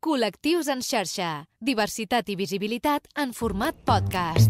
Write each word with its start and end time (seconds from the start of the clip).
Col·lectius 0.00 0.70
en 0.72 0.80
xarxa. 0.80 1.26
Diversitat 1.60 2.30
i 2.32 2.34
visibilitat 2.40 3.04
en 3.20 3.34
format 3.36 3.76
podcast. 3.84 4.48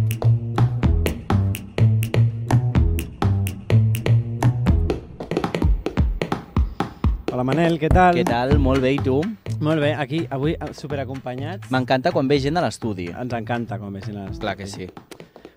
Hola 7.34 7.42
Manel, 7.42 7.80
què 7.82 7.90
tal? 7.90 8.14
Què 8.14 8.22
tal? 8.28 8.54
Molt 8.62 8.78
bé, 8.86 8.94
i 8.94 9.02
tu? 9.02 9.18
Molt 9.58 9.82
bé, 9.82 9.90
aquí 9.98 10.22
avui 10.30 10.54
eh, 10.54 10.70
superacompanyats. 10.70 11.66
M'encanta 11.74 12.14
quan 12.14 12.30
ve 12.30 12.38
gent 12.38 12.54
de 12.54 12.62
l'estudi. 12.62 13.08
Ens 13.10 13.34
encanta 13.34 13.82
com 13.82 13.98
vegin 13.98 14.22
les... 14.22 14.38
Clar 14.38 14.54
que 14.54 14.70
sí. 14.70 14.86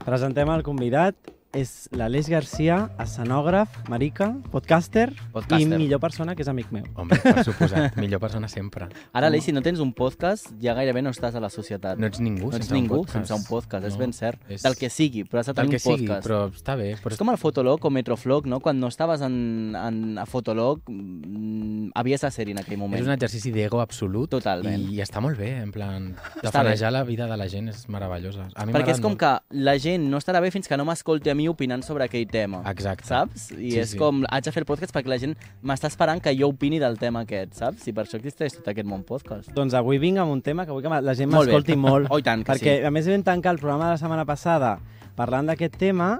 Presentem 0.02 0.50
el 0.57 0.66
convidat, 0.66 1.14
és 1.54 1.88
l'Aleix 1.93 2.25
Garcia, 2.33 2.89
escenògraf, 2.97 3.70
marica, 3.88 4.31
podcaster, 4.49 5.11
Podcaster. 5.31 5.59
i 5.61 5.67
millor 5.77 5.99
persona 6.02 6.33
que 6.33 6.41
és 6.41 6.47
amic 6.49 6.71
meu. 6.73 6.88
Home, 6.97 7.13
per 7.21 7.43
suposat, 7.47 7.93
millor 8.02 8.17
persona 8.23 8.47
sempre. 8.49 8.88
Ara, 9.13 9.27
Aleix, 9.29 9.43
si 9.45 9.53
no 9.53 9.61
tens 9.61 9.77
un 9.84 9.91
podcast, 9.93 10.49
ja 10.63 10.73
gairebé 10.73 11.03
no 11.05 11.11
estàs 11.13 11.38
a 11.38 11.41
la 11.43 11.52
societat. 11.53 11.99
No 12.02 12.09
ets 12.09 12.17
ningú 12.25 12.49
no 12.49 12.58
ets 12.58 12.66
sense 12.66 12.73
ningú 12.73 12.95
un 12.95 13.05
podcast. 13.05 13.20
sense 13.30 13.38
un 13.38 13.45
podcast, 13.45 13.85
és 13.85 13.94
No, 13.94 13.99
ben 14.02 14.13
cert. 14.17 14.41
és- 14.49 14.63
Del 14.66 14.75
que 14.75 14.89
sigui, 14.89 15.25
però 15.30 15.44
has 15.44 15.52
de 15.52 15.53
tenir 15.53 15.70
que 15.70 15.75
un 15.77 15.80
sigui, 15.97 16.08
podcast. 16.08 16.25
però 16.27 16.39
està 16.49 16.75
bé. 16.75 16.95
Però 17.03 17.11
És 17.13 17.20
com 17.21 17.30
el 17.30 17.38
Fotolog 17.38 17.85
o 17.85 17.91
Metroflog, 17.91 18.47
no? 18.49 18.59
Quan 18.59 18.80
no 18.80 18.88
estaves 18.89 19.22
en, 19.22 19.75
en, 19.77 20.17
a 20.17 20.25
Fotolog, 20.25 20.81
mm, 20.89 21.91
havies 21.94 22.22
de 22.22 22.31
ser-hi 22.31 22.52
en 22.58 22.63
aquell 22.63 22.80
moment. 22.80 22.99
és 22.99 23.05
un 23.05 23.13
exercici 23.13 23.52
d'ego 23.52 23.80
absolut 23.80 24.27
Totalment. 24.31 24.89
i, 24.89 24.95
i 24.95 25.02
està 25.05 25.22
molt 25.22 25.38
bé, 25.38 25.53
en 25.61 25.72
plan, 25.72 26.16
Està 26.41 26.49
tafanejar 26.49 26.91
la 26.91 27.03
vida 27.03 27.27
de 27.30 27.38
la 27.38 27.47
gent 27.47 27.70
és 27.70 27.88
meravellosa. 27.89 28.49
A 28.55 28.66
mi 28.66 28.73
Perquè 28.73 28.97
és 28.97 28.99
com 29.02 29.11
molt. 29.13 29.20
que 29.20 29.38
la 29.61 29.77
gent 29.77 30.09
no 30.09 30.17
estarà 30.17 30.41
bé 30.41 30.49
fins 30.49 30.67
que 30.67 30.77
no 30.77 30.85
m'escolti 30.85 31.30
a 31.30 31.35
mi 31.35 31.42
opinant 31.52 31.83
sobre 31.83 32.05
aquell 32.05 32.27
tema. 32.27 32.61
Exacte. 32.70 33.07
Saps? 33.07 33.52
I 33.52 33.71
Sí, 33.71 33.79
és 33.79 33.91
sí. 33.91 33.97
com, 33.97 34.23
haig 34.29 34.43
de 34.45 34.52
fer 34.52 34.61
el 34.63 34.67
podcast 34.70 34.93
perquè 34.95 35.09
la 35.11 35.17
gent 35.21 35.35
m'està 35.63 35.88
esperant 35.91 36.21
que 36.21 36.33
jo 36.38 36.49
opini 36.53 36.79
del 36.79 36.97
tema 36.99 37.21
aquest, 37.27 37.53
saps? 37.59 37.88
I 37.88 37.93
per 37.93 38.05
això 38.05 38.17
existeix 38.19 38.53
tot 38.57 38.67
aquest 38.67 38.88
món 38.88 39.03
podcast. 39.03 39.52
Doncs 39.53 39.73
avui 39.73 39.97
vinc 39.97 40.17
amb 40.23 40.31
un 40.31 40.41
tema 40.41 40.66
que 40.66 40.71
vull 40.71 40.83
que 40.83 40.89
la 40.89 41.16
gent 41.16 41.31
Molt 41.31 41.47
m'escolti 41.49 41.75
molt. 41.75 42.07
Oh, 42.13 42.19
i 42.19 42.23
tant 42.23 42.43
perquè, 42.43 42.79
sí. 42.79 42.85
a 42.85 42.91
més, 42.91 43.07
vam 43.07 43.23
tancar 43.23 43.53
el 43.55 43.59
programa 43.59 43.85
de 43.91 43.97
la 43.97 43.97
setmana 44.02 44.25
passada 44.25 44.77
parlant 45.16 45.45
d'aquest 45.50 45.75
tema 45.77 46.19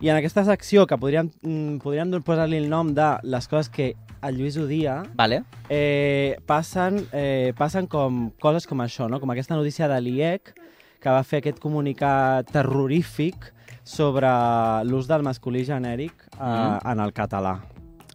i 0.00 0.08
en 0.10 0.16
aquesta 0.18 0.42
secció, 0.44 0.86
que 0.86 0.98
podríem, 0.98 1.30
mm, 1.42 1.78
podríem 1.80 2.10
posar-li 2.22 2.58
el 2.58 2.68
nom 2.68 2.90
de 2.92 3.06
les 3.22 3.46
coses 3.48 3.70
que 3.70 3.94
el 4.24 4.36
Lluís 4.36 4.56
odia, 4.56 5.02
Vale? 5.14 5.44
eh, 5.70 6.36
passen, 6.46 7.06
eh, 7.12 7.52
passen 7.56 7.86
com 7.86 8.30
coses 8.40 8.66
com 8.66 8.78
això, 8.80 9.08
no? 9.08 9.20
com 9.20 9.30
aquesta 9.30 9.54
notícia 9.56 9.88
de 9.88 10.00
l'IEC 10.00 10.54
que 11.00 11.10
va 11.12 11.22
fer 11.22 11.38
aquest 11.40 11.58
comunicat 11.60 12.50
terrorífic 12.50 13.53
sobre 13.84 14.26
l'ús 14.88 15.06
del 15.06 15.22
masculí 15.22 15.64
genèric 15.64 16.12
eh, 16.32 16.42
Mhm. 16.42 16.90
en 16.92 17.00
el 17.00 17.12
català. 17.12 17.60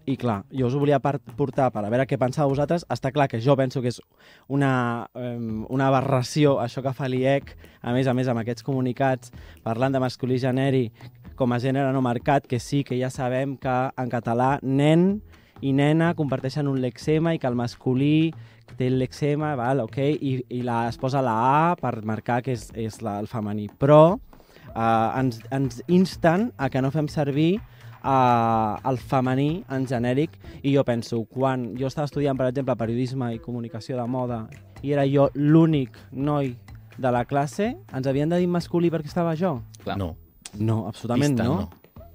I 0.09 0.15
clar, 0.17 0.43
jo 0.49 0.65
us 0.65 0.73
ho 0.73 0.79
volia 0.79 0.97
portar 0.99 1.69
per 1.71 1.85
a 1.85 1.89
veure 1.89 2.07
què 2.07 2.17
penseu 2.17 2.49
vosaltres. 2.49 2.83
Està 2.89 3.11
clar 3.13 3.27
que 3.27 3.39
jo 3.39 3.55
penso 3.55 3.79
que 3.79 3.89
és 3.89 4.01
una, 4.47 5.07
eh, 5.13 5.37
una 5.69 5.87
aberració 5.87 6.57
això 6.59 6.81
que 6.81 6.93
fa 6.93 7.07
l'IEC, 7.07 7.55
a 7.83 7.93
més 7.93 8.07
a 8.07 8.13
més 8.15 8.27
amb 8.27 8.39
aquests 8.39 8.63
comunicats 8.63 9.31
parlant 9.61 9.93
de 9.93 9.99
masculí 9.99 10.39
genèric 10.39 10.91
com 11.35 11.53
a 11.53 11.59
gènere 11.59 11.93
no 11.93 12.01
marcat, 12.01 12.47
que 12.47 12.59
sí 12.59 12.83
que 12.83 12.97
ja 12.99 13.11
sabem 13.11 13.55
que 13.57 13.91
en 13.95 14.09
català 14.09 14.57
nen 14.63 15.21
i 15.61 15.73
nena 15.73 16.15
comparteixen 16.15 16.67
un 16.67 16.81
lexema 16.81 17.35
i 17.35 17.39
que 17.39 17.47
el 17.47 17.55
masculí 17.55 18.33
té 18.77 18.87
el 18.87 18.97
lexema, 18.97 19.55
val, 19.55 19.81
ok, 19.81 19.97
i, 19.97 20.43
i 20.49 20.61
la, 20.63 20.87
es 20.89 20.97
posa 20.97 21.21
la 21.21 21.69
A 21.71 21.75
per 21.75 22.03
marcar 22.03 22.41
que 22.41 22.53
és, 22.53 22.71
és 22.73 23.01
la, 23.01 23.19
el 23.19 23.27
femení. 23.27 23.69
Però 23.77 24.19
eh, 24.79 25.19
ens, 25.19 25.41
ens 25.51 25.83
insten 25.91 26.53
a 26.57 26.69
que 26.71 26.81
no 26.81 26.91
fem 26.95 27.09
servir 27.11 27.59
eh, 27.59 28.89
el 28.89 28.97
femení 28.97 29.65
en 29.69 29.87
genèric 29.87 30.39
i 30.63 30.73
jo 30.77 30.85
penso, 30.87 31.25
quan 31.27 31.73
jo 31.79 31.91
estava 31.91 32.07
estudiant, 32.07 32.39
per 32.39 32.47
exemple, 32.47 32.77
periodisme 32.79 33.33
i 33.35 33.43
comunicació 33.43 33.99
de 33.99 34.07
moda 34.07 34.45
i 34.81 34.95
era 34.95 35.03
jo 35.09 35.27
l'únic 35.35 35.99
noi 36.11 36.55
de 36.99 37.11
la 37.11 37.25
classe, 37.27 37.73
ens 37.95 38.07
havien 38.07 38.31
de 38.31 38.39
dir 38.39 38.47
masculí 38.47 38.89
perquè 38.91 39.11
estava 39.11 39.35
jo? 39.35 39.59
Clar. 39.83 39.99
No, 39.99 40.15
No, 40.57 40.87
absolutament 40.87 41.35
pista 41.35 41.43
no. 41.43 41.55
no. 41.55 41.69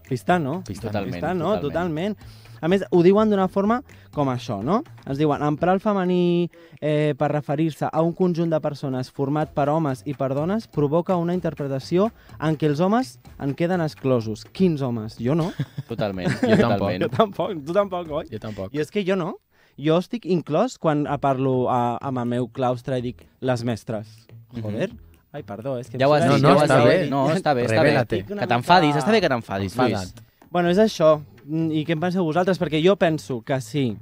Pista 0.09 0.39
no. 0.39 0.62
Pista 0.64 0.89
Totalment, 0.89 1.14
Pista 1.14 1.35
no, 1.35 1.55
totalment. 1.61 2.17
totalment. 2.17 2.17
A 2.64 2.69
més, 2.73 2.80
ho 2.97 3.02
diuen 3.05 3.29
d'una 3.29 3.45
forma 3.52 3.83
com 4.14 4.30
això, 4.33 4.63
no? 4.64 4.79
Ens 5.05 5.19
diuen, 5.20 5.42
emprar 5.45 5.75
el 5.77 5.83
femení 5.85 6.48
eh, 6.80 7.13
per 7.19 7.29
referir-se 7.35 7.91
a 7.92 8.01
un 8.01 8.14
conjunt 8.17 8.48
de 8.48 8.61
persones 8.64 9.11
format 9.13 9.51
per 9.52 9.67
homes 9.69 10.01
i 10.08 10.14
per 10.17 10.30
dones 10.33 10.64
provoca 10.73 11.19
una 11.20 11.35
interpretació 11.36 12.07
en 12.41 12.57
què 12.57 12.70
els 12.70 12.80
homes 12.80 13.19
en 13.39 13.52
queden 13.58 13.85
exclosos. 13.85 14.47
Quins 14.57 14.80
homes? 14.80 15.19
Jo 15.20 15.36
no. 15.36 15.51
Totalment. 15.91 16.33
Jo 16.41 16.57
tampoc. 16.57 16.95
Jo 17.05 17.11
tampoc, 17.13 17.52
tu 17.67 17.77
tampoc, 17.77 18.08
oi? 18.23 18.30
Jo 18.33 18.41
tampoc. 18.41 18.73
I 18.73 18.81
és 18.86 18.91
que 18.95 19.05
jo 19.05 19.19
no. 19.20 19.35
Jo 19.77 19.98
estic 20.01 20.25
inclòs 20.31 20.79
quan 20.81 21.05
parlo 21.20 21.67
a, 21.69 21.98
amb 22.01 22.23
el 22.23 22.29
meu 22.33 22.48
claustre 22.48 22.96
i 23.02 23.05
dic 23.11 23.27
les 23.45 23.64
mestres. 23.67 24.08
Joder. 24.57 24.89
Ai, 25.35 25.42
perdó, 25.42 25.77
és 25.83 25.89
que... 25.91 25.98
Ja 25.98 26.07
ho 26.08 26.14
has 26.14 26.25
No, 26.25 26.36
dit, 26.39 26.41
surt 26.41 26.46
no, 26.46 26.48
ja 26.48 26.55
ho 26.55 26.63
has 26.63 26.70
està 26.70 26.81
dit. 26.81 26.89
bé. 26.89 27.11
No, 27.11 27.23
està 27.35 27.55
bé, 27.58 27.64
està 27.67 27.83
bé. 27.83 27.89
Revela-te. 27.91 28.20
Que 28.29 28.46
t'enfadis, 28.55 28.96
està 29.02 29.11
bé 29.13 29.20
que 29.20 29.31
t'enfadis, 29.33 29.75
Lluís. 29.77 30.13
Bueno, 30.55 30.70
és 30.70 30.79
això. 30.79 31.17
I 31.49 31.85
què 31.85 31.93
en 31.93 32.01
penseu 32.01 32.25
vosaltres? 32.25 32.59
Perquè 32.61 32.81
jo 32.85 32.97
penso 32.97 33.43
que 33.45 33.61
sí, 33.61 33.97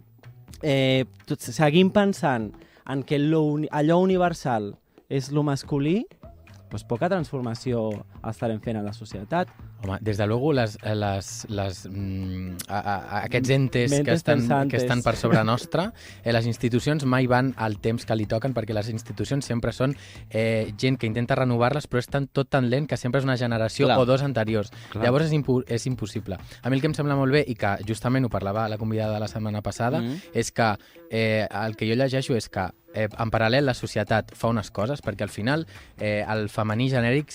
eh, 0.63 1.05
tot, 1.27 1.41
seguim 1.43 1.91
pensant 1.91 2.53
en 2.87 3.03
que 3.03 3.19
uni- 3.57 3.69
allò 3.71 4.01
universal 4.03 4.77
és 5.09 5.31
lo 5.33 5.43
masculí, 5.43 6.07
doncs 6.71 6.85
poca 6.89 7.09
transformació 7.11 7.91
estarem 8.31 8.61
fent 8.61 8.79
a 8.79 8.83
la 8.83 8.93
societat. 8.93 9.49
Home, 9.82 9.98
des 10.00 10.16
de 10.16 10.26
luego, 10.26 10.53
les, 10.53 10.78
eh, 10.82 10.94
les, 10.94 11.47
les, 11.50 11.87
mm, 11.91 12.56
a, 12.69 12.78
a, 12.78 13.22
aquests 13.25 13.50
entes 13.50 13.91
Mentes 13.91 14.04
que 14.06 14.12
estan, 14.15 14.38
pensantes. 14.38 14.70
que 14.70 14.76
estan 14.84 15.03
per 15.03 15.16
sobre 15.16 15.43
nostra, 15.44 15.93
eh, 16.22 16.32
les 16.32 16.47
institucions 16.47 17.04
mai 17.04 17.26
van 17.26 17.53
al 17.56 17.78
temps 17.81 18.06
que 18.06 18.15
li 18.15 18.26
toquen, 18.26 18.54
perquè 18.54 18.72
les 18.75 18.88
institucions 18.91 19.44
sempre 19.44 19.72
són 19.72 19.97
eh, 20.31 20.72
gent 20.78 20.98
que 20.98 21.06
intenta 21.06 21.34
renovar-les, 21.34 21.88
però 21.88 21.98
és 21.98 22.06
tan, 22.06 22.28
tot 22.28 22.48
tan 22.48 22.70
lent 22.70 22.87
que 22.87 22.97
sempre 22.97 23.19
és 23.19 23.25
una 23.25 23.37
generació 23.37 23.87
Clar. 23.87 23.98
o 23.98 24.06
dos 24.06 24.22
anteriors. 24.22 24.70
Clar. 24.93 25.04
Llavors 25.04 25.26
és, 25.26 25.32
impu 25.32 25.62
és 25.66 25.87
impossible. 25.87 26.38
A 26.62 26.70
mi 26.70 26.76
el 26.76 26.81
que 26.81 26.87
em 26.87 26.94
sembla 26.94 27.16
molt 27.16 27.32
bé, 27.32 27.44
i 27.47 27.54
que 27.59 27.76
justament 27.88 28.25
ho 28.25 28.31
parlava 28.31 28.69
la 28.69 28.78
convidada 28.78 29.14
de 29.14 29.20
la 29.20 29.28
setmana 29.28 29.62
passada, 29.62 30.00
Mhm. 30.00 30.20
és 30.32 30.53
que 30.53 30.76
eh, 31.10 31.47
el 31.50 31.76
que 31.76 31.87
jo 31.88 31.94
llegeixo 31.94 32.34
és 32.37 32.49
que 32.49 32.70
eh, 32.94 33.09
en 33.19 33.31
paral·lel 33.31 33.64
la 33.64 33.75
societat 33.75 34.34
fa 34.37 34.49
unes 34.49 34.70
coses 34.70 35.00
perquè 35.03 35.22
al 35.22 35.28
final 35.31 35.66
eh, 35.99 36.25
el 36.28 36.49
femení 36.49 36.91
genèric 36.91 37.31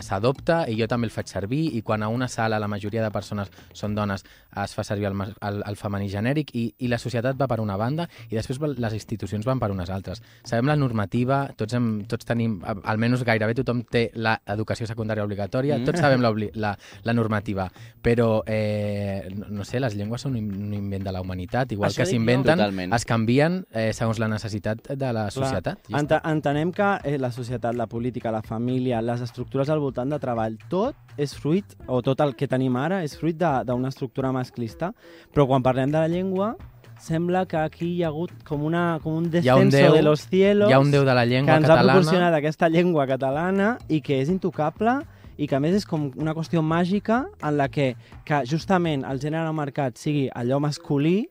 s'adopta 0.00 0.66
i 0.68 0.76
jo 0.80 0.86
també 0.88 1.06
el 1.08 1.10
faig 1.14 1.28
servir 1.28 1.74
i 1.76 1.79
quan 1.82 2.02
a 2.02 2.08
una 2.08 2.28
sala 2.28 2.58
la 2.58 2.68
majoria 2.68 3.02
de 3.02 3.10
persones 3.10 3.50
són 3.72 3.94
dones 3.94 4.24
es 4.64 4.74
fa 4.74 4.84
servir 4.84 5.06
el, 5.10 5.16
el, 5.40 5.62
el 5.66 5.76
femení 5.76 6.08
genèric 6.10 6.50
i, 6.54 6.64
i 6.78 6.88
la 6.88 6.98
societat 6.98 7.38
va 7.40 7.46
per 7.48 7.60
una 7.60 7.76
banda 7.80 8.08
i 8.30 8.36
després 8.36 8.60
les 8.78 8.94
institucions 8.94 9.46
van 9.46 9.60
per 9.60 9.70
unes 9.70 9.90
altres. 9.90 10.22
Sabem 10.44 10.66
la 10.66 10.76
normativa, 10.76 11.42
tots, 11.56 11.74
hem, 11.74 11.90
tots 12.10 12.26
tenim, 12.26 12.58
almenys 12.84 13.24
gairebé 13.26 13.54
tothom 13.58 13.82
té 13.90 14.10
l'educació 14.14 14.86
secundària 14.90 15.24
obligatòria, 15.24 15.78
Mm. 15.80 15.84
tots 15.86 16.00
sabem 16.00 16.20
la, 16.20 16.30
la, 16.54 16.70
la 17.04 17.12
normativa, 17.12 17.70
però 18.02 18.42
eh, 18.46 19.28
no, 19.48 19.64
sé, 19.64 19.80
les 19.80 19.94
llengües 19.94 20.20
són 20.20 20.36
un, 20.36 20.74
invent 20.74 21.04
de 21.04 21.12
la 21.12 21.20
humanitat, 21.22 21.72
igual 21.72 21.90
Això 21.90 22.02
que 22.02 22.08
dic 22.08 22.14
jo. 22.14 22.18
s'inventen, 22.18 22.92
es 22.92 23.04
canvien 23.08 23.60
eh, 23.72 23.92
segons 23.96 24.18
la 24.18 24.28
necessitat 24.28 24.92
de 24.96 25.12
la 25.12 25.28
societat. 25.30 25.86
Ja 25.88 26.00
Ent 26.00 26.12
entenem 26.24 26.72
que 26.72 26.90
eh, 27.04 27.16
la 27.18 27.30
societat, 27.32 27.74
la 27.76 27.86
política, 27.86 28.32
la 28.32 28.42
família, 28.42 29.00
les 29.02 29.20
estructures 29.20 29.70
al 29.70 29.80
voltant 29.80 30.10
de 30.10 30.18
treball, 30.18 30.58
tot 30.68 30.96
és 31.20 31.34
fruit, 31.36 31.69
o 31.86 32.00
tot 32.02 32.20
el 32.20 32.34
que 32.36 32.48
tenim 32.48 32.76
ara, 32.76 33.02
és 33.04 33.16
fruit 33.18 33.36
de- 33.36 33.64
d'una 33.64 33.88
estructura 33.88 34.32
masclista, 34.32 34.92
però 35.34 35.46
quan 35.46 35.62
parlem 35.62 35.90
de 35.90 35.98
la 35.98 36.08
llengua, 36.08 36.56
sembla 37.00 37.46
que 37.46 37.56
aquí 37.56 37.86
hi 37.96 38.02
ha 38.04 38.08
hagut 38.08 38.30
com, 38.44 38.62
una, 38.62 38.98
com 39.02 39.14
un 39.16 39.30
descenso 39.30 39.52
ha 39.56 39.56
un 39.62 39.70
déu- 39.70 39.94
de 39.94 40.02
los 40.02 40.26
cielos 40.28 40.68
Hi 40.68 40.72
ha 40.74 40.80
un 40.80 40.90
déu 40.90 41.04
de 41.04 41.14
la 41.14 41.22
que 41.24 41.30
llengua 41.30 41.54
ens 41.56 41.64
ha 41.64 41.68
catalana. 41.68 41.92
proporcionat 41.94 42.34
aquesta 42.34 42.68
llengua 42.68 43.06
catalana 43.06 43.78
i 43.88 44.02
que 44.02 44.20
és 44.20 44.28
intocable 44.28 44.98
i 45.38 45.46
que 45.48 45.56
a 45.56 45.60
més 45.60 45.74
és 45.74 45.86
com 45.86 46.10
una 46.20 46.34
qüestió 46.34 46.60
màgica 46.60 47.24
en 47.42 47.56
la 47.56 47.68
que, 47.70 47.94
que 48.26 48.42
justament 48.44 49.06
el 49.08 49.18
gènere 49.18 49.50
marcat 49.56 49.96
sigui 49.96 50.28
allò 50.34 50.60
masculí, 50.60 51.30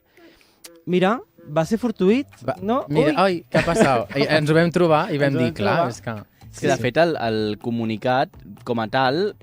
mira, 0.88 1.19
va 1.56 1.63
ser 1.66 1.77
fortuït, 1.77 2.25
Va, 2.47 2.56
no? 2.61 2.85
Mira, 2.89 3.11
Ui! 3.11 3.21
oi, 3.21 3.45
què 3.50 3.61
ha 3.61 3.66
passat? 3.67 4.16
Ens 4.17 4.50
ho 4.50 4.56
vam 4.57 4.71
trobar 4.73 5.03
i 5.11 5.17
Ens 5.17 5.21
vam 5.23 5.35
ho 5.38 5.44
dir, 5.45 5.53
clar, 5.53 5.75
trobar. 5.75 5.89
és 5.94 6.01
que... 6.01 6.18
És 6.50 6.59
que, 6.63 6.68
de 6.71 6.77
fet, 6.81 6.97
el, 6.97 7.12
el 7.21 7.57
comunicat, 7.62 8.30
com 8.65 8.80
a 8.81 8.88
tal, 8.89 9.36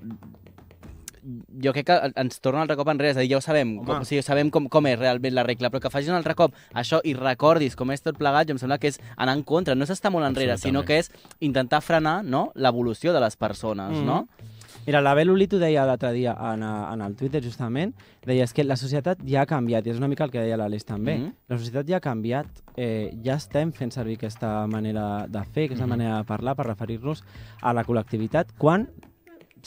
jo 1.63 1.73
crec 1.73 1.85
que 1.89 2.11
ens 2.15 2.39
torna 2.39 2.59
un 2.59 2.65
altre 2.67 2.77
cop 2.79 2.87
enrere, 2.89 3.11
és 3.11 3.17
a 3.17 3.21
dir, 3.21 3.29
ja 3.31 3.37
ho 3.37 3.41
sabem, 3.41 3.77
Home. 3.79 3.85
com, 3.85 4.01
o 4.01 4.05
sigui, 4.07 4.21
sabem 4.23 4.49
com, 4.49 4.67
com 4.69 4.87
és 4.87 4.97
realment 4.99 5.33
la 5.35 5.43
regla, 5.43 5.69
però 5.69 5.81
que 5.83 5.89
facis 5.93 6.09
un 6.09 6.15
altre 6.15 6.35
cop 6.35 6.53
això 6.73 7.01
i 7.03 7.13
recordis 7.13 7.75
com 7.75 7.91
és 7.91 8.01
tot 8.01 8.17
plegat, 8.17 8.47
jo 8.47 8.55
em 8.55 8.59
sembla 8.61 8.77
que 8.79 8.87
és 8.87 8.99
anar 9.17 9.35
en 9.35 9.43
contra, 9.43 9.75
no 9.75 9.83
és 9.83 9.89
estar 9.89 10.11
molt 10.11 10.25
enrere, 10.25 10.57
sinó 10.57 10.83
que 10.85 10.99
és 10.99 11.11
intentar 11.39 11.81
frenar 11.81 12.23
no, 12.23 12.51
l'evolució 12.55 13.13
de 13.13 13.19
les 13.19 13.35
persones, 13.35 13.91
Mhm. 13.97 14.05
no? 14.05 14.27
Mira, 14.87 15.01
la 15.01 15.13
Bel 15.13 15.29
Olito 15.29 15.59
deia 15.59 15.83
l'altre 15.85 16.13
dia 16.13 16.31
en, 16.53 16.63
en 16.63 17.01
el 17.01 17.13
Twitter, 17.17 17.41
justament, 17.43 17.93
deia 18.25 18.45
és 18.45 18.53
que 18.53 18.63
la 18.63 18.77
societat 18.77 19.19
ja 19.27 19.41
ha 19.41 19.45
canviat, 19.45 19.85
i 19.85 19.89
és 19.89 19.97
una 19.97 20.07
mica 20.07 20.23
el 20.23 20.31
que 20.31 20.39
deia 20.39 20.55
l'Aleix 20.55 20.85
també. 20.85 21.17
Mhm. 21.17 21.33
La 21.49 21.57
societat 21.57 21.85
ja 21.89 21.97
ha 21.97 21.99
canviat, 21.99 22.47
eh, 22.77 23.11
ja 23.21 23.35
estem 23.35 23.73
fent 23.73 23.91
servir 23.91 24.15
aquesta 24.15 24.65
manera 24.65 25.27
de 25.27 25.43
fer, 25.43 25.65
aquesta 25.65 25.83
Mhm. 25.83 25.89
manera 25.89 26.17
de 26.19 26.23
parlar 26.23 26.55
per 26.55 26.67
referir-nos 26.67 27.21
a 27.61 27.73
la 27.73 27.83
col·lectivitat, 27.83 28.53
quan 28.57 28.87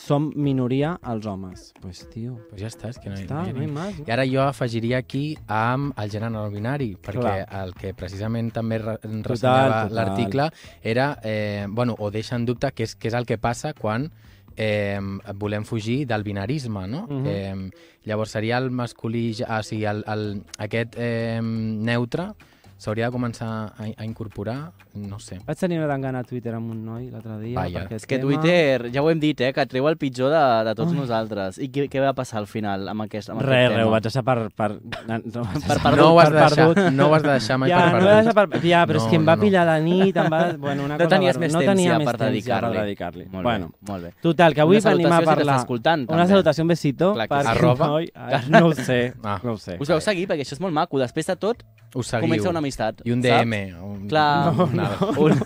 som 0.00 0.30
minoria 0.34 0.94
els 1.12 1.26
homes. 1.28 1.72
Pues, 1.80 2.00
tio, 2.10 2.38
Pues 2.48 2.62
ja 2.62 2.68
està, 2.70 2.88
és 2.88 2.98
que 2.98 3.10
no 3.12 3.18
hi, 3.18 3.24
està, 3.26 3.42
no 3.42 3.46
hi 3.46 3.50
ha 3.50 3.68
no 3.68 3.84
hi. 3.90 4.04
I 4.06 4.10
ara 4.14 4.24
jo 4.26 4.40
afegiria 4.42 4.98
aquí 5.02 5.36
amb 5.46 5.92
el 6.00 6.10
gènere 6.10 6.30
no 6.32 6.46
binari, 6.50 6.94
perquè 6.96 7.20
Clar. 7.20 7.64
el 7.64 7.74
que 7.76 7.92
precisament 7.94 8.50
també 8.56 8.78
re- 8.80 8.98
ressenyava 9.26 9.84
l'article 9.92 10.48
era, 10.82 11.18
eh, 11.22 11.66
bueno, 11.68 11.96
o 11.98 12.10
deixa 12.10 12.36
en 12.36 12.46
dubte 12.48 12.72
què 12.72 12.88
és, 12.88 12.96
què 12.98 13.08
és 13.12 13.14
el 13.14 13.26
que 13.28 13.38
passa 13.38 13.74
quan 13.74 14.10
eh, 14.56 14.98
volem 15.36 15.64
fugir 15.64 16.06
del 16.06 16.22
binarisme, 16.24 16.86
no? 16.88 17.06
Mhm. 17.08 17.26
eh, 17.26 17.70
llavors 18.04 18.30
seria 18.30 18.58
el 18.58 18.70
masculí, 18.70 19.34
o 19.46 19.62
sigui, 19.62 19.84
el, 19.84 20.02
el, 20.08 20.42
aquest 20.58 20.94
eh, 20.98 21.40
neutre 21.42 22.32
s'hauria 22.80 23.10
de 23.10 23.12
començar 23.12 23.48
a, 23.76 23.84
a 23.94 24.04
incorporar, 24.08 24.72
no 24.96 25.18
sé. 25.20 25.36
Vaig 25.44 25.58
tenir 25.60 25.76
una 25.78 25.88
tangana 25.90 26.22
a 26.22 26.24
Twitter 26.24 26.54
amb 26.56 26.70
un 26.72 26.78
noi 26.86 27.10
l'altre 27.12 27.36
dia. 27.42 27.58
Vaja. 27.58 27.82
És 27.92 28.06
que 28.08 28.16
tema. 28.18 28.30
Twitter, 28.30 28.88
ja 28.94 29.02
ho 29.04 29.10
hem 29.12 29.20
dit, 29.20 29.38
eh, 29.44 29.52
que 29.52 29.66
treu 29.68 29.86
el 29.90 29.98
pitjor 30.00 30.30
de, 30.32 30.40
de 30.64 30.74
tots 30.78 30.94
nosaltres. 30.96 31.58
I 31.60 31.68
què, 31.68 31.84
què 31.92 32.00
va 32.00 32.14
passar 32.16 32.38
al 32.40 32.46
final 32.48 32.88
amb 32.88 33.04
aquest, 33.04 33.28
amb 33.34 33.42
Res, 33.44 33.50
aquest 33.50 33.68
res, 33.68 33.76
tema? 33.76 33.86
ho 33.86 33.92
vaig 33.92 34.06
deixar 34.08 34.24
per... 34.24 34.38
per, 34.56 34.70
no, 35.06 35.44
Per 35.60 35.78
perdut, 35.82 35.98
no, 36.00 36.08
ho 36.14 36.20
has 36.20 36.30
per 36.30 36.32
de 36.32 36.40
deixar, 36.40 36.66
perdut. 36.74 36.92
no 36.96 37.08
ho 37.10 37.14
has 37.14 37.22
de 37.22 37.30
deixar 37.36 37.58
mai 37.60 37.70
ja, 37.70 37.76
per 37.78 37.86
no 37.86 37.92
perdut. 37.98 38.16
deixat 38.16 38.34
per... 38.40 38.62
Ja, 38.64 38.80
però 38.88 38.98
No, 39.00 39.04
és 39.04 39.10
que 39.10 39.16
em 39.20 39.22
no, 39.22 39.30
va 39.30 39.36
no. 39.36 39.42
pillar 39.44 39.66
la 39.68 39.76
nit, 39.84 40.16
em 40.16 40.32
va... 40.32 40.40
Bueno, 40.56 40.84
una 40.88 40.96
No 40.96 41.04
cosa 41.04 41.16
tenies 41.18 41.38
més 41.38 41.52
no 41.52 41.60
temps 41.60 41.70
tenia 41.74 41.92
ja 41.92 41.98
més 42.00 42.08
per 42.08 42.16
temps 42.16 42.44
ja 42.48 42.60
per 42.60 42.70
dedicar-li. 42.70 42.78
dedicar-li. 42.80 43.26
Molt 43.30 43.44
Bueno, 43.44 43.68
bé, 43.76 43.92
molt 43.92 44.04
bé. 44.08 44.12
total, 44.24 44.54
que 44.56 44.60
avui 44.64 44.80
Una 44.80 44.90
venim 44.90 45.06
a 45.06 45.10
salutació 45.10 45.20
si 45.20 45.26
parlar... 45.30 45.44
t'estàs 45.44 45.60
escoltant, 45.66 46.06
Una 46.08 46.16
també. 46.16 46.28
salutació, 46.32 46.64
un 46.64 46.68
besito. 46.72 47.12
Clar. 47.14 47.46
Arroba? 47.52 47.86
Noi, 47.92 48.08
no 48.48 48.64
ho 48.66 48.72
sé, 48.74 49.00
Ah. 49.22 49.38
no 49.44 49.52
ho 49.52 49.56
sé. 49.60 49.76
Us 49.80 49.88
veu 49.92 50.00
seguir, 50.00 50.26
perquè 50.30 50.46
això 50.46 50.56
és 50.56 50.60
molt 50.64 50.72
maco. 50.74 50.98
Després 50.98 51.26
de 51.26 51.36
tot, 51.36 51.62
Us 51.94 52.06
seguiu. 52.06 52.28
comença 52.28 52.48
una 52.50 52.60
amistat. 52.70 53.02
I 53.04 53.12
un 53.12 53.22
saps? 53.22 53.44
DM. 53.44 53.54
Un, 53.82 54.06
Clar. 54.08 54.54
un, 54.66 54.80
un, 55.26 55.42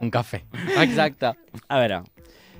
un 0.00 0.10
cafè. 0.10 0.42
Exacte. 0.82 1.34
A 1.66 1.78
veure, 1.80 2.02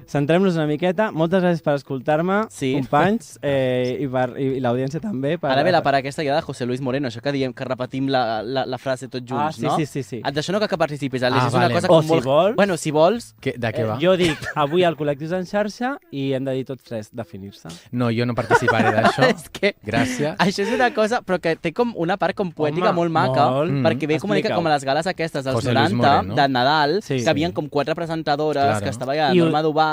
centrem-nos 0.08 0.54
una 0.56 0.66
miqueta. 0.66 1.10
Moltes 1.12 1.42
gràcies 1.42 1.62
per 1.62 1.74
escoltar-me, 1.74 2.44
Sí. 2.50 2.72
companys, 2.74 3.38
eh, 3.42 3.98
i, 4.00 4.06
per, 4.08 4.34
i, 4.38 4.56
i 4.56 4.60
l'audiència 4.60 5.00
també. 5.00 5.36
Per, 5.38 5.50
Ara 5.50 5.62
ve 5.62 5.72
la 5.72 5.82
part 5.82 5.96
aquesta 5.98 6.22
ja 6.24 6.34
de 6.34 6.42
José 6.42 6.66
Luis 6.66 6.80
Moreno, 6.80 7.08
això 7.08 7.20
que 7.22 7.32
diem 7.32 7.52
que 7.52 7.64
repetim 7.64 8.08
la, 8.08 8.42
la, 8.42 8.64
la 8.66 8.78
frase 8.78 9.08
tots 9.08 9.24
Ah, 9.32 9.50
junts, 9.50 9.56
sí, 9.56 9.62
no? 9.62 9.76
sí, 9.76 9.86
sí, 9.86 10.02
sí. 10.02 10.16
Et 10.24 10.34
D'això 10.34 10.52
no 10.52 10.60
cal 10.60 10.68
que 10.68 10.78
participis, 10.78 11.22
Alice. 11.22 11.40
Ah, 11.44 11.48
és 11.48 11.54
una 11.54 11.62
vale. 11.68 11.74
cosa 11.74 11.86
O 11.88 11.94
com 11.96 12.02
si 12.02 12.08
molt... 12.08 12.24
vols. 12.24 12.56
Bueno, 12.56 12.76
si 12.76 12.90
vols... 12.90 13.34
Que, 13.40 13.54
de 13.56 13.68
què 13.72 13.80
Eh, 13.80 13.84
va? 13.84 13.98
jo 14.00 14.16
dic, 14.16 14.38
avui 14.54 14.82
el 14.84 14.96
col·lectiu 14.96 15.26
és 15.26 15.32
en 15.32 15.44
xarxa 15.46 15.98
i 16.10 16.32
hem 16.34 16.44
de 16.44 16.52
dir 16.52 16.64
tots 16.64 16.82
tres, 16.84 17.10
definir-se. 17.12 17.68
No, 17.92 18.10
jo 18.10 18.26
no 18.26 18.34
participaré 18.34 18.92
d'això. 18.94 19.24
és 19.34 19.48
que 19.50 19.74
Gràcies. 19.84 20.36
això 20.38 20.62
és 20.66 20.72
una 20.72 20.92
cosa, 20.94 21.22
però 21.22 21.40
que 21.40 21.56
té 21.56 21.72
com 21.72 21.92
una 21.96 22.16
part 22.16 22.34
com 22.36 22.50
poètica 22.52 22.90
Home, 22.90 22.96
molt 22.96 23.10
maca, 23.12 23.48
molt. 23.50 23.70
perquè 23.84 24.06
ve 24.08 24.18
com 24.20 24.30
una 24.30 24.36
mica 24.40 24.54
com 24.54 24.66
a 24.66 24.70
les 24.74 24.84
gales 24.84 25.06
aquestes 25.06 25.44
dels 25.44 25.54
José 25.56 25.72
Luis 25.72 25.92
90, 25.92 26.22
Moreno. 26.22 26.34
de 26.34 26.48
Nadal, 26.48 27.02
Sí. 27.02 27.22
que 27.22 27.30
havien 27.30 27.52
com 27.52 27.68
quatre 27.68 27.94
presentadores, 27.94 28.62
Claro. 28.64 28.84
que 28.84 28.90
estava 28.90 29.12
allà 29.12 29.34
I 29.34 29.40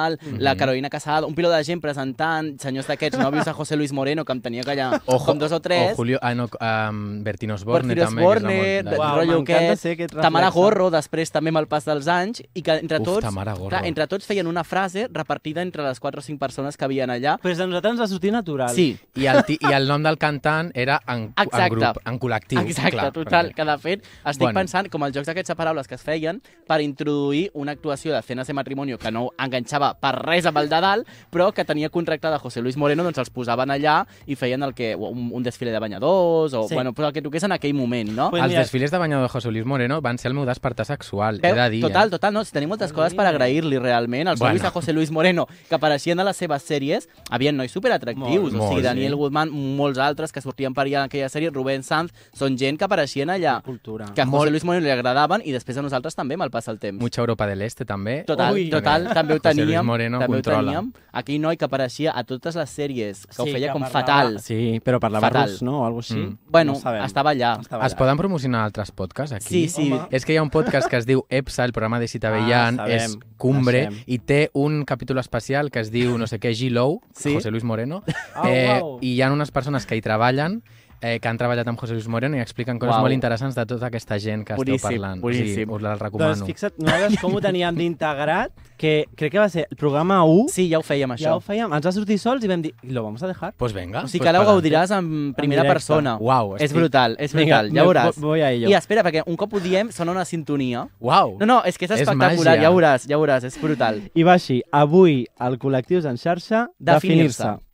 ho- 0.02 0.16
Norma 0.16 0.32
Duval, 0.32 0.40
la. 0.44 0.56
Carolina 0.56 0.90
Casado, 0.90 1.28
un 1.28 1.36
pilot 1.36 1.52
de 1.56 1.64
gent 1.64 1.82
presentant, 1.82 2.60
senyors 2.62 2.88
d'aquests, 2.88 3.18
nòvios 3.20 3.48
a 3.48 3.54
José 3.54 3.76
Luis 3.76 3.92
Moreno, 3.94 4.26
que 4.26 4.32
em 4.34 4.42
tenia 4.42 4.64
que 4.64 4.72
allà 4.72 5.00
com 5.06 5.38
dos 5.40 5.52
o 5.52 5.60
tres, 5.62 5.94
O 5.94 5.96
Julio, 5.96 6.20
ah, 6.22 6.34
no, 6.36 6.46
um, 6.60 7.24
Bertino 7.24 7.56
Osborne 7.56 7.88
Bertino 7.96 8.08
també. 8.08 8.22
Osborne, 8.22 8.84
molt... 8.84 8.98
Uau, 9.00 9.16
rotllo 9.20 9.40
aquest, 9.42 10.14
Tamara 10.22 10.48
reflexe. 10.48 10.60
Gorro, 10.60 10.90
després 10.92 11.32
també 11.32 11.50
amb 11.50 11.58
el 11.60 11.68
pas 11.68 11.86
dels 11.86 12.08
anys, 12.08 12.44
i 12.54 12.62
que 12.62 12.72
entre 12.80 13.00
Uf, 13.00 13.06
tots, 13.06 13.26
Gorro. 13.36 13.70
clar, 13.70 13.86
entre 13.86 14.08
tots 14.08 14.26
feien 14.26 14.48
una 14.48 14.64
frase 14.64 15.08
repartida 15.12 15.62
entre 15.62 15.84
les 15.84 16.00
quatre 16.00 16.20
o 16.20 16.22
cinc 16.24 16.40
persones 16.40 16.78
que 16.78 16.86
havien 16.86 17.10
allà. 17.10 17.38
Però 17.42 17.54
a 17.54 17.68
nosaltres 17.68 17.92
ens 17.94 18.02
va 18.02 18.08
sortir 18.08 18.32
natural. 18.32 18.74
Sí, 18.76 18.98
I 19.16 19.26
el, 19.28 19.44
I 19.48 19.74
el 19.74 19.88
nom 19.88 20.04
del 20.04 20.18
cantant 20.18 20.72
era 20.76 21.02
en, 21.08 21.34
en 21.36 21.46
Exacte. 21.48 21.70
grup, 21.76 21.98
en 22.06 22.20
col·lectiu. 22.20 22.62
Exacte, 22.62 22.92
clar, 22.92 23.12
total, 23.12 23.50
perquè- 23.52 23.56
que 23.56 23.66
de 23.66 23.78
fet 23.78 24.04
estic 24.26 24.42
Bueno. 24.42 24.60
pensant 24.60 24.90
com 24.90 25.04
els 25.04 25.16
jocs 25.16 25.28
d'aquests 25.28 25.50
de 25.50 25.56
paraules 25.56 25.88
que 25.88 25.96
es 25.96 26.02
feien 26.02 26.42
per 26.68 26.82
introduir 26.82 27.50
una 27.54 27.72
actuació 27.72 28.14
de 28.14 28.22
cenes 28.22 28.48
de 28.48 28.54
matrimoni 28.54 28.98
que 28.98 29.12
no 29.12 29.30
enganxava 29.38 29.91
per 30.00 30.16
res 30.26 30.46
amb 30.46 30.58
el 30.58 30.70
de 30.70 30.80
dalt, 30.82 31.08
però 31.32 31.52
que 31.54 31.66
tenia 31.66 31.90
contractada 31.90 32.40
José 32.40 32.62
Luis 32.62 32.78
Moreno, 32.78 33.04
doncs 33.04 33.18
els 33.18 33.30
posaven 33.30 33.70
allà 33.72 34.06
i 34.28 34.36
feien 34.36 34.64
el 34.64 34.74
que, 34.74 34.96
un, 34.96 35.30
un 35.34 35.44
desfile 35.44 35.72
de 35.72 35.80
banyadors, 35.80 36.54
o 36.54 36.68
Sí. 36.68 36.74
bueno, 36.76 36.94
pues 36.94 37.08
el 37.08 37.14
que 37.14 37.22
toqués 37.22 37.44
en 37.44 37.52
aquell 37.52 37.74
moment, 37.74 38.10
no? 38.12 38.30
Pues 38.30 38.42
Els 38.44 38.50
mira- 38.50 38.62
desfiles 38.62 38.92
de 38.92 38.98
banyador 38.98 39.24
de 39.24 39.30
José 39.30 39.52
Luis 39.52 39.66
Moreno 39.66 40.02
van 40.02 40.18
ser 40.18 40.30
el 40.30 40.36
meu 40.36 40.46
despertar 40.46 40.86
sexual, 40.86 41.40
Veu? 41.42 41.56
he 41.56 41.60
de 41.60 41.70
dir. 41.70 41.82
total, 41.82 42.08
eh? 42.08 42.12
total, 42.12 42.34
no, 42.34 42.44
si 42.44 42.52
tenim 42.52 42.70
moltes 42.70 42.94
coses 42.94 43.14
per 43.14 43.26
agrair-li 43.26 43.78
realment. 43.80 44.28
Els 44.28 44.40
Bueno. 44.40 44.54
bueno. 44.56 44.64
de 44.70 44.74
José 44.74 44.94
Luis 44.94 45.12
Moreno, 45.12 45.48
que 45.70 45.76
apareixien 45.76 46.20
a 46.20 46.24
les 46.24 46.38
seves 46.38 46.64
sèries, 46.64 47.10
havien 47.30 47.56
nois 47.58 47.72
superatractius. 47.72 48.20
Molt, 48.28 48.46
o 48.46 48.50
sigui, 48.50 48.58
molt, 48.76 48.84
Daniel 48.84 49.12
sí. 49.12 49.18
Guzmán, 49.18 49.50
molts 49.52 49.98
altres 50.00 50.32
que 50.32 50.42
sortien 50.42 50.74
per 50.74 50.86
allà 50.86 51.00
en 51.00 51.04
aquella 51.10 51.30
sèrie, 51.30 51.50
Rubén 51.52 51.84
Sanz, 51.84 52.12
són 52.34 52.58
gent 52.58 52.78
que 52.78 52.86
apareixien 52.86 53.30
allà. 53.30 53.62
Cultura. 53.64 54.06
Que 54.14 54.22
a 54.22 54.26
José 54.26 54.38
Molt. 54.38 54.52
Luis 54.52 54.64
Moreno 54.64 54.86
li 54.86 54.92
agradaven 54.92 55.42
i 55.46 55.52
després 55.52 55.78
a 55.78 55.82
nosaltres 55.82 56.16
també 56.16 56.38
mal 56.38 56.50
passa 56.52 56.72
el 56.72 56.80
temps. 56.80 57.00
Mucha 57.02 57.22
Europa 57.22 57.48
del 57.48 57.62
Este 57.62 57.86
també. 57.86 58.24
Total, 58.26 58.54
Ui. 58.54 58.70
total, 58.70 59.08
també 59.14 59.34
ho 59.34 59.40
Luis 59.40 59.42
teníem. 59.82 59.86
Moreno 59.88 60.20
també 60.20 60.38
ho 60.38 60.42
controla. 60.42 60.72
teníem. 60.72 60.94
Aquell 61.12 61.42
noi 61.42 61.58
que 61.58 61.66
apareixia 61.66 62.12
a 62.16 62.24
totes 62.24 62.56
les 62.56 62.70
sèries, 62.70 63.26
que 63.28 63.42
ho 63.42 63.46
Sí, 63.46 63.52
feia 63.52 63.68
que 63.68 63.74
com 63.74 63.82
parlava- 63.84 64.06
fatal. 64.08 64.40
Sí, 64.40 64.80
però 64.84 65.00
parlava 65.00 65.28
Fatal. 65.28 65.50
rus, 65.50 65.62
no? 65.62 65.82
O 65.82 65.86
alguna 65.86 66.00
així. 66.02 66.16
Mm. 66.16 66.38
Bueno, 66.48 66.74
no 66.74 66.80
sabem. 66.80 67.04
estava 67.04 67.32
allà. 67.32 67.60
Estava 67.60 67.86
Es 67.86 67.94
allà. 67.94 67.98
poden 67.98 68.18
promocionar 68.18 68.64
altres 68.64 68.92
podcasts 68.92 69.34
aquí? 69.36 69.46
Sí, 69.48 69.68
sí. 69.68 69.92
Home. 69.92 70.08
És 70.12 70.26
que 70.26 70.34
hi 70.34 70.38
ha 70.38 70.44
un 70.44 70.50
podcast 70.50 70.88
que 70.90 70.98
es 70.98 71.06
diu 71.06 71.26
EPSA, 71.30 71.66
el 71.66 71.74
programa 71.74 72.00
de 72.00 72.08
Cita 72.08 72.30
Ah, 72.30 72.32
Bellan, 72.32 72.76
sabem, 72.78 72.96
és 72.96 73.18
Cumbre, 73.38 73.86
coneixem. 73.88 74.04
i 74.08 74.20
té 74.20 74.50
un 74.54 74.86
capítol 74.86 75.18
especial 75.18 75.72
que 75.72 75.80
es 75.80 75.92
diu 75.92 76.18
no 76.18 76.28
sé 76.28 76.40
què, 76.40 76.54
G-Low, 76.54 77.02
Sí? 77.14 77.34
José 77.34 77.52
Luis 77.52 77.64
Moreno, 77.64 78.04
Ah, 78.36 78.50
eh, 78.50 78.80
uau. 78.82 79.00
i 79.02 79.16
hi 79.16 79.22
ha 79.22 79.32
unes 79.32 79.52
persones 79.52 79.86
que 79.86 79.96
hi 79.96 80.02
treballen 80.02 80.64
eh, 81.02 81.20
que 81.20 81.28
han 81.28 81.38
treballat 81.38 81.68
amb 81.68 81.80
José 81.80 81.94
Luis 81.94 82.08
Moreno 82.08 82.38
i 82.38 82.40
expliquen 82.40 82.78
coses 82.80 82.94
Uau. 82.96 83.02
molt 83.02 83.14
interessants 83.14 83.56
de 83.56 83.66
tota 83.66 83.88
aquesta 83.88 84.18
gent 84.20 84.46
que 84.46 84.54
Boníssim, 84.56 84.76
esteu 84.76 84.90
parlant. 85.02 85.22
boníssim. 85.22 85.56
Sí, 85.56 85.66
us 85.68 85.82
la 85.82 85.96
recomano. 85.96 86.30
Doncs 86.36 86.46
fixa't, 86.46 86.74
nosaltres 86.78 87.20
com 87.20 87.34
ho 87.36 87.42
teníem 87.42 87.76
d'integrat, 87.76 88.52
que 88.78 89.06
crec 89.16 89.32
que 89.32 89.40
va 89.40 89.50
ser 89.50 89.68
el 89.70 89.78
programa 89.78 90.24
1, 90.24 90.48
Sí, 90.50 90.70
ja 90.70 90.80
ho 90.80 90.84
fèiem, 90.84 91.10
ja 91.18 91.32
això. 91.32 91.36
ho 91.38 91.42
fèiem, 91.42 91.74
ens 91.74 91.86
va 91.86 91.92
sortir 91.92 92.18
sols 92.20 92.44
i 92.44 92.48
vam 92.48 92.62
dir, 92.62 92.74
lo 92.84 93.04
vamos 93.04 93.22
a 93.24 93.28
dejar. 93.28 93.54
Pues 93.58 93.74
venga. 93.74 94.04
O 94.04 94.08
sigui 94.08 94.20
pues 94.20 94.26
que 94.26 94.30
ara 94.30 94.42
ho 94.42 94.46
gaudiràs 94.46 94.92
en 94.98 95.34
primera 95.34 95.62
directe. 95.64 95.74
persona. 95.74 96.18
Uau, 96.20 96.56
És 96.58 96.64
estic- 96.72 96.78
brutal, 96.78 97.16
és 97.20 97.34
Vinga, 97.34 97.62
brutal, 97.62 97.76
ja 97.76 97.82
me- 97.84 97.88
veuràs. 97.90 98.16
voy 98.20 98.42
a 98.42 98.52
ello. 98.52 98.70
I 98.70 98.74
espera, 98.74 99.04
perquè 99.04 99.24
un 99.26 99.36
cop 99.36 99.54
ho 99.54 99.60
diem 99.60 99.92
sona 99.92 100.12
una 100.12 100.26
sintonia. 100.26 100.88
Uau. 101.00 101.38
No, 101.40 101.46
no, 101.46 101.64
és 101.64 101.78
que 101.78 101.86
és 101.86 101.92
És 101.92 102.02
espectacular, 102.02 102.58
màgia. 102.58 102.62
ja 102.62 102.70
veuràs, 102.72 103.08
ja 103.08 103.18
veuràs, 103.18 103.44
és 103.44 103.62
brutal. 103.62 104.02
I 104.14 104.24
va 104.24 104.34
així, 104.34 104.62
avui 104.72 105.28
el 105.40 105.58
Col·lectius 105.60 106.06
en 106.06 106.18
xarxa, 106.18 106.68
Definir-se. 106.80 107.44
definir-se. 107.44 107.71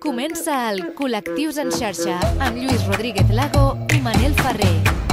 Comença 0.00 0.54
el 0.70 0.78
Col·lectius 0.96 1.58
en 1.60 1.68
xarxa 1.76 2.16
amb 2.40 2.56
Lluís 2.56 2.86
Rodríguez 2.88 3.36
Lago 3.36 3.66
i 3.92 4.00
Manel 4.00 4.32
Ferrer. 4.40 5.09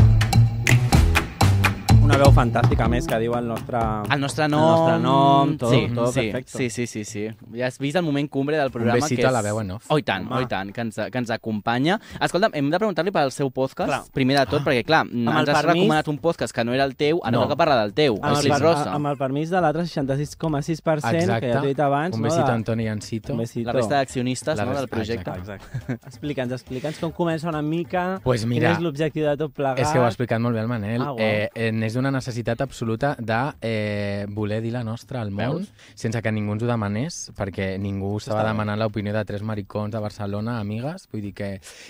Una 2.08 2.16
veu 2.22 2.30
fantàstica, 2.32 2.86
més, 2.88 3.04
que 3.04 3.18
diu 3.20 3.34
el 3.36 3.50
nostre... 3.50 3.80
El 4.16 4.22
nostre 4.24 4.46
nom... 4.48 4.62
El 4.64 4.70
nostre 4.72 5.00
nom, 5.04 5.50
tot, 5.60 5.74
sí, 5.74 5.80
tot 5.94 6.14
sí, 6.16 6.22
perfecto. 6.32 6.58
Sí, 6.58 6.70
sí, 6.72 6.86
sí, 6.88 7.02
sí. 7.04 7.24
Ja 7.52 7.68
has 7.68 7.76
vist 7.84 7.98
el 8.00 8.06
moment 8.08 8.30
cumbre 8.32 8.56
del 8.56 8.70
programa. 8.72 8.96
besito 8.96 9.20
que 9.20 9.26
és... 9.26 9.28
a 9.28 9.34
la 9.36 9.42
veu 9.44 9.60
en 9.60 9.74
off. 9.76 9.90
Oh, 9.92 9.98
i 10.00 10.06
tant, 10.08 10.24
Home. 10.24 10.38
oh, 10.38 10.46
i 10.46 10.48
tant, 10.48 10.72
que 10.72 10.86
ens, 10.86 10.96
que 11.12 11.20
ens 11.20 11.34
acompanya. 11.36 11.98
Escolta'm, 12.24 12.56
hem 12.56 12.70
de 12.72 12.80
preguntar-li 12.80 13.12
pel 13.12 13.34
seu 13.36 13.52
podcast, 13.52 13.90
Clar. 13.92 14.00
primer 14.16 14.38
de 14.40 14.46
tot, 14.54 14.64
perquè, 14.64 14.86
clar, 14.88 15.02
ens 15.12 15.28
el 15.28 15.52
has 15.52 15.52
permís- 15.60 15.82
recomanat 15.82 16.08
un 16.14 16.20
podcast 16.24 16.56
que 16.56 16.64
no 16.64 16.78
era 16.78 16.86
el 16.88 16.96
teu, 16.96 17.20
ara 17.26 17.34
No. 17.36 17.42
no. 17.42 17.50
toca 17.50 17.58
parlar 17.60 17.82
del 17.84 17.92
teu, 17.98 18.16
Amb 18.22 18.40
el 18.40 18.52
el, 18.54 18.62
Rosa. 18.64 18.88
amb 18.96 19.12
el 19.12 19.20
permís 19.20 19.52
de 19.52 19.62
l'altre 19.68 19.84
66,6% 19.84 21.42
que 21.42 21.52
ja 21.52 21.60
t'he 21.60 21.68
dit 21.74 21.84
abans. 21.84 22.16
Un 22.16 22.22
no, 22.24 22.30
besito 22.30 22.46
de... 22.46 22.52
a 22.52 22.56
Antoni 22.56 22.88
Ancito. 22.88 23.34
Un 23.36 23.40
besito. 23.44 23.68
La 23.68 23.74
resta 23.82 23.98
d'accionistes 24.00 24.56
La 24.56 24.64
no, 24.66 24.78
del 24.80 24.88
projecte. 24.88 25.36
exacte. 25.44 26.00
Explica'ns, 26.08 26.56
explica'ns 26.56 27.04
com 27.04 27.12
comença 27.12 27.50
una 27.52 27.62
mica, 27.62 28.22
Pues 28.24 28.46
mira, 28.48 28.70
quin 28.72 28.78
és 28.80 28.84
l'objectiu 28.88 29.28
de 29.28 29.36
tot 29.44 29.52
plegat. 29.52 29.84
És 29.84 29.92
que 29.92 30.00
ho 30.00 30.08
ha 30.08 30.12
explicat 30.16 30.40
molt 30.40 30.56
bé 30.56 30.64
el 30.64 30.72
Manel. 30.72 31.02
Ah, 31.02 31.12
uau. 31.12 31.20
eh, 31.20 31.50
eh, 31.54 31.72
d'una 31.98 32.12
necessitat 32.14 32.62
absoluta 32.64 33.16
de 33.20 33.40
eh, 33.66 34.26
voler 34.30 34.62
dir 34.62 34.72
la 34.76 34.84
nostra 34.86 35.22
al 35.22 35.32
món 35.34 35.64
Veus? 35.64 35.72
sense 35.98 36.22
que 36.22 36.32
ningú 36.32 36.56
ens 36.56 36.64
ho 36.64 36.70
demanés, 36.70 37.20
perquè 37.38 37.74
ningú 37.82 38.14
estava 38.22 38.46
demanant 38.48 38.80
l'opinió 38.80 39.14
de 39.16 39.24
tres 39.28 39.44
maricons 39.44 39.94
de 39.94 40.02
Barcelona, 40.04 40.60
amigues. 40.62 41.08
Vull 41.12 41.26
dir 41.28 41.34
que 41.38 41.50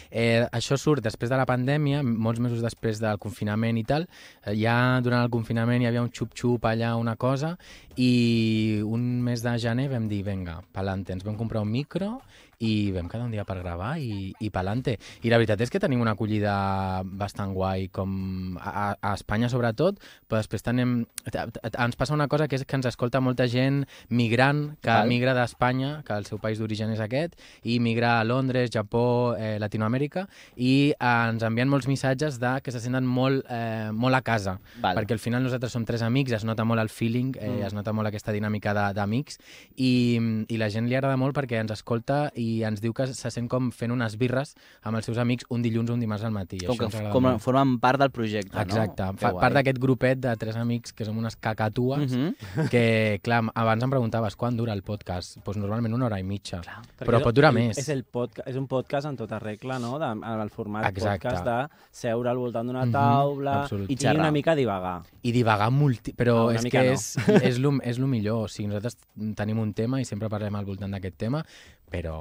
eh, 0.10 0.48
això 0.52 0.78
surt 0.80 1.04
després 1.06 1.32
de 1.32 1.40
la 1.40 1.48
pandèmia, 1.50 2.02
molts 2.04 2.42
mesos 2.44 2.64
després 2.64 3.02
del 3.04 3.20
confinament 3.22 3.78
i 3.78 3.86
tal. 3.88 4.08
Eh, 4.44 4.56
ja 4.58 4.78
durant 5.04 5.26
el 5.26 5.34
confinament 5.34 5.84
hi 5.84 5.92
havia 5.92 6.06
un 6.06 6.12
xup-xup 6.14 6.66
allà, 6.70 6.96
una 6.98 7.18
cosa, 7.20 7.56
i 7.98 8.82
un 8.86 9.08
mes 9.26 9.44
de 9.44 9.58
gener 9.62 9.90
vam 9.92 10.08
dir, 10.10 10.24
venga, 10.26 10.62
pa'lante, 10.74 11.14
ens 11.14 11.26
vam 11.28 11.38
comprar 11.40 11.66
un 11.66 11.72
micro 11.74 12.18
i 12.60 12.92
vam 12.92 13.08
quedar 13.10 13.26
un 13.28 13.32
dia 13.32 13.44
per 13.46 13.60
gravar 13.62 13.98
i, 14.02 14.34
i 14.42 14.50
pa'lante. 14.50 14.96
I 15.22 15.30
la 15.30 15.38
veritat 15.38 15.62
és 15.62 15.70
que 15.70 15.80
tenim 15.80 16.02
una 16.02 16.16
acollida 16.18 17.04
bastant 17.06 17.54
guai, 17.54 17.88
com 17.94 18.58
a, 18.58 18.96
a 18.98 19.12
Espanya 19.14 19.50
sobretot, 19.50 20.00
però 20.28 20.40
després 20.42 20.66
tenim, 20.66 21.04
ens 21.30 21.96
passa 22.00 22.16
una 22.16 22.28
cosa 22.28 22.48
que 22.50 22.58
és 22.58 22.66
que 22.66 22.76
ens 22.80 22.88
escolta 22.90 23.22
molta 23.22 23.46
gent 23.48 23.84
migrant, 24.10 24.78
que 24.82 24.90
Val. 24.90 25.08
migra 25.12 25.36
d'Espanya, 25.38 26.02
que 26.08 26.18
el 26.18 26.26
seu 26.26 26.40
país 26.42 26.58
d'origen 26.58 26.90
és 26.96 27.02
aquest, 27.04 27.36
i 27.64 27.78
migra 27.84 28.16
a 28.20 28.26
Londres, 28.26 28.72
Japó, 28.74 29.36
eh, 29.38 29.58
Latinoamèrica, 29.62 30.26
i 30.56 30.94
eh, 30.98 31.14
ens 31.30 31.46
envien 31.46 31.70
molts 31.70 31.88
missatges 31.88 32.40
de 32.42 32.56
que 32.66 32.74
se 32.74 32.82
senten 32.82 33.06
molt, 33.06 33.46
eh, 33.54 33.92
molt 33.94 34.18
a 34.18 34.24
casa, 34.26 34.58
Val. 34.82 34.98
perquè 34.98 35.14
al 35.14 35.22
final 35.22 35.44
nosaltres 35.46 35.72
som 35.78 35.86
tres 35.86 36.02
amics, 36.02 36.34
es 36.34 36.44
nota 36.48 36.66
molt 36.66 36.82
el 36.82 36.90
feeling, 36.90 37.36
eh, 37.38 37.46
Mm. 37.58 37.66
es 37.68 37.74
nota 37.74 37.94
molt 37.94 38.08
aquesta 38.10 38.32
dinàmica 38.34 38.74
d'amics, 38.94 39.38
i, 39.78 40.18
i 40.48 40.58
la 40.58 40.70
gent 40.70 40.88
li 40.90 40.96
agrada 40.96 41.18
molt 41.18 41.36
perquè 41.38 41.62
ens 41.62 41.72
escolta 41.72 42.32
i 42.36 42.47
i 42.48 42.64
ens 42.68 42.82
diu 42.84 42.94
que 42.94 43.08
se 43.12 43.32
sent 43.34 43.48
com 43.52 43.72
fent 43.76 43.92
unes 43.92 44.18
birres 44.18 44.56
amb 44.84 44.98
els 45.00 45.06
seus 45.06 45.18
amics 45.18 45.46
un 45.50 45.62
dilluns 45.66 45.90
o 45.90 45.94
un 45.94 46.00
dimarts 46.04 46.24
al 46.28 46.32
matí. 46.36 46.58
i 46.62 46.66
Com 46.68 46.78
que 46.78 46.90
com 47.12 47.24
molt. 47.24 47.42
formen 47.44 47.78
part 47.84 48.00
del 48.00 48.12
projecte, 48.12 48.60
Exacte, 48.62 49.04
no? 49.04 49.18
fa 49.18 49.34
part 49.40 49.54
d'aquest 49.58 49.80
grupet 49.80 50.20
de 50.20 50.36
tres 50.38 50.56
amics 50.56 50.94
que 50.94 51.06
som 51.06 51.18
unes 51.18 51.36
cacatues, 51.36 52.12
Mhm. 52.12 52.70
que, 52.70 53.20
clar, 53.24 53.44
abans 53.56 53.84
em 53.84 53.90
preguntaves 53.90 54.36
quan 54.36 54.56
dura 54.58 54.74
el 54.74 54.84
podcast. 54.84 55.38
Pues 55.44 55.58
normalment 55.58 55.94
una 55.94 56.06
hora 56.08 56.20
i 56.20 56.24
mitja, 56.24 56.62
Clar. 56.62 56.82
però 57.00 57.22
pot 57.24 57.36
durar 57.36 57.52
el, 57.52 57.56
més. 57.56 57.78
És, 57.78 57.90
el 57.90 58.04
podca 58.04 58.44
és 58.46 58.56
un 58.56 58.68
podcast 58.68 59.08
en 59.08 59.18
tota 59.18 59.40
regla, 59.40 59.80
no? 59.80 59.98
De, 60.00 60.06
en 60.06 60.42
el 60.42 60.50
format 60.50 60.86
Exacte. 60.90 61.28
podcast 61.30 61.46
de 61.46 61.58
seure 61.92 62.30
al 62.30 62.38
voltant 62.38 62.68
d'una 62.68 62.86
Mhm, 62.86 62.92
taula 62.92 63.62
absolut. 63.64 63.90
i, 63.90 63.94
I 63.94 63.98
xerrar. 63.98 64.20
una 64.22 64.32
mica 64.32 64.56
divagar. 64.56 65.04
I 65.24 65.32
divagar 65.32 65.72
multi... 65.72 66.14
Però 66.14 66.36
No, 66.38 66.46
una 66.48 66.56
és 66.60 66.66
que 66.66 66.78
no. 66.78 66.92
és, 66.94 67.18
és, 67.44 67.60
lo, 67.60 67.72
és 67.84 68.00
lo 68.00 68.08
millor. 68.08 68.44
O 68.46 68.48
sigui, 68.48 68.68
nosaltres 68.68 68.98
tenim 69.36 69.60
un 69.60 69.74
tema 69.74 70.00
i 70.02 70.06
sempre 70.06 70.30
parlem 70.30 70.56
al 70.56 70.66
voltant 70.66 70.92
d'aquest 70.92 71.16
tema, 71.18 71.44
però 71.88 72.18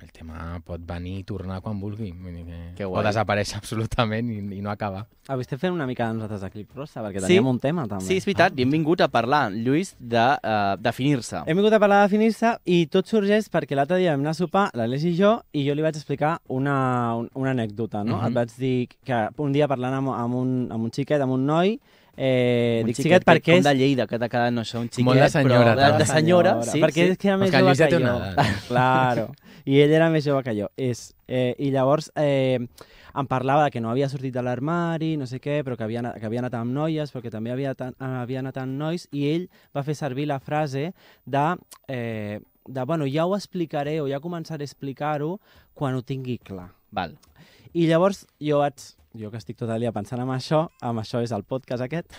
el 0.00 0.08
tema 0.16 0.56
pot 0.64 0.80
venir 0.88 1.18
i 1.20 1.24
tornar 1.28 1.60
quan 1.60 1.78
vulgui. 1.80 2.08
Vull 2.16 2.38
dir 2.38 2.44
que... 2.46 2.60
Que 2.78 2.86
o 2.88 3.02
desaparèixer 3.04 3.58
absolutament 3.60 4.30
i, 4.32 4.38
i 4.56 4.60
no 4.64 4.70
acabar. 4.72 5.04
Avui 5.30 5.44
estem 5.44 5.60
fent 5.60 5.74
una 5.76 5.86
mica 5.86 6.08
de 6.08 6.16
nosaltres 6.16 6.40
de 6.42 6.50
Clip 6.54 6.72
Rosa, 6.74 7.02
perquè 7.04 7.20
Sí? 7.20 7.26
teníem 7.28 7.46
un 7.52 7.60
tema, 7.62 7.84
també. 7.86 8.04
Sí, 8.08 8.16
és 8.18 8.24
veritat, 8.26 8.56
i 8.58 8.64
hem 8.64 8.72
vingut 8.74 9.04
a 9.04 9.10
parlar, 9.12 9.42
Lluís, 9.52 9.92
de 10.00 10.24
uh, 10.40 10.72
definir-se. 10.80 11.44
Hem 11.46 11.60
vingut 11.60 11.76
a 11.76 11.82
parlar 11.82 12.00
de 12.02 12.08
definir-se 12.08 12.54
i 12.64 12.80
tot 12.90 13.06
sorgeix 13.12 13.46
perquè 13.52 13.76
l'altre 13.78 14.00
dia 14.00 14.16
vam 14.16 14.24
anar 14.24 14.32
a 14.34 14.40
sopar, 14.40 14.66
l'Aleix 14.74 15.04
i 15.06 15.14
jo, 15.20 15.36
i 15.52 15.66
jo 15.68 15.76
li 15.76 15.84
vaig 15.84 16.00
explicar 16.00 16.38
una, 16.48 16.74
un, 17.20 17.28
una 17.38 17.52
anècdota, 17.54 18.02
no? 18.02 18.18
Mhm. 18.18 18.26
Et 18.32 18.40
vaig 18.40 18.56
dir 18.58 18.74
que 19.04 19.22
un 19.38 19.52
dia 19.52 19.68
parlant 19.70 20.00
amb, 20.00 20.14
amb, 20.16 20.34
un, 20.34 20.52
amb 20.72 20.88
un 20.88 20.90
xiquet, 20.96 21.20
amb 21.22 21.36
un 21.36 21.46
noi, 21.46 21.76
eh, 22.20 22.80
Un 22.84 22.90
dic 22.90 22.98
xiquet, 23.00 23.22
que- 23.24 23.30
perquè 23.30 23.54
com 23.54 23.62
és... 23.62 23.64
de 23.64 23.74
Lleida, 23.78 24.06
que 24.06 24.18
t'ha 24.20 24.28
quedat, 24.28 24.52
no 24.52 24.64
sé, 24.68 24.76
un 24.78 24.90
xiquet, 24.90 25.06
Molt 25.08 25.22
de 25.24 25.28
senyora, 25.32 25.72
però 25.72 25.92
de, 25.94 25.98
de 26.02 26.06
senyora, 26.10 26.52
sí, 26.68 26.80
perquè 26.82 27.06
sí. 27.06 27.14
és 27.14 27.18
que 27.18 27.28
era 27.30 27.38
més 27.40 27.54
jove 27.54 27.76
que 27.80 27.90
jo. 27.96 28.00
una. 28.04 28.46
Claro. 28.68 29.30
I 29.64 29.80
ell 29.84 29.92
era 29.92 30.08
més 30.12 30.24
jove 30.24 30.42
que 30.44 30.54
jo. 30.56 30.68
És, 30.76 31.14
eh, 31.28 31.54
I 31.58 31.70
llavors 31.72 32.10
eh, 32.20 32.58
em 32.60 33.26
parlava 33.28 33.64
de 33.66 33.70
que 33.72 33.80
no 33.80 33.90
havia 33.90 34.08
sortit 34.12 34.34
de 34.34 34.42
l'armari, 34.44 35.14
no 35.16 35.26
sé 35.26 35.40
què, 35.40 35.60
però 35.64 35.76
que 35.76 35.84
havia, 35.88 36.02
que 36.18 36.26
havia 36.28 36.40
anat 36.44 36.54
amb 36.60 36.72
noies, 36.76 37.10
però 37.12 37.22
que 37.24 37.32
també 37.32 37.52
havia, 37.52 37.74
tan, 37.74 37.96
havia 37.98 38.40
anat 38.44 38.60
amb 38.62 38.76
nois, 38.78 39.08
i 39.12 39.26
ell 39.32 39.48
va 39.76 39.82
fer 39.86 39.96
servir 39.98 40.28
la 40.30 40.38
frase 40.40 40.90
de, 41.24 41.46
eh, 41.88 42.40
de 42.68 42.84
bueno, 42.84 43.08
ja 43.08 43.26
ho 43.26 43.34
explicaré 43.36 44.00
o 44.00 44.08
ja 44.08 44.20
començaré 44.20 44.64
a 44.64 44.70
explicar-ho 44.70 45.38
quan 45.74 45.94
ho 45.96 46.02
tingui 46.02 46.38
clar. 46.38 46.70
Val. 46.92 47.16
I 47.72 47.86
llavors 47.86 48.24
jo 48.42 48.58
vaig, 48.64 48.80
jo 49.18 49.30
que 49.30 49.38
estic 49.40 49.56
tot 49.58 49.70
el 49.74 49.80
dia 49.82 49.90
pensant 49.92 50.20
en 50.22 50.28
això, 50.30 50.68
amb 50.86 51.00
això 51.02 51.18
és 51.24 51.32
el 51.34 51.42
podcast 51.42 51.82
aquest, 51.82 52.12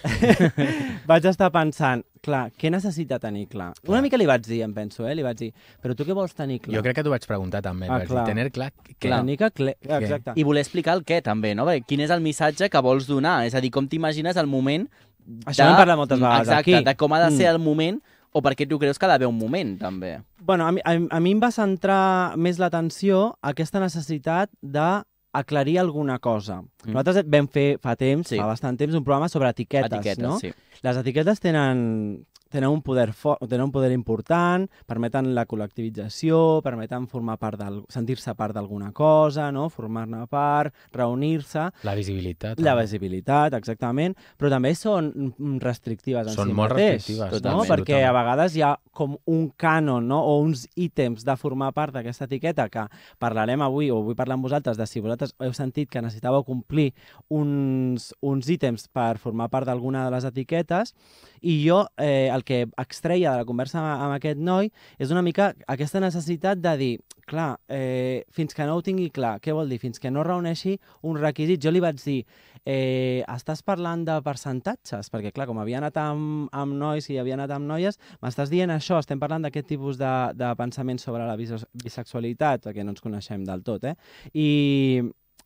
vaig 1.10 1.26
estar 1.30 1.48
pensant, 1.54 2.04
clar, 2.24 2.50
què 2.60 2.72
necessita 2.74 3.20
tenir 3.22 3.46
clar? 3.52 3.70
Una 3.86 3.94
Clar. 3.98 4.02
mica 4.06 4.20
li 4.20 4.28
vaig 4.30 4.44
dir, 4.46 4.62
em 4.66 4.74
penso, 4.76 5.06
eh? 5.08 5.14
li 5.16 5.24
vaig 5.26 5.38
dir, 5.40 5.52
però 5.82 5.96
tu 5.96 6.06
què 6.08 6.16
vols 6.18 6.36
tenir 6.36 6.60
clar? 6.62 6.76
Jo 6.78 6.84
crec 6.86 6.98
que 7.00 7.06
t'ho 7.08 7.14
vaig 7.14 7.26
preguntar 7.30 7.62
també. 7.66 7.88
Ah, 7.90 8.02
dir, 8.04 8.10
clar. 8.12 8.26
Tener 8.28 8.50
clar 8.52 8.72
que 8.76 8.96
que... 8.98 9.10
tenir 9.10 9.38
que... 9.40 9.52
Cle... 9.56 9.76
Exacte. 9.82 10.36
I 10.36 10.44
voler 10.48 10.64
explicar 10.66 10.98
el 11.00 11.06
què, 11.08 11.22
també, 11.24 11.54
no? 11.56 11.66
Perquè 11.70 11.88
quin 11.88 12.04
és 12.08 12.12
el 12.14 12.22
missatge 12.26 12.70
que 12.70 12.84
vols 12.84 13.08
donar? 13.10 13.42
És 13.48 13.56
a 13.56 13.62
dir, 13.64 13.72
com 13.72 13.88
t'imagines 13.88 14.38
el 14.38 14.48
moment... 14.52 14.88
Això 15.46 15.64
n'hem 15.68 15.78
parlat 15.78 16.00
moltes 16.00 16.18
vegades 16.20 16.48
Exacte, 16.50 16.76
aquí. 16.76 16.84
de 16.88 16.96
com 16.98 17.14
ha 17.14 17.20
de 17.22 17.30
ser 17.38 17.46
Mm. 17.46 17.54
el 17.56 17.60
moment 17.62 18.02
o 18.34 18.42
per 18.42 18.54
què 18.56 18.66
tu 18.68 18.80
creus 18.80 18.98
que 18.98 19.06
ha 19.06 19.10
d'haver 19.12 19.28
un 19.28 19.38
moment, 19.38 19.76
també. 19.78 20.16
Bueno, 20.40 20.66
a 20.66 20.72
mi, 20.72 20.82
a, 20.84 20.94
a 21.12 21.20
mi 21.20 21.34
em 21.36 21.40
va 21.44 21.52
centrar 21.52 22.36
més 22.40 22.58
l'atenció 22.60 23.36
aquesta 23.44 23.80
necessitat 23.84 24.50
de 24.64 25.04
aclarir 25.34 25.78
alguna 25.80 26.18
cosa. 26.20 26.62
Mm. 26.86 26.92
Nosaltres 26.96 27.26
vam 27.30 27.48
fer 27.48 27.78
fa 27.80 27.96
temps, 27.96 28.28
Sí. 28.28 28.38
fa 28.38 28.46
bastant 28.48 28.78
temps, 28.78 28.94
un 28.96 29.04
programa 29.04 29.30
sobre 29.30 29.50
etiquetes, 29.50 29.92
Etiquetes, 29.92 30.20
no? 30.20 30.40
sí. 30.40 30.52
Les 30.82 30.98
etiquetes 30.98 31.40
tenen, 31.40 32.26
tenen, 32.50 32.70
un 32.70 32.82
poder 32.82 33.14
fort, 33.14 33.40
tenen 33.48 33.66
un 33.66 33.72
poder 33.72 33.92
important, 33.94 34.68
permeten 34.86 35.34
la 35.36 35.46
col·lectivització, 35.48 36.62
permeten 36.64 37.06
formar 37.08 37.38
part 37.40 37.58
del, 37.60 37.84
sentir-se 37.88 38.34
part 38.36 38.54
d'alguna 38.56 38.92
cosa, 38.92 39.52
no? 39.52 39.70
formar-ne 39.70 40.26
part, 40.28 40.74
reunir-se, 40.92 41.70
La 41.84 41.94
visibilitat. 41.96 42.60
la 42.60 42.72
també. 42.72 42.82
visibilitat, 42.84 43.54
exactament, 43.54 44.16
però 44.38 44.50
també 44.50 44.74
són 44.76 45.34
restrictives 45.62 46.28
en 46.28 46.34
Són 46.34 46.50
si 46.50 46.54
molt 46.54 46.72
mateix, 46.74 46.94
restrictives, 46.98 47.32
no? 47.32 47.38
totalment. 47.40 47.70
perquè 47.72 48.02
a 48.08 48.12
vegades 48.12 48.56
hi 48.58 48.62
ha 48.64 48.74
com 48.92 49.18
un 49.28 49.52
cànon 49.56 50.06
no? 50.08 50.20
o 50.22 50.40
uns 50.42 50.68
ítems 50.76 51.24
de 51.24 51.36
formar 51.38 51.72
part 51.74 51.94
d'aquesta 51.94 52.26
etiqueta 52.26 52.68
que 52.70 52.86
parlarem 53.20 53.62
avui 53.62 53.90
o 53.92 54.02
vull 54.04 54.16
parlar 54.16 54.34
amb 54.36 54.44
vosaltres 54.44 54.78
de 54.78 54.88
si 54.88 55.00
vosaltres 55.00 55.36
heu 55.40 55.54
sentit 55.54 55.90
que 55.90 56.02
necessitàveu 56.02 56.44
complir 56.44 56.71
uns, 57.32 58.12
uns 58.22 58.50
ítems 58.52 58.88
per 58.92 59.18
formar 59.22 59.50
part 59.52 59.70
d'alguna 59.70 60.06
de 60.06 60.16
les 60.16 60.28
etiquetes 60.28 60.94
i 61.42 61.62
jo 61.66 61.86
eh, 61.98 62.30
el 62.32 62.44
que 62.44 62.66
extreia 62.82 63.32
de 63.32 63.44
la 63.44 63.48
conversa 63.48 63.80
amb, 63.82 63.92
amb 64.08 64.18
aquest 64.18 64.40
noi 64.40 64.72
és 65.00 65.12
una 65.12 65.24
mica 65.26 65.52
aquesta 65.68 66.02
necessitat 66.04 66.62
de 66.62 66.76
dir, 66.78 66.94
clar, 67.28 67.56
eh, 67.72 68.26
fins 68.32 68.54
que 68.54 68.66
no 68.68 68.76
ho 68.76 68.84
tingui 68.86 69.10
clar, 69.14 69.38
què 69.44 69.54
vol 69.56 69.70
dir? 69.72 69.80
Fins 69.82 70.02
que 70.02 70.12
no 70.12 70.26
reuneixi 70.28 70.78
un 71.08 71.20
requisit. 71.20 71.62
Jo 71.64 71.72
li 71.72 71.82
vaig 71.84 72.02
dir, 72.04 72.20
eh, 72.66 73.24
estàs 73.32 73.64
parlant 73.64 74.04
de 74.06 74.18
percentatges? 74.26 75.10
Perquè, 75.14 75.32
clar, 75.36 75.48
com 75.50 75.62
havia 75.62 75.80
anat 75.80 75.98
amb, 76.02 76.50
amb 76.52 76.76
nois 76.78 77.08
i 77.10 77.18
havia 77.22 77.38
anat 77.40 77.56
amb 77.56 77.70
noies, 77.70 78.00
m'estàs 78.22 78.52
dient 78.52 78.74
això, 78.74 79.00
estem 79.00 79.22
parlant 79.22 79.48
d'aquest 79.48 79.70
tipus 79.72 80.00
de, 80.02 80.12
de 80.36 80.52
pensament 80.60 81.00
sobre 81.02 81.26
la 81.28 81.38
bis 81.40 81.54
bisexualitat, 81.84 82.68
perquè 82.68 82.84
no 82.84 82.96
ens 82.96 83.04
coneixem 83.04 83.46
del 83.48 83.64
tot, 83.64 83.88
eh? 83.88 83.96
I, 84.34 84.50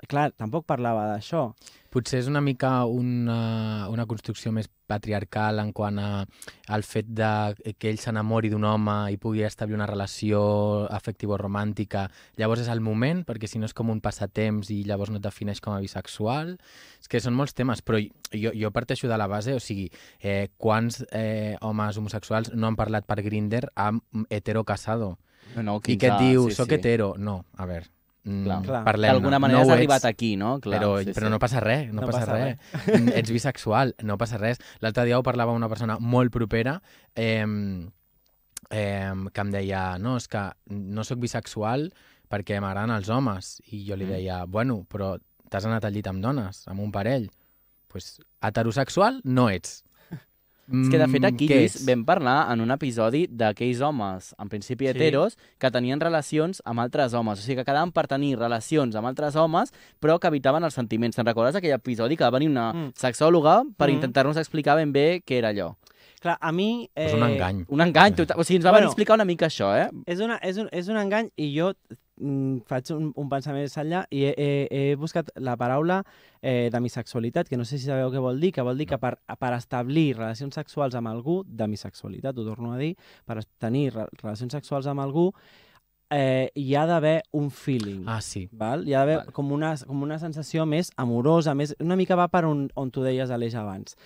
clar, 0.09 0.29
tampoc 0.35 0.65
parlava 0.67 1.07
d'això. 1.13 1.49
Potser 1.95 2.19
és 2.19 2.27
una 2.27 2.41
mica 2.43 2.83
una, 2.91 3.87
una 3.87 4.03
construcció 4.05 4.51
més 4.51 4.67
patriarcal 4.85 5.61
en 5.63 5.71
quant 5.73 5.97
a, 6.01 6.09
al 6.75 6.83
fet 6.83 7.07
de 7.15 7.73
que 7.79 7.87
ell 7.89 8.01
s'enamori 8.01 8.51
d'un 8.51 8.65
home 8.67 8.95
i 9.13 9.17
pugui 9.21 9.45
establir 9.47 9.77
una 9.77 9.87
relació 9.87 10.41
afectiva 10.93 11.37
o 11.37 11.39
romàntica. 11.39 12.05
Llavors 12.35 12.65
és 12.65 12.71
el 12.73 12.83
moment, 12.83 13.23
perquè 13.25 13.47
si 13.47 13.61
no 13.61 13.69
és 13.69 13.73
com 13.73 13.89
un 13.93 14.03
passatemps 14.03 14.73
i 14.75 14.81
llavors 14.83 15.13
no 15.13 15.21
et 15.21 15.25
defineix 15.25 15.63
com 15.63 15.77
a 15.77 15.81
bisexual. 15.83 16.55
És 16.99 17.09
que 17.09 17.23
són 17.23 17.37
molts 17.37 17.55
temes, 17.55 17.81
però 17.85 18.01
jo, 18.03 18.51
jo 18.51 18.73
parteixo 18.75 19.07
de 19.07 19.17
la 19.17 19.29
base, 19.31 19.55
o 19.55 19.63
sigui, 19.63 19.87
eh, 20.19 20.51
quants 20.57 21.05
eh, 21.11 21.55
homes 21.61 21.97
homosexuals 22.01 22.51
no 22.53 22.67
han 22.67 22.79
parlat 22.79 23.07
per 23.07 23.21
Grinder 23.23 23.69
amb 23.75 24.27
hetero 24.29 24.65
casado? 24.67 25.15
No, 25.55 25.63
no, 25.63 25.79
I 25.87 25.95
que 25.95 26.09
et 26.09 26.19
diu, 26.19 26.49
soc 26.51 26.73
hetero. 26.75 27.13
No, 27.17 27.43
a 27.55 27.67
veure, 27.69 27.87
Clar. 28.25 28.62
Clar. 28.65 28.84
parlem 28.84 29.12
D'alguna 29.12 29.38
manera 29.39 29.60
no 29.60 29.65
has 29.67 29.74
arribat 29.75 30.01
ets, 30.01 30.05
aquí, 30.10 30.32
no? 30.36 30.55
Clar, 30.60 30.79
però, 30.82 30.96
sí, 31.03 31.13
però 31.13 31.27
sí. 31.27 31.32
no 31.32 31.39
passa 31.39 31.60
res, 31.62 31.91
no, 31.94 32.01
No 32.01 32.08
passa, 32.08 32.24
passa 32.25 32.39
res. 32.41 32.58
Mm, 33.01 33.12
Ets 33.22 33.32
bisexual, 33.32 33.94
no 34.01 34.17
passa 34.17 34.39
res. 34.41 34.58
L'altre 34.82 35.05
dia 35.05 35.20
ho 35.20 35.24
parlava 35.24 35.53
una 35.53 35.70
persona 35.70 36.00
molt 36.00 36.34
propera 36.34 36.79
eh, 37.13 37.46
eh, 38.70 39.13
que 39.34 39.41
em 39.46 39.51
deia 39.53 39.84
no, 40.01 40.15
és 40.17 40.27
que 40.32 40.41
no 40.74 41.03
sóc 41.05 41.20
bisexual 41.22 41.91
perquè 42.32 42.58
m'agraden 42.60 42.96
els 42.96 43.10
homes. 43.13 43.60
I 43.72 43.84
jo 43.88 43.96
li 43.96 44.05
Mm. 44.05 44.10
deia, 44.17 44.46
bueno, 44.46 44.86
però 44.89 45.20
t'has 45.50 45.65
anat 45.70 45.86
al 45.86 45.94
llit 45.94 46.08
amb 46.08 46.24
dones, 46.24 46.67
amb 46.67 46.82
un 46.82 46.91
parell. 46.91 47.29
pues, 47.96 48.20
heterosexual 48.44 49.22
no 49.24 49.48
ets. 49.50 49.86
És 50.67 50.89
que, 50.89 50.98
de 50.98 51.07
fet, 51.07 51.24
aquí, 51.25 51.45
Mm, 51.45 51.50
què 51.51 51.57
Lluís, 51.60 51.86
vam 51.86 52.03
parlar 52.05 52.51
en 52.51 52.62
un 52.62 52.72
episodi 52.72 53.27
d'aquells 53.29 53.81
homes, 53.81 54.34
en 54.39 54.50
principi 54.50 54.86
Sí. 54.86 54.91
heteros, 54.91 55.38
que 55.60 55.69
tenien 55.69 56.00
relacions 56.00 56.62
amb 56.65 56.79
altres 56.79 57.13
homes. 57.13 57.38
O 57.39 57.41
sigui, 57.43 57.57
que 57.57 57.65
quedaven 57.65 57.91
per 57.91 58.07
tenir 58.07 58.36
relacions 58.39 58.95
amb 58.95 59.05
altres 59.07 59.36
homes, 59.36 59.72
però 60.01 60.19
que 60.19 60.27
evitaven 60.27 60.63
els 60.63 60.74
sentiments. 60.74 61.15
Te'n 61.15 61.25
recordes 61.25 61.55
aquell 61.55 61.74
episodi 61.74 62.17
que 62.17 62.24
va 62.24 62.31
venir 62.31 62.50
una 62.50 62.74
Mm. 62.74 62.93
sexòloga 62.95 63.63
per 63.77 63.89
Mm. 63.89 63.93
intentar-nos 63.93 64.38
explicar 64.38 64.75
ben 64.75 64.91
bé 64.91 65.22
què 65.25 65.38
era 65.38 65.50
allò? 65.53 65.75
Clar, 66.19 66.38
a 66.41 66.51
mi... 66.51 66.89
És 66.95 67.13
un 67.13 67.22
engany. 67.22 67.65
Un 67.67 67.81
engany, 67.81 68.15
total. 68.15 68.39
O 68.39 68.43
sigui, 68.43 68.55
ens 68.57 68.65
va 68.65 68.72
Bueno. 68.72 68.88
explicar 68.88 69.13
una 69.13 69.25
mica 69.25 69.45
això, 69.45 69.75
eh? 69.77 69.91
És, 70.07 70.19
una, 70.19 70.38
és, 70.41 70.57
un, 70.57 70.67
és 70.72 70.88
un 70.88 70.98
engany 70.98 71.29
i 71.38 71.53
jo 71.55 71.74
mm, 71.74 71.95
faig 72.15 72.91
un, 72.95 73.10
un 73.19 73.27
pensament 73.31 73.65
més 73.65 73.75
enllà 73.77 74.05
i 74.15 74.24
he, 74.29 74.31
he, 74.39 74.50
he 74.72 74.95
buscat 75.00 75.34
la 75.43 75.57
paraula 75.60 76.00
eh, 76.41 76.69
demisexualitat, 76.72 77.50
que 77.50 77.57
no 77.60 77.65
sé 77.67 77.77
si 77.77 77.89
sabeu 77.89 78.12
què 78.13 78.22
vol 78.24 78.39
dir, 78.39 78.53
que 78.55 78.63
vol 78.63 78.79
dir 78.79 78.88
que 78.88 79.00
per, 79.01 79.17
per 79.39 79.51
establir 79.57 80.13
relacions 80.15 80.55
sexuals 80.55 80.95
amb 80.95 81.12
algú, 81.12 81.41
demisexualitat, 81.45 82.38
ho 82.38 82.48
torno 82.48 82.72
a 82.72 82.79
dir, 82.79 82.93
per 83.27 83.41
tenir 83.60 83.89
re 83.95 84.07
relacions 84.22 84.55
sexuals 84.55 84.88
amb 84.88 85.03
algú, 85.03 85.31
eh, 86.13 86.51
hi 86.55 86.75
ha 86.75 86.86
d'haver 86.88 87.17
un 87.36 87.50
feeling. 87.51 88.05
Ah, 88.07 88.22
sí. 88.22 88.48
Val? 88.51 88.88
Hi 88.88 88.95
ha 88.95 89.03
d'haver 89.03 89.34
com, 89.36 89.51
una, 89.51 89.75
com 89.88 90.05
una 90.05 90.19
sensació 90.22 90.65
més 90.69 90.93
amorosa, 90.95 91.55
més, 91.55 91.75
una 91.84 92.00
mica 92.00 92.15
va 92.15 92.29
per 92.31 92.45
on, 92.48 92.69
on 92.75 92.95
tu 92.95 93.03
deies, 93.03 93.31
Aleix, 93.31 93.57
abans. 93.60 93.98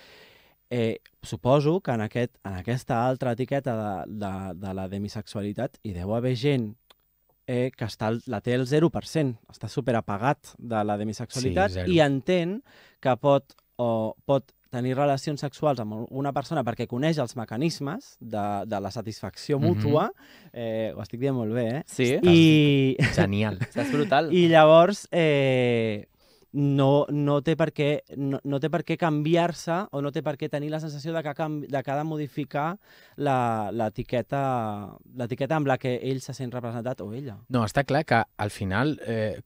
Eh, 0.70 1.00
suposo 1.22 1.80
que 1.80 1.90
en, 1.92 2.00
aquest, 2.00 2.36
en 2.46 2.54
aquesta 2.60 3.04
altra 3.06 3.32
etiqueta 3.34 3.74
de, 3.74 4.18
de, 4.22 4.34
de 4.54 4.74
la 4.74 4.86
demisexualitat 4.88 5.80
hi 5.82 5.94
deu 5.96 6.14
haver 6.14 6.36
gent 6.38 6.70
eh, 7.50 7.72
que 7.74 7.86
està, 7.88 8.12
la 8.30 8.38
té 8.44 8.54
el 8.54 8.62
0%, 8.68 9.34
està 9.50 9.66
super 9.72 9.96
apagat 9.98 10.52
de 10.58 10.84
la 10.86 10.94
demisexualitat 11.00 11.72
Sí, 11.74 11.80
zero. 11.80 11.90
i 11.90 11.98
entén 12.04 12.60
que 13.02 13.16
pot, 13.18 13.56
o, 13.80 14.14
pot 14.28 14.52
tenir 14.70 14.92
relacions 14.94 15.40
sexuals 15.42 15.80
amb 15.82 16.04
una 16.14 16.30
persona 16.32 16.62
perquè 16.62 16.86
coneix 16.86 17.18
els 17.18 17.34
mecanismes 17.34 18.12
de, 18.20 18.44
de 18.70 18.78
la 18.80 18.92
satisfacció 18.94 19.58
Mhm. 19.58 19.66
mútua, 19.66 20.04
eh, 20.52 20.92
ho 20.94 21.02
estic 21.02 21.18
dient 21.18 21.34
molt 21.34 21.50
bé, 21.56 21.64
eh? 21.80 21.82
Sí. 21.90 22.12
I, 22.22 22.96
Genial. 23.16 23.58
Saps 23.74 23.90
brutal? 23.90 24.30
i 24.32 24.46
llavors, 24.52 25.08
eh, 25.10 26.06
no, 26.52 27.06
no, 27.10 27.36
té 27.46 27.54
per 27.56 27.68
què, 27.70 28.00
no, 28.18 28.40
no 28.42 28.58
té 28.58 28.66
què 28.82 28.96
canviar-se 28.98 29.84
o 29.94 30.00
no 30.02 30.10
té 30.10 30.18
per 30.22 30.34
què 30.36 30.48
tenir 30.50 30.70
la 30.72 30.80
sensació 30.82 31.12
de 31.14 31.22
que, 31.22 31.34
canvi- 31.38 31.68
de 31.70 31.82
que 31.82 31.90
ha 31.92 31.96
de 31.98 32.04
modificar 32.04 32.76
l'etiqueta 33.16 34.90
amb 35.56 35.66
la 35.70 35.76
que 35.78 35.96
ell 36.02 36.20
se 36.20 36.34
sent 36.34 36.50
representat 36.52 37.00
o 37.04 37.12
ella. 37.14 37.36
No, 37.48 37.64
està 37.66 37.84
clar 37.86 38.04
que 38.04 38.22
al 38.36 38.50
final 38.50 38.98
eh, 39.06 39.40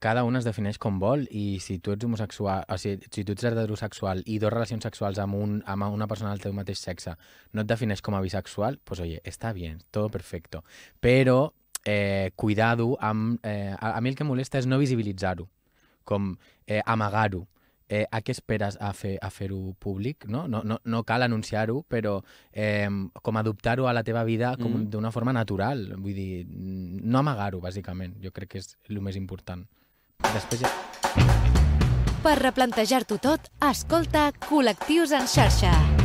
cada 0.00 0.24
un 0.24 0.36
es 0.36 0.44
defineix 0.44 0.78
com 0.78 0.98
vol 1.00 1.26
i 1.30 1.58
si 1.64 1.78
tu 1.78 1.92
ets 1.94 2.04
homosexual, 2.04 2.64
o 2.68 2.78
sigui, 2.80 3.08
si 3.12 3.24
tu 3.24 3.32
ets 3.36 3.44
heterosexual 3.50 4.22
i 4.26 4.38
dos 4.42 4.52
relacions 4.52 4.84
sexuals 4.84 5.18
amb, 5.22 5.34
un, 5.38 5.60
amb 5.66 5.88
una 5.90 6.08
persona 6.10 6.30
del 6.34 6.42
teu 6.44 6.52
mateix 6.56 6.78
sexe 6.82 7.16
no 7.52 7.62
et 7.64 7.70
defineix 7.70 8.02
com 8.02 8.14
a 8.14 8.20
bisexual, 8.24 8.78
pues 8.84 9.00
oye, 9.00 9.20
està 9.24 9.52
bien, 9.56 9.80
todo 9.90 10.10
perfecto. 10.10 10.64
Però 11.00 11.52
eh, 11.84 12.30
cuidado 12.36 12.96
amb... 13.00 13.38
Eh, 13.42 13.74
a, 13.78 13.96
a 13.96 14.00
mi 14.00 14.10
el 14.12 14.16
que 14.18 14.24
molesta 14.28 14.58
és 14.60 14.66
no 14.68 14.78
visibilitzar-ho, 14.78 15.48
com 16.10 16.34
eh, 16.66 16.82
amagar-ho. 16.84 17.46
Eh, 17.90 18.04
a 18.14 18.20
què 18.22 18.30
esperes 18.30 18.76
a 18.78 18.92
fer 18.94 19.16
a 19.18 19.30
fer-ho 19.34 19.72
públic? 19.82 20.26
No, 20.30 20.44
no, 20.46 20.60
no, 20.62 20.76
no 20.84 21.00
cal 21.02 21.24
anunciar-ho, 21.26 21.80
però 21.90 22.20
eh, 22.52 22.86
com 23.22 23.36
adoptar-ho 23.40 23.88
a 23.90 23.94
la 23.96 24.04
teva 24.06 24.22
vida 24.24 24.52
com 24.60 24.70
Mhm. 24.76 24.90
d'una 24.90 25.10
forma 25.10 25.32
natural. 25.34 25.96
Vull 25.96 26.14
dir, 26.14 26.46
mm, 26.46 27.00
no 27.02 27.18
amagar-ho, 27.18 27.60
bàsicament. 27.60 28.14
Jo 28.22 28.30
crec 28.30 28.48
que 28.54 28.58
és 28.62 28.76
el 28.88 29.00
més 29.02 29.16
important. 29.18 29.66
Després 30.22 30.60
ja... 30.62 30.70
Per 32.22 32.36
replantejar-t'ho 32.38 33.16
tot, 33.18 33.50
escolta 33.72 34.30
Col·lectius 34.46 35.10
en 35.16 35.26
xarxa. 35.26 35.99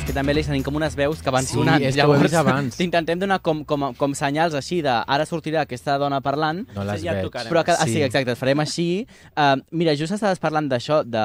És 0.00 0.06
que 0.08 0.14
també, 0.16 0.32
Aleix, 0.32 0.46
tenim 0.48 0.62
com 0.64 0.76
unes 0.78 0.94
veus 0.96 1.20
que 1.22 1.30
van 1.30 1.44
Sí, 1.44 1.52
sonant. 1.58 1.82
és 1.84 1.94
que 1.94 2.02
ho 2.08 2.14
abans. 2.40 2.78
Intentem 2.86 3.18
donar 3.20 3.40
com, 3.44 3.60
com, 3.68 3.90
com 3.98 4.14
senyals 4.16 4.54
així 4.56 4.80
de 4.82 4.88
ara 4.90 5.26
sortirà 5.28 5.66
aquesta 5.66 5.98
dona 6.00 6.22
parlant, 6.24 6.62
No 6.74 6.84
les 6.88 7.02
ja 7.04 7.12
veig. 7.12 7.26
tocarem. 7.28 7.52
però 7.52 7.62
que, 7.64 7.74
sí. 7.76 7.82
Ah, 7.82 7.86
sí, 7.86 8.02
exacte, 8.02 8.34
farem 8.34 8.58
així. 8.64 8.86
Uh, 9.36 9.60
mira, 9.70 9.92
just 9.94 10.14
estaves 10.16 10.40
parlant 10.40 10.70
d'això, 10.72 11.02
de... 11.04 11.20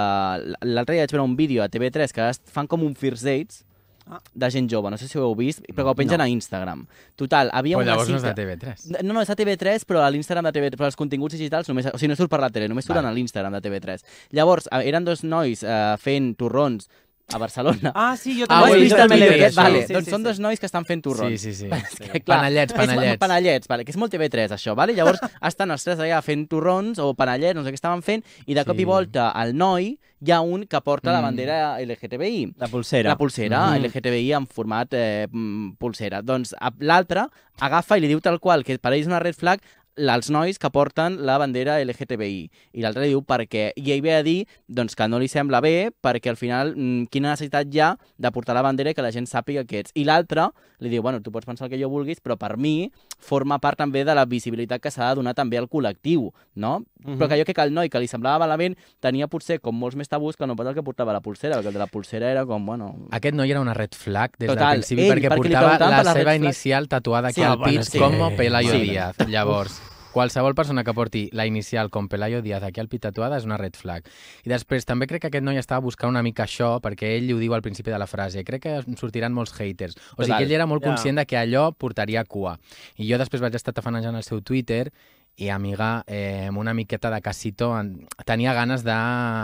l'altre 0.68 0.98
dia 0.98 1.06
vaig 1.08 1.16
veure 1.16 1.24
un 1.24 1.38
vídeo 1.40 1.64
a 1.64 1.70
TV3 1.72 2.12
que 2.12 2.28
fan 2.52 2.68
com 2.68 2.84
un 2.84 2.96
first 2.96 3.24
dates 3.24 3.64
Ah. 4.08 4.20
de 4.36 4.48
gent 4.54 4.68
jove, 4.70 4.92
no 4.92 5.00
sé 5.02 5.08
si 5.08 5.18
ho 5.18 5.24
heu 5.26 5.32
vist, 5.34 5.64
però 5.74 5.82
que 5.88 5.90
ho 5.90 5.96
pengen 5.98 6.20
No. 6.20 6.26
a 6.26 6.30
Instagram. 6.30 6.84
Total, 7.18 7.50
havia 7.52 7.76
Però 7.76 7.82
una 7.82 7.92
llavors 7.96 8.10
no 8.12 8.18
és 8.18 8.22
cita... 8.22 8.34
de 8.36 8.44
TV3. 8.46 9.02
No, 9.04 9.14
no, 9.16 9.22
és 9.24 9.32
a 9.32 9.36
TV3, 9.36 9.82
però 9.90 10.04
a 10.06 10.12
l'Instagram 10.14 10.46
de 10.46 10.52
TV3, 10.54 10.78
però 10.78 10.86
els 10.86 10.96
continguts 10.96 11.34
digitals 11.34 11.68
només, 11.68 11.88
o 11.88 11.98
sigui, 11.98 12.10
no 12.12 12.16
surt 12.16 12.30
per 12.30 12.40
la 12.40 12.52
tele, 12.52 12.68
només 12.70 12.86
surten 12.86 13.02
Vale. 13.02 13.16
a 13.16 13.18
l'Instagram 13.18 13.54
de 13.58 13.62
TV3. 13.66 14.04
Llavors, 14.38 14.70
eren 14.72 15.04
dos 15.10 15.24
nois 15.24 15.64
eh, 15.64 15.96
fent 15.98 16.36
torrons 16.38 16.86
a 17.34 17.38
Barcelona. 17.40 17.92
Ah, 17.96 18.16
sí, 18.18 18.38
jo 18.40 18.46
Ah, 18.48 18.62
també 18.62 18.72
ho 18.72 18.76
he 18.76 18.80
vist 18.84 18.94
aquest, 18.94 19.58
això. 19.58 19.64
vale, 19.64 19.88
Sí, 19.88 19.94
doncs 19.94 20.06
sí, 20.06 20.12
són 20.12 20.20
sí. 20.22 20.24
dos 20.26 20.40
nois 20.40 20.60
que 20.60 20.66
estan 20.68 20.86
fent 20.86 21.02
torrons. 21.04 21.42
Sí, 21.42 21.54
sí, 21.54 21.66
sí. 21.66 21.70
Que, 22.12 22.22
clar, 22.22 22.38
Panellets, 22.40 22.74
és- 22.74 22.78
panellets. 22.80 23.18
panellets, 23.20 23.68
vale, 23.68 23.84
que 23.86 23.92
és 23.92 23.98
molt 23.98 24.14
TV3 24.14 24.52
això, 24.54 24.76
vale? 24.76 24.94
Llavors 24.94 25.20
estan 25.42 25.72
els 25.72 25.84
tres 25.84 25.98
allà 26.00 26.22
fent 26.22 26.48
torrons 26.48 27.00
o 27.00 27.14
panellets, 27.16 27.56
no 27.56 27.64
sé 27.64 27.72
què 27.72 27.80
estaven 27.82 28.04
fent, 28.04 28.24
i 28.46 28.54
de 28.54 28.64
cop 28.64 28.76
i 28.76 28.80
Sí. 28.80 28.86
volta 28.86 29.30
al 29.32 29.56
noi 29.58 29.98
hi 30.22 30.32
ha 30.32 30.42
un 30.42 30.66
que 30.68 30.80
porta 30.82 31.12
la 31.12 31.20
Mm. 31.20 31.24
bandera 31.24 31.80
LGTBI. 31.82 32.54
La 32.58 32.68
pulsera. 32.68 33.10
La 33.10 33.18
pulsera, 33.18 33.72
Mhm. 33.72 33.84
LGTBI 33.86 34.32
en 34.34 34.46
format 34.48 34.88
eh, 34.94 35.28
mm, 35.32 35.76
pulsera. 35.78 36.22
Doncs 36.22 36.54
a- 36.60 36.72
l'altre 36.80 37.26
agafa 37.60 37.98
i 37.98 38.02
li 38.02 38.08
diu 38.08 38.22
tal 38.22 38.40
qual, 38.40 38.64
que 38.64 38.78
per 38.80 38.94
ell 38.94 39.02
és 39.02 39.08
una 39.08 39.20
red 39.20 39.34
flag, 39.36 39.62
als 39.96 40.30
nois 40.30 40.60
que 40.60 40.70
porten 40.72 41.22
la 41.26 41.38
bandera 41.38 41.78
LGTBI. 41.84 42.50
I 42.76 42.84
l'altre 42.84 43.08
diu 43.08 43.22
per 43.24 43.46
què. 43.48 43.70
I 43.80 43.92
ell 43.96 44.02
ve 44.04 44.16
a 44.16 44.24
dir 44.26 44.46
doncs, 44.68 44.96
que 44.96 45.08
no 45.08 45.20
li 45.22 45.30
sembla 45.32 45.62
bé 45.64 45.92
perquè 46.04 46.30
al 46.30 46.40
final 46.40 46.74
mm, 46.76 47.08
quina 47.14 47.32
necessitat 47.32 47.72
hi 47.72 47.80
ha 47.80 47.94
de 48.18 48.32
portar 48.36 48.56
la 48.58 48.64
bandera 48.66 48.92
i 48.92 48.98
que 48.98 49.06
la 49.06 49.14
gent 49.16 49.28
sàpiga 49.30 49.66
que 49.68 49.80
ets. 49.84 49.94
I 49.96 50.04
l'altre 50.08 50.50
li 50.80 50.92
diu, 50.92 51.02
bueno, 51.02 51.22
tu 51.24 51.32
pots 51.32 51.48
pensar 51.48 51.68
el 51.68 51.72
que 51.74 51.80
jo 51.82 51.90
vulguis, 51.90 52.20
però 52.22 52.36
per 52.38 52.58
mi 52.58 52.92
forma 53.20 53.60
part 53.64 53.80
també 53.80 54.04
de 54.06 54.16
la 54.16 54.26
visibilitat 54.26 54.82
que 54.84 54.92
s'ha 54.92 55.10
de 55.14 55.22
donar 55.22 55.34
també 55.38 55.58
al 55.58 55.70
col·lectiu, 55.72 56.32
no? 56.56 56.84
Mhm. 57.06 57.18
Però 57.18 57.30
que 57.30 57.40
jo 57.40 57.46
crec 57.46 57.56
que 57.56 57.64
el 57.64 57.74
noi 57.74 57.90
que 57.90 58.00
li 58.00 58.08
semblava 58.08 58.46
malament 58.46 58.76
tenia 59.00 59.28
potser 59.28 59.60
com 59.62 59.76
molts 59.78 59.96
més 59.96 60.10
tabús 60.10 60.36
que 60.36 60.48
no 60.48 60.56
pas 60.56 60.68
el 60.68 60.76
que 60.76 60.84
portava 60.84 61.14
la 61.14 61.22
pulsera, 61.22 61.56
perquè 61.58 61.72
el 61.72 61.74
de 61.74 61.80
la 61.80 61.88
pulsera 61.88 62.32
era 62.32 62.46
com, 62.46 62.66
bueno... 62.66 63.08
Aquest 63.12 63.36
noi 63.36 63.52
era 63.52 63.62
una 63.62 63.74
red 63.74 63.94
flag 63.96 64.36
des 64.38 64.50
Total, 64.50 64.76
del 64.76 64.84
principi 64.84 65.06
ell, 65.06 65.14
perquè, 65.14 65.30
perquè 65.30 65.38
portava 65.38 65.92
la 65.92 66.04
la 66.04 66.14
seva 66.14 66.36
inicial 66.36 66.88
tatuada 66.88 67.30
aquí 67.30 67.42
Sí, 67.42 67.48
al 67.48 67.58
bueno, 67.58 67.80
pit 67.80 67.92
sí. 67.92 68.00
com 68.00 68.36
Pelayo 68.36 68.72
Sí. 68.72 68.82
Díaz. 68.82 69.16
Llavors, 69.28 69.82
qualsevol 70.16 70.56
persona 70.56 70.86
que 70.88 70.94
porti 70.96 71.26
la 71.36 71.46
inicial 71.46 71.90
com 71.92 72.08
Pelayo 72.08 72.42
Díaz 72.42 72.64
aquí 72.64 72.80
al 72.80 72.88
pit 72.88 73.04
tatuada 73.04 73.36
és 73.42 73.44
una 73.48 73.58
red 73.60 73.76
flag. 73.76 74.08
I 74.48 74.52
després 74.54 74.88
també 74.88 75.10
crec 75.12 75.26
que 75.26 75.32
aquest 75.34 75.44
noi 75.44 75.60
estava 75.60 75.84
buscant 75.84 76.14
una 76.14 76.24
mica 76.24 76.46
això 76.48 76.78
perquè 76.84 77.18
ell 77.18 77.34
ho 77.36 77.40
diu 77.42 77.56
al 77.58 77.64
principi 77.66 77.92
de 77.92 78.00
la 78.00 78.08
frase. 78.08 78.46
Crec 78.48 78.64
que 78.64 78.78
sortiran 78.96 79.36
molts 79.36 79.52
haters. 79.60 80.00
O 80.16 80.24
sigui 80.24 80.38
que 80.38 80.48
ell 80.48 80.56
era 80.56 80.70
molt 80.72 80.86
Ja. 80.86 80.94
conscient 80.94 81.20
de 81.20 81.26
que 81.28 81.36
allò 81.38 81.74
portaria 81.76 82.24
cua. 82.24 82.56
I 82.96 83.10
jo 83.12 83.20
després 83.20 83.44
vaig 83.44 83.56
estar 83.60 83.74
tafanejant 83.76 84.16
el 84.16 84.24
seu 84.24 84.40
Twitter 84.42 84.92
i, 85.36 85.50
amiga, 85.50 86.04
eh, 86.08 86.48
amb 86.48 86.60
una 86.60 86.74
miqueta 86.74 87.12
de 87.12 87.20
casito, 87.22 87.74
en... 87.78 88.08
tenia 88.24 88.54
ganes 88.54 88.86
de 88.86 88.96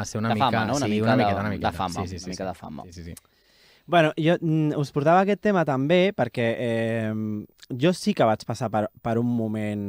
ser 0.06 0.20
una 0.20 0.30
de 0.30 0.36
mica... 0.36 0.52
fama, 0.52 0.66
no? 0.66 0.78
Una 0.78 0.86
sí, 0.86 0.92
mica 0.94 1.04
una 1.04 1.18
de, 1.18 1.24
miqueta, 1.26 1.42
una 1.42 1.50
miqueta. 1.50 1.72
de 1.72 1.78
fama, 1.78 2.02
sí, 2.02 2.08
sí, 2.08 2.20
sí, 2.20 2.26
una 2.26 2.32
mica 2.32 2.44
sí. 2.44 2.48
de 2.48 2.54
fama. 2.56 2.84
Sí, 2.86 2.94
sí, 2.94 3.04
sí. 3.04 3.14
Bueno, 3.92 4.14
jo 4.16 4.38
mm, 4.40 4.78
us 4.80 4.94
portava 4.96 5.26
aquest 5.26 5.42
tema 5.44 5.66
també 5.68 6.14
perquè 6.16 6.46
eh, 6.64 7.16
jo 7.84 7.92
sí 7.92 8.14
que 8.16 8.24
vaig 8.24 8.46
passar 8.48 8.70
per, 8.72 8.86
per 9.04 9.18
un 9.20 9.28
moment... 9.28 9.82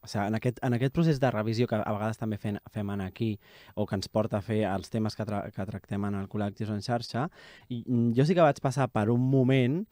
O 0.00 0.08
sigui, 0.08 0.24
en 0.30 0.38
aquest, 0.38 0.62
en 0.64 0.76
aquest 0.78 0.94
procés 0.96 1.20
de 1.20 1.30
revisió 1.34 1.68
que 1.68 1.76
a 1.76 1.92
vegades 1.92 2.16
també 2.16 2.38
fem, 2.40 2.56
fem 2.72 2.94
aquí 2.94 3.34
o 3.74 3.84
que 3.84 3.98
ens 4.00 4.08
porta 4.08 4.40
a 4.40 4.46
fer 4.46 4.62
els 4.70 4.88
temes 4.88 5.18
que, 5.18 5.28
tra 5.28 5.42
que 5.52 5.68
tractem 5.68 6.08
en 6.08 6.16
el 6.22 6.32
Col·lectius 6.32 6.72
en 6.72 6.80
xarxa, 6.80 7.26
i, 7.68 7.82
mm, 7.84 8.16
jo 8.16 8.24
sí 8.24 8.32
que 8.32 8.48
vaig 8.48 8.64
passar 8.64 8.88
per 8.88 9.10
un 9.12 9.28
moment 9.36 9.82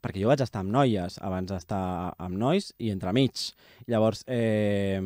perquè 0.00 0.24
jo 0.24 0.32
vaig 0.32 0.40
estar 0.40 0.64
amb 0.64 0.72
noies 0.72 1.20
abans 1.20 1.52
d'estar 1.52 1.84
amb 2.16 2.40
nois 2.40 2.72
i 2.80 2.88
entremig. 2.88 3.50
Llavors, 3.84 4.24
eh, 4.32 4.96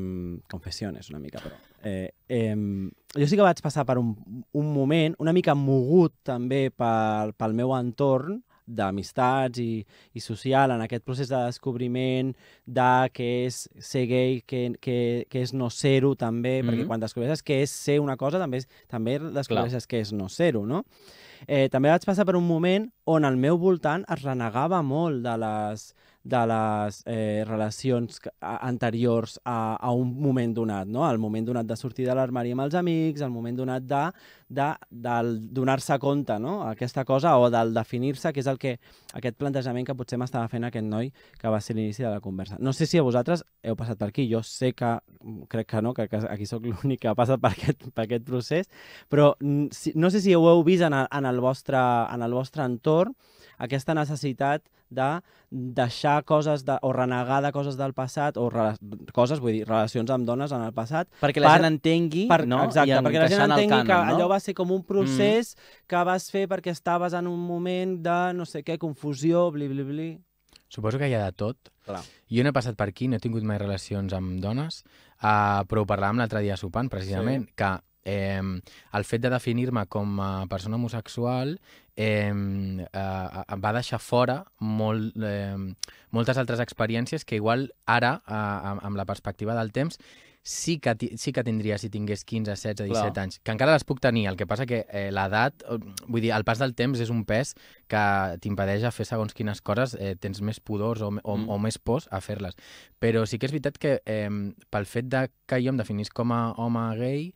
confessiones 0.55 1.11
una 1.11 1.19
mica, 1.19 1.43
però... 1.43 1.59
Eh, 1.85 2.11
eh, 2.29 2.57
jo 3.15 3.27
sí 3.29 3.37
que 3.37 3.45
vaig 3.45 3.61
passar 3.63 3.85
per 3.85 3.99
un, 4.01 4.15
un 4.53 4.73
moment 4.73 5.15
una 5.21 5.35
mica 5.37 5.55
mogut 5.55 6.15
també 6.25 6.71
pel, 6.73 7.35
pel 7.37 7.53
meu 7.53 7.75
entorn 7.77 8.41
d'amistats 8.65 9.61
i, 9.61 9.85
i 10.17 10.23
social 10.25 10.73
en 10.73 10.81
aquest 10.81 11.05
procés 11.05 11.29
de 11.29 11.41
descobriment 11.45 12.33
de 12.65 12.91
què 13.13 13.29
és 13.45 13.59
ser 13.77 14.07
gay, 14.09 14.39
què, 14.49 14.63
què, 14.81 14.97
què 15.29 15.43
és 15.45 15.53
no 15.53 15.69
ser-ho 15.71 16.15
també, 16.17 16.57
mm 16.57 16.65
-hmm. 16.65 16.71
perquè 16.71 16.81
Mhm. 16.81 16.89
quan 16.89 17.01
descobreixes 17.01 17.45
què 17.45 17.61
és 17.63 17.71
ser 17.71 18.01
una 18.01 18.17
cosa 18.17 18.39
també, 18.39 18.65
també 18.89 19.19
descobreixes 19.19 19.87
què 19.87 20.01
és 20.01 20.13
no 20.13 20.29
ser-ho, 20.29 20.65
no? 20.67 20.85
Eh, 21.47 21.69
també 21.69 21.91
vaig 21.91 22.05
passar 22.07 22.25
per 22.25 22.37
un 22.37 22.47
moment 22.47 22.91
on 23.05 23.25
al 23.25 23.37
meu 23.37 23.59
voltant 23.59 24.05
es 24.09 24.23
renegava 24.23 24.83
molt 24.83 25.23
de 25.23 25.37
les, 25.37 25.95
de 26.25 26.41
les 26.49 27.03
eh, 27.05 27.45
relacions 27.47 28.17
anteriors 28.41 29.37
a, 29.45 29.77
a 29.77 29.91
un 29.93 30.15
moment 30.17 30.55
donat, 30.57 30.89
no? 30.89 31.05
Al 31.05 31.19
moment 31.21 31.45
donat 31.45 31.69
de 31.69 31.77
sortir 31.77 32.07
de 32.09 32.15
l'armari 32.17 32.55
amb 32.57 32.65
els 32.65 32.75
amics, 32.81 33.21
al 33.21 33.33
moment 33.33 33.59
donat 33.59 33.85
de, 33.85 34.01
de, 34.49 34.71
del 34.89 35.35
donar-se 35.53 35.99
compte, 36.01 36.39
no? 36.41 36.63
Aquesta 36.71 37.05
cosa, 37.05 37.37
o 37.37 37.51
del 37.53 37.75
definir-se, 37.77 38.33
que 38.33 38.41
és 38.41 38.49
el 38.49 38.59
que, 38.59 38.79
aquest 39.13 39.37
plantejament 39.37 39.85
que 39.85 39.97
potser 39.99 40.19
m'estava 40.21 40.49
fent 40.49 40.65
aquest 40.65 40.89
noi 40.89 41.13
que 41.41 41.53
va 41.53 41.61
ser 41.61 41.77
l'inici 41.77 42.07
de 42.07 42.15
la 42.15 42.25
conversa. 42.25 42.57
No 42.59 42.73
sé 42.73 42.89
si 42.89 42.99
a 42.99 43.05
vosaltres 43.05 43.45
heu 43.63 43.77
passat 43.77 44.01
per 44.01 44.09
aquí, 44.09 44.25
jo 44.31 44.41
sé 44.43 44.73
que, 44.73 44.97
crec 45.53 45.69
que 45.75 45.85
no, 45.85 45.93
que, 45.93 46.09
que 46.09 46.25
aquí 46.31 46.49
sóc 46.49 46.65
l'únic 46.65 47.05
que 47.05 47.13
ha 47.13 47.19
passat 47.19 47.43
per 47.45 47.53
aquest, 47.53 47.91
per 47.93 48.09
aquest 48.09 48.25
procés, 48.25 48.73
però 49.13 49.35
no 49.41 50.11
sé 50.11 50.25
si 50.25 50.33
ho 50.33 50.49
heu 50.49 50.65
vist 50.65 50.89
en 50.89 50.97
el, 50.97 51.09
en 51.13 51.29
el, 51.29 51.45
vostre, 51.45 51.77
en 52.09 52.25
el 52.25 52.33
vostre 52.33 52.65
entorn, 52.65 53.13
aquesta 53.59 53.95
necessitat 53.95 54.65
de 54.95 55.09
deixar 55.51 56.23
coses 56.25 56.65
de, 56.65 56.77
o 56.83 56.93
renegar 56.93 57.41
de 57.43 57.53
coses 57.55 57.77
del 57.79 57.95
passat 57.95 58.37
o 58.41 58.49
rela, 58.53 58.75
coses, 59.15 59.41
vull 59.43 59.59
dir, 59.59 59.65
relacions 59.69 60.11
amb 60.15 60.27
dones 60.29 60.53
en 60.55 60.65
el 60.67 60.75
passat 60.77 61.09
Perquè 61.23 61.43
la 61.43 61.53
Per- 61.53 61.63
gent 61.63 61.71
entengui, 61.73 62.27
per, 62.31 62.45
no? 62.47 62.63
exacte, 62.67 62.93
I 62.93 63.03
perquè 63.07 63.23
la 63.23 63.31
gent 63.33 63.47
entengui 63.49 63.77
que 63.77 63.89
cànon, 63.91 64.11
no? 64.11 64.19
allò 64.19 64.29
va 64.35 64.41
ser 64.43 64.55
com 64.55 64.75
un 64.75 64.85
procés 64.87 65.55
mm. 65.55 65.89
que 65.91 66.05
vas 66.11 66.29
fer 66.35 66.47
perquè 66.51 66.75
estaves 66.75 67.17
en 67.17 67.31
un 67.31 67.41
moment 67.41 67.99
de 68.05 68.21
no 68.37 68.47
sé 68.49 68.65
què, 68.67 68.79
confusió, 68.83 69.49
bli, 69.55 69.71
bli, 69.71 69.87
bli. 69.89 70.11
Suposo 70.75 70.99
que 70.99 71.09
hi 71.09 71.15
ha 71.15 71.25
de 71.29 71.35
tot. 71.39 71.71
Clar. 71.87 72.01
Jo 72.33 72.43
no 72.43 72.51
he 72.51 72.57
passat 72.57 72.77
per 72.79 72.89
aquí, 72.91 73.07
no 73.07 73.19
he 73.19 73.23
tingut 73.23 73.45
mai 73.47 73.61
relacions 73.61 74.15
amb 74.17 74.41
dones, 74.43 74.83
uh, 75.21 75.63
però 75.71 75.85
ho 75.85 75.89
parlàvem 75.89 76.19
l'altre 76.19 76.43
dia 76.43 76.57
sopant, 76.59 76.91
precisament, 76.91 77.47
sí. 77.47 77.55
que 77.61 77.71
eh, 78.05 78.41
el 78.41 79.05
fet 79.05 79.23
de 79.25 79.31
definir-me 79.33 79.87
com 79.87 80.21
a 80.21 80.47
persona 80.51 80.77
homosexual 80.77 81.59
eh, 81.97 82.31
eh, 82.31 83.45
em 83.49 83.63
va 83.65 83.73
deixar 83.77 84.01
fora 84.03 84.43
molt, 84.61 85.15
eh, 85.23 85.57
moltes 86.11 86.39
altres 86.39 86.61
experiències 86.61 87.25
que 87.25 87.37
igual 87.41 87.73
ara, 87.87 88.21
eh, 88.27 88.79
amb 88.83 88.97
la 88.97 89.05
perspectiva 89.07 89.55
del 89.55 89.73
temps, 89.73 89.99
sí 90.47 90.79
que, 90.79 90.93
sí 91.17 91.33
que 91.33 91.43
tindria 91.43 91.79
si 91.81 91.89
tingués 91.89 92.23
15, 92.23 92.51
16, 92.51 92.77
17 92.77 93.13
Clar. 93.15 93.23
anys. 93.23 93.39
Que 93.41 93.53
encara 93.55 93.73
les 93.73 93.85
puc 93.89 93.99
tenir, 94.05 94.27
el 94.29 94.37
que 94.37 94.45
passa 94.47 94.67
que 94.69 94.83
eh, 94.93 95.07
l'edat, 95.11 95.65
eh, 95.65 95.79
vull 96.05 96.21
dir, 96.21 96.35
el 96.37 96.45
pas 96.45 96.61
del 96.61 96.75
temps 96.77 97.01
és 97.01 97.09
un 97.09 97.23
pes 97.25 97.55
que 97.89 98.03
t'impedeix 98.45 98.85
a 98.85 98.93
fer 98.93 99.07
segons 99.09 99.33
quines 99.33 99.63
coses, 99.65 99.97
eh, 99.97 100.17
tens 100.21 100.43
més 100.45 100.61
pudors 100.61 101.01
o, 101.01 101.09
o, 101.23 101.37
Mm. 101.39 101.49
o 101.49 101.59
més 101.59 101.79
pors 101.81 102.09
a 102.13 102.21
fer-les. 102.21 102.55
Però 103.01 103.25
sí 103.25 103.39
que 103.41 103.47
és 103.49 103.53
veritat 103.57 103.79
que 103.81 104.03
eh, 104.05 104.29
pel 104.69 104.85
fet 104.85 105.09
de 105.09 105.31
que 105.49 105.63
jo 105.65 105.73
em 105.73 105.81
definís 105.81 106.11
com 106.13 106.31
a 106.37 106.53
home 106.61 106.85
gay, 107.01 107.33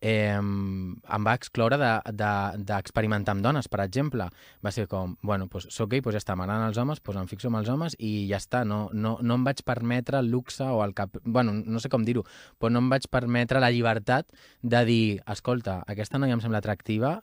eh, 0.00 0.36
em 0.36 1.26
va 1.26 1.34
excloure 1.36 1.78
d'experimentar 1.78 3.34
de, 3.34 3.36
de, 3.36 3.38
amb 3.38 3.46
dones, 3.46 3.68
per 3.68 3.82
exemple. 3.84 4.28
Va 4.64 4.72
ser 4.74 4.86
com, 4.90 5.16
bueno, 5.22 5.48
doncs 5.52 5.68
soc 5.74 5.92
gay, 5.92 6.02
doncs 6.04 6.16
ja 6.18 6.22
està, 6.22 6.36
m'agraden 6.38 6.68
els 6.70 6.80
homes, 6.80 7.02
doncs 7.04 7.22
em 7.22 7.30
fixo 7.30 7.50
amb 7.50 7.60
els 7.60 7.70
homes 7.72 7.96
i 7.98 8.12
ja 8.30 8.40
està, 8.40 8.64
no, 8.64 8.82
no, 8.92 9.18
no 9.22 9.38
em 9.38 9.46
vaig 9.46 9.64
permetre 9.66 10.20
el 10.20 10.30
luxe 10.32 10.64
o 10.64 10.82
el 10.84 10.94
cap... 10.96 11.20
Bueno, 11.24 11.54
no 11.54 11.82
sé 11.82 11.92
com 11.92 12.06
dir-ho, 12.06 12.24
però 12.58 12.72
no 12.72 12.84
em 12.84 12.90
vaig 12.92 13.08
permetre 13.12 13.60
la 13.60 13.72
llibertat 13.72 14.30
de 14.62 14.84
dir, 14.88 15.04
escolta, 15.28 15.80
aquesta 15.90 16.20
noia 16.20 16.38
em 16.38 16.44
sembla 16.44 16.62
atractiva, 16.64 17.18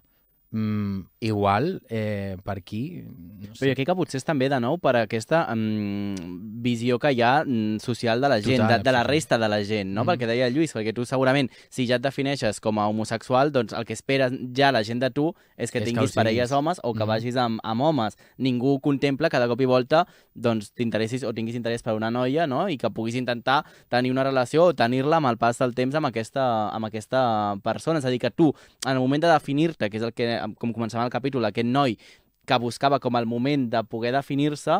mm, 0.52 1.00
igual 1.22 1.82
eh, 1.90 2.38
per 2.44 2.58
aquí... 2.60 3.04
No 3.04 3.54
sé. 3.54 3.60
Però 3.60 3.72
jo 3.72 3.76
crec 3.76 3.88
que 3.88 3.96
potser 3.96 4.18
és 4.22 4.26
també, 4.26 4.50
de 4.50 4.60
nou, 4.60 4.78
per 4.82 4.96
aquesta 4.98 5.44
mm, 5.54 6.62
visió 6.64 6.98
que 7.00 7.12
hi 7.14 7.22
ha 7.22 7.44
mm, 7.46 7.78
social 7.84 8.22
de 8.22 8.30
la 8.30 8.40
gent, 8.42 8.64
Total, 8.64 8.80
de, 8.80 8.84
de 8.90 8.94
la 8.96 9.04
resta 9.04 9.38
de 9.38 9.50
la 9.50 9.60
gent, 9.64 9.92
no? 9.94 10.04
Mhm. 10.04 10.10
Perquè 10.12 10.30
deia 10.30 10.50
Lluís, 10.50 10.74
perquè 10.76 10.94
tu 10.96 11.06
segurament, 11.06 11.50
si 11.70 11.88
ja 11.88 11.96
et 12.00 12.06
defineixes 12.06 12.60
com 12.64 12.80
a 12.80 12.88
homosexual, 12.88 13.52
doncs 13.52 13.74
el 13.78 13.86
que 13.86 13.94
espera 13.94 14.30
ja 14.56 14.72
la 14.72 14.84
gent 14.84 15.02
de 15.04 15.10
tu 15.12 15.30
és 15.58 15.72
que 15.72 15.80
És 15.80 15.84
que 15.84 15.92
tinguis 15.92 16.12
ho 16.12 16.20
parelles 16.22 16.52
homes 16.52 16.80
o 16.84 16.94
que 16.94 17.04
Mhm. 17.04 17.08
vagis 17.08 17.36
amb, 17.38 17.60
amb 17.64 17.82
homes. 17.82 18.18
Ningú 18.38 18.80
contempla 18.82 19.30
que 19.30 19.40
de 19.40 19.48
cop 19.48 19.62
i 19.62 19.66
volta 19.66 20.06
doncs 20.34 20.72
t'interessis 20.74 21.24
o 21.24 21.34
tinguis 21.34 21.56
interès 21.56 21.82
per 21.84 21.94
una 21.96 22.12
noia, 22.12 22.46
no? 22.48 22.68
I 22.70 22.78
que 22.78 22.90
puguis 22.92 23.16
intentar 23.16 23.66
tenir 23.90 24.12
una 24.12 24.24
relació 24.24 24.66
o 24.66 24.74
tenir-la 24.74 25.18
amb 25.18 25.28
el 25.28 25.38
pas 25.38 25.58
del 25.58 25.74
temps 25.74 25.96
amb 25.96 26.06
aquesta, 26.08 26.70
amb 26.70 26.86
aquesta 26.86 27.56
persona. 27.64 28.00
És 28.00 28.06
a 28.06 28.10
dir, 28.10 28.20
que 28.20 28.30
tu, 28.32 28.54
en 28.86 28.92
el 28.94 29.00
moment 29.00 29.22
de 29.24 29.28
definir-te, 29.32 29.90
que 29.90 29.98
és 29.98 30.04
el 30.04 30.14
que, 30.14 30.38
com 30.56 30.72
començava 30.74 31.04
el 31.06 31.12
capítol, 31.12 31.46
aquest 31.46 31.68
noi 31.68 31.98
que 32.48 32.56
buscava 32.64 32.96
com 33.04 33.12
el 33.20 33.26
moment 33.28 33.66
de 33.74 33.82
poder 33.84 34.14
definir-se, 34.16 34.78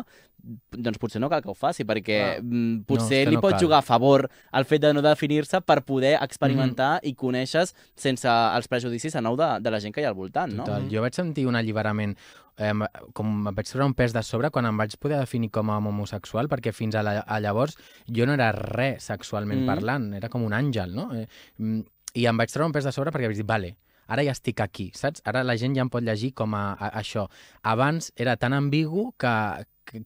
doncs 0.72 0.96
potser 0.96 1.20
no 1.20 1.28
cal 1.28 1.42
que 1.44 1.50
ho 1.50 1.54
faci, 1.54 1.84
perquè 1.84 2.38
mm, 2.40 2.78
No, 2.78 2.84
potser 2.88 3.24
que 3.26 3.30
li 3.34 3.36
no 3.36 3.42
pot 3.42 3.52
cal. 3.56 3.60
jugar 3.60 3.80
a 3.82 3.84
favor 3.84 4.22
el 4.56 4.64
fet 4.64 4.80
de 4.80 4.92
no 4.94 5.02
definir-se 5.04 5.60
per 5.60 5.82
poder 5.84 6.14
experimentar 6.22 7.00
i 7.04 7.12
conèixer 7.18 7.66
sense 7.94 8.24
els 8.30 8.68
prejudicis 8.72 9.16
a 9.16 9.20
nou 9.20 9.36
de, 9.36 9.48
de 9.60 9.70
la 9.74 9.80
gent 9.84 9.92
que 9.92 10.00
hi 10.00 10.06
ha 10.06 10.12
al 10.14 10.16
voltant, 10.16 10.54
no? 10.54 10.64
Total. 10.64 10.86
Jo 10.88 11.02
vaig 11.04 11.12
sentir 11.18 11.44
un 11.50 11.58
alliberament, 11.60 12.14
eh, 12.56 12.72
com 13.12 13.34
em 13.50 13.54
vaig 13.58 13.68
treure 13.68 13.84
un 13.90 13.96
pes 13.98 14.14
de 14.16 14.22
sobre 14.24 14.48
quan 14.54 14.64
em 14.70 14.78
vaig 14.80 14.96
poder 14.96 15.18
definir 15.20 15.50
com 15.50 15.68
a 15.68 15.76
homosexual, 15.82 16.48
perquè 16.48 16.72
fins 16.72 16.94
a, 16.96 17.02
la, 17.04 17.18
a 17.26 17.36
llavors 17.44 17.76
jo 18.06 18.24
no 18.24 18.32
era 18.38 18.48
res 18.56 19.10
sexualment 19.12 19.58
Mm. 19.60 19.66
mm. 19.66 19.74
parlant, 19.74 20.08
era 20.22 20.30
com 20.32 20.46
un 20.46 20.56
àngel, 20.56 20.94
no? 20.96 21.10
Eh, 21.12 21.26
mm, 21.58 21.84
I 22.14 22.24
em 22.30 22.40
vaig 22.40 22.48
treure 22.48 22.70
un 22.70 22.72
pes 22.72 22.88
de 22.88 22.92
sobre 22.96 23.12
perquè 23.12 23.28
vaig 23.28 23.36
dir, 23.36 23.44
vale, 23.44 23.74
ara 24.08 24.24
ja 24.26 24.34
estic 24.34 24.60
aquí, 24.64 24.90
saps? 24.96 25.22
Ara 25.28 25.44
la 25.46 25.56
gent 25.60 25.76
ja 25.76 25.84
em 25.84 25.90
pot 25.92 26.04
llegir 26.04 26.32
com 26.36 26.56
a, 26.56 26.72
a, 26.72 26.88
a 26.88 27.02
això. 27.02 27.28
Abans 27.62 28.12
era 28.16 28.36
tan 28.40 28.56
ambigu 28.56 29.12
que, 29.20 29.34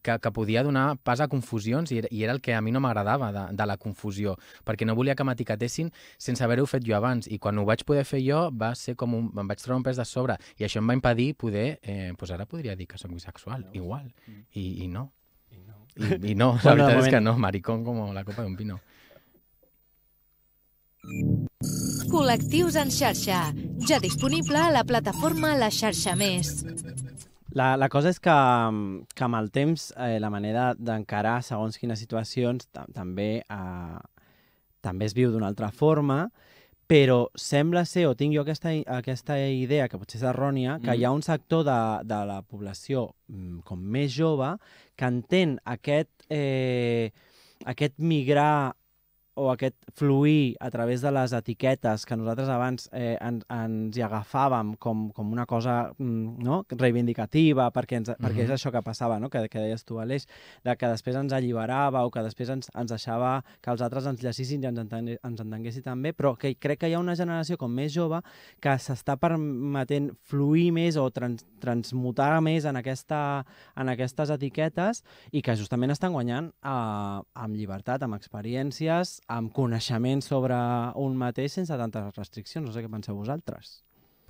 que, 0.03 0.19
que 0.19 0.33
podia 0.35 0.63
donar 0.63 0.97
pas 1.03 1.21
a 1.21 1.29
confusions 1.29 1.93
i 1.93 2.03
era, 2.03 2.11
i 2.11 2.23
era 2.25 2.35
el 2.37 2.41
que 2.41 2.55
a 2.55 2.61
mi 2.61 2.73
no 2.75 2.83
m'agradava 2.83 3.31
de, 3.35 3.45
de 3.57 3.67
la 3.67 3.77
confusió, 3.79 4.37
perquè 4.67 4.87
no 4.87 4.97
volia 4.99 5.17
que 5.19 5.27
m'etiquetessin 5.27 5.91
sense 6.19 6.45
haver-ho 6.45 6.67
fet 6.67 6.87
jo 6.87 6.97
abans. 6.99 7.31
I 7.31 7.39
quan 7.39 7.59
ho 7.59 7.67
vaig 7.69 7.87
poder 7.89 8.05
fer 8.09 8.23
jo 8.27 8.45
va 8.51 8.75
ser 8.79 8.97
com 8.97 9.15
un... 9.19 9.31
em 9.39 9.49
vaig 9.49 9.63
treure 9.63 9.79
un 9.81 9.87
pes 9.87 9.99
de 10.01 10.07
sobre 10.09 10.39
i 10.59 10.67
això 10.69 10.83
em 10.83 10.93
va 10.93 10.99
impedir 10.99 11.33
poder... 11.39 11.67
Eh, 11.83 12.13
doncs 12.13 12.37
ara 12.37 12.47
podria 12.47 12.77
dir 12.79 12.87
que 12.91 13.01
soc 13.01 13.13
bisexual, 13.15 13.69
igual. 13.73 14.07
I, 14.55 14.85
i 14.85 14.89
no. 14.89 15.11
I, 15.97 16.33
i 16.33 16.35
no, 16.39 16.55
la 16.65 16.75
veritat 16.75 17.03
és 17.03 17.13
que 17.13 17.21
no, 17.21 17.37
maricón 17.41 17.85
com 17.85 18.05
la 18.15 18.25
copa 18.25 18.47
d'un 18.47 18.57
pino. 18.57 18.79
Col·lectius 22.13 22.77
en 22.79 22.91
xarxa. 22.95 23.49
Ja 23.89 23.99
disponible 23.99 24.61
a 24.61 24.71
la 24.71 24.85
plataforma 24.87 25.57
La 25.59 25.71
Xarxa 25.75 26.15
Més. 26.15 26.63
La, 27.59 27.75
la 27.77 27.89
cosa 27.93 28.13
és 28.13 28.21
que, 28.23 28.37
que 29.13 29.25
amb 29.27 29.37
el 29.37 29.51
temps 29.53 29.91
eh, 29.99 30.21
la 30.23 30.31
manera 30.33 30.71
d'encarar 30.79 31.41
segons 31.45 31.77
quines 31.77 31.99
situacions 32.01 32.69
ta 32.73 32.87
també, 32.95 33.43
eh, 33.43 33.99
també 34.81 35.09
es 35.11 35.17
viu 35.19 35.33
d'una 35.35 35.51
altra 35.51 35.73
forma, 35.75 36.29
però 36.89 37.27
sembla 37.35 37.83
ser, 37.89 38.07
o 38.07 38.15
tinc 38.17 38.37
jo 38.37 38.45
aquesta, 38.45 38.73
aquesta 38.95 39.37
idea, 39.43 39.89
que 39.89 39.99
potser 40.01 40.21
és 40.21 40.27
errònia, 40.31 40.79
que 40.81 40.93
Mm. 40.93 41.01
hi 41.01 41.05
ha 41.05 41.13
un 41.13 41.23
sector 41.23 41.65
de, 41.67 41.81
de 42.07 42.21
la 42.31 42.43
població 42.43 43.11
mm, 43.29 43.61
com 43.67 43.81
més 43.81 44.15
jove 44.15 44.55
que 44.97 45.05
entén 45.11 45.59
aquest, 45.65 46.11
eh, 46.31 47.11
aquest 47.67 47.99
migrar 47.99 48.77
o 49.35 49.49
aquest 49.53 49.77
fluir 49.97 50.57
a 50.61 50.69
través 50.71 51.01
de 51.01 51.11
les 51.11 51.33
etiquetes 51.33 52.05
que 52.05 52.17
nosaltres 52.17 52.51
abans 52.53 52.89
eh, 52.93 53.17
en, 53.21 53.39
ens 53.49 53.97
hi 53.97 54.03
agafàvem 54.05 54.75
com, 54.77 55.07
com 55.17 55.33
una 55.33 55.47
cosa 55.47 55.93
mm, 55.97 56.43
no? 56.45 56.59
reivindicativa, 56.69 57.71
perquè, 57.73 57.97
ens, 58.03 58.11
perquè 58.21 58.45
és 58.45 58.51
Mhm. 58.51 58.57
això 58.59 58.71
que 58.71 58.83
passava, 58.83 59.19
no? 59.19 59.31
que, 59.31 59.49
que 59.49 59.59
deies 59.59 59.85
tu, 59.85 59.99
Aleix, 60.01 60.27
de 60.65 60.77
que 60.77 60.87
després 60.87 61.17
ens 61.17 61.33
alliberava 61.33 62.05
o 62.05 62.11
que 62.11 62.21
després 62.23 62.51
ens, 62.51 62.69
ens 62.75 62.91
deixava 62.93 63.43
que 63.63 63.71
els 63.71 63.81
altres 63.81 64.07
ens 64.07 64.21
llegissin 64.23 64.63
i 64.63 64.67
ens, 64.69 64.79
entengué, 64.79 65.17
ens 65.25 65.41
entenguessin 65.41 65.83
també, 65.83 66.13
però 66.13 66.35
que 66.37 66.55
crec 66.55 66.81
que 66.81 66.91
hi 66.91 66.95
ha 66.95 67.01
una 67.01 67.17
generació 67.17 67.57
com 67.57 67.73
més 67.73 67.93
jove 67.95 68.21
que 68.61 68.77
s'està 68.77 69.17
permetent 69.17 70.11
fluir 70.29 70.73
més 70.73 70.97
o 71.01 71.09
trans, 71.11 71.47
transmutar 71.63 72.41
més 72.43 72.65
en, 72.69 72.77
aquesta, 72.77 73.47
en 73.77 73.89
aquestes 73.89 74.29
etiquetes 74.31 75.03
i 75.33 75.41
que 75.41 75.57
justament 75.57 75.91
estan 75.91 76.13
guanyant 76.13 76.53
eh, 76.53 76.69
amb 77.33 77.57
llibertat, 77.57 78.03
amb 78.03 78.15
experiències, 78.21 79.22
amb 79.29 79.53
coneixement 79.55 80.23
sobre 80.25 80.57
un 80.99 81.17
mateix 81.19 81.59
sense 81.59 81.77
tantes 81.79 82.17
restriccions. 82.19 82.67
No 82.67 82.75
sé 82.75 82.85
què 82.85 82.91
penseu 82.91 83.17
vosaltres. 83.19 83.81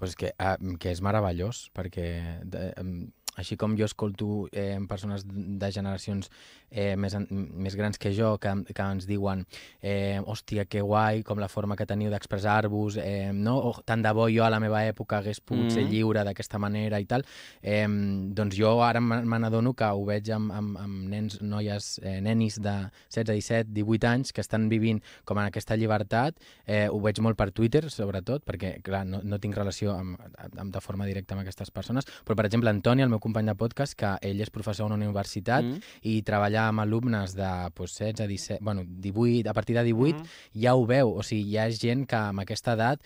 Pues 0.02 0.16
que, 0.18 0.32
ah, 0.42 0.56
que 0.82 0.90
és 0.90 1.00
meravellós, 1.04 1.68
perquè 1.76 2.06
de, 2.42 2.72
em, 2.80 3.12
així 3.36 3.56
com 3.56 3.76
jo 3.78 3.86
escolto 3.88 4.48
eh, 4.52 4.78
persones 4.88 5.24
de 5.26 5.70
generacions 5.72 6.30
eh, 6.70 6.96
més, 6.96 7.16
més 7.30 7.76
grans 7.76 7.98
que 7.98 8.12
jo 8.12 8.34
que, 8.38 8.52
que 8.74 8.82
ens 8.82 9.06
diuen 9.08 9.46
eh, 9.80 10.20
hòstia, 10.24 10.66
que 10.68 10.82
guai, 10.84 11.22
com 11.24 11.40
la 11.40 11.48
forma 11.48 11.76
que 11.76 11.86
teniu 11.88 12.10
d'expressar-vos, 12.12 12.98
eh, 13.00 13.30
no? 13.32 13.56
O, 13.70 13.72
tant 13.84 14.02
de 14.04 14.12
bo 14.12 14.28
jo 14.28 14.44
a 14.44 14.50
la 14.52 14.60
meva 14.60 14.84
època 14.86 15.18
hagués 15.22 15.40
pogut 15.40 15.62
Mm. 15.62 15.70
ser 15.70 15.84
lliure 15.86 16.24
d'aquesta 16.24 16.58
manera 16.58 16.98
i 17.00 17.06
tal, 17.06 17.22
eh, 17.62 17.86
doncs 17.88 18.56
jo 18.58 18.82
ara 18.82 19.00
me 19.00 19.22
me 19.22 19.38
n'adono 19.38 19.72
que 19.74 19.84
ho 19.84 20.04
veig 20.04 20.28
amb, 20.34 20.52
amb, 20.52 20.76
amb 20.78 21.08
nens, 21.08 21.40
noies, 21.40 22.00
eh, 22.02 22.20
nenis 22.20 22.58
de 22.60 22.90
16, 23.08 23.38
17, 23.38 23.70
18 23.72 24.08
anys 24.08 24.32
que 24.32 24.40
estan 24.40 24.68
vivint 24.68 25.00
com 25.24 25.38
en 25.38 25.46
aquesta 25.46 25.76
llibertat, 25.76 26.36
eh, 26.66 26.88
ho 26.90 27.00
veig 27.00 27.20
molt 27.20 27.36
per 27.38 27.50
Twitter, 27.52 27.88
sobretot, 27.90 28.44
perquè, 28.44 28.82
clar, 28.82 29.04
no, 29.06 29.20
no 29.22 29.38
tinc 29.38 29.56
relació 29.56 29.94
amb, 29.94 30.18
amb, 30.58 30.72
de 30.74 30.80
forma 30.80 31.06
directa 31.06 31.34
amb 31.34 31.42
aquestes 31.42 31.70
persones, 31.70 32.04
però, 32.26 32.36
per 32.36 32.46
exemple, 32.46 32.70
Antoni, 32.70 33.02
el 33.02 33.08
meu 33.08 33.21
company 33.22 33.48
de 33.48 33.56
podcast, 33.58 33.96
que 33.98 34.12
ell 34.26 34.42
és 34.42 34.52
professor 34.52 34.86
a 34.86 34.90
una 34.90 34.98
universitat 34.98 35.62
Mm. 35.62 35.80
i 36.10 36.22
treballa 36.26 36.68
amb 36.68 36.82
alumnes 36.82 37.36
de 37.38 37.50
pues, 37.74 37.94
16, 37.98 38.26
17, 38.28 38.58
bueno, 38.62 38.84
18, 38.86 39.48
a 39.48 39.54
partir 39.54 39.76
de 39.76 39.84
18, 39.84 40.18
mm. 40.18 40.62
ja 40.62 40.74
ho 40.74 40.86
veu, 40.86 41.14
o 41.14 41.22
sigui, 41.22 41.52
ja 41.54 41.68
és 41.70 41.80
gent 41.80 42.06
que 42.06 42.18
amb 42.18 42.42
aquesta 42.42 42.74
edat 42.74 43.00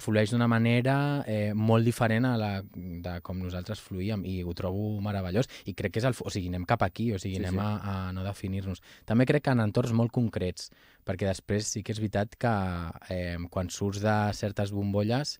flueix 0.00 0.30
d'una 0.32 0.48
manera 0.48 1.24
eh, 1.28 1.52
molt 1.54 1.84
diferent 1.84 2.24
a 2.24 2.36
la 2.40 2.50
de 2.72 3.16
com 3.24 3.40
nosaltres 3.42 3.80
fluïem 3.84 4.24
i 4.28 4.38
ho 4.42 4.54
trobo 4.56 5.00
meravellós 5.04 5.48
i 5.68 5.74
crec 5.76 5.96
que 5.96 6.02
és 6.02 6.06
el... 6.08 6.16
O 6.22 6.30
sigui, 6.32 6.48
anem 6.52 6.64
cap 6.68 6.84
aquí, 6.86 7.10
o 7.12 7.18
sigui, 7.20 7.36
Sí, 7.36 7.42
anem 7.42 7.58
sí. 7.58 7.64
A, 7.64 8.08
a 8.08 8.12
no 8.14 8.24
definir-nos. 8.24 8.82
També 9.08 9.26
crec 9.28 9.46
que 9.46 9.54
en 9.56 9.64
entorns 9.64 9.92
molt 9.96 10.12
concrets, 10.14 10.70
perquè 11.04 11.28
després 11.28 11.68
sí 11.74 11.82
que 11.82 11.94
és 11.94 12.00
veritat 12.00 12.36
que 12.40 12.54
eh, 13.12 13.36
quan 13.50 13.70
surts 13.72 14.02
de 14.04 14.16
certes 14.38 14.72
bombolles 14.72 15.38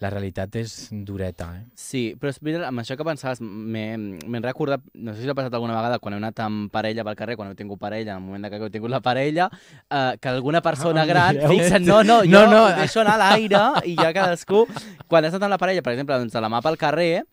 la 0.00 0.10
realitat 0.10 0.54
és 0.60 0.88
dureta, 0.92 1.48
eh? 1.56 1.64
Sí, 1.74 2.14
però 2.18 2.30
és 2.30 2.38
veritat, 2.40 2.66
amb 2.68 2.78
això 2.82 2.96
que 2.96 3.04
pensaves, 3.06 3.40
m'he 3.42 4.40
recordat, 4.44 4.80
no 4.94 5.12
sé 5.14 5.22
si 5.22 5.26
t'ha 5.26 5.34
passat 5.34 5.54
alguna 5.58 5.74
vegada 5.74 5.98
quan 5.98 6.14
heu 6.14 6.20
anat 6.22 6.38
amb 6.44 6.70
parella 6.70 7.04
pel 7.04 7.16
carrer, 7.18 7.36
quan 7.36 7.48
heu 7.50 7.56
tingut 7.58 7.80
parella, 7.82 8.14
en 8.16 8.22
el 8.22 8.28
moment 8.28 8.46
que 8.52 8.60
heu 8.62 8.70
tingut 8.70 8.90
la 8.90 9.00
parella, 9.00 9.48
eh, 9.90 10.16
que 10.20 10.28
alguna 10.28 10.60
persona 10.62 11.02
Ah, 11.02 11.06
gran, 11.06 11.34
mireu. 11.36 11.50
fixa't, 11.50 11.84
no, 11.86 12.02
no, 12.04 12.20
jo 12.22 12.30
No, 12.30 12.46
no. 12.46 12.64
ho 12.66 12.76
deixo 12.78 13.00
anar 13.02 13.16
a 13.18 13.22
l'aire 13.24 13.64
i 13.90 13.96
ja 13.98 14.12
cadascú, 14.12 14.66
quan 15.08 15.24
has 15.24 15.32
estat 15.34 15.42
amb 15.42 15.50
la 15.56 15.58
parella, 15.58 15.82
per 15.82 15.92
exemple, 15.94 16.14
doncs 16.18 16.32
de 16.32 16.40
la 16.40 16.48
mà 16.48 16.62
pel 16.62 16.76
carrer, 16.78 17.24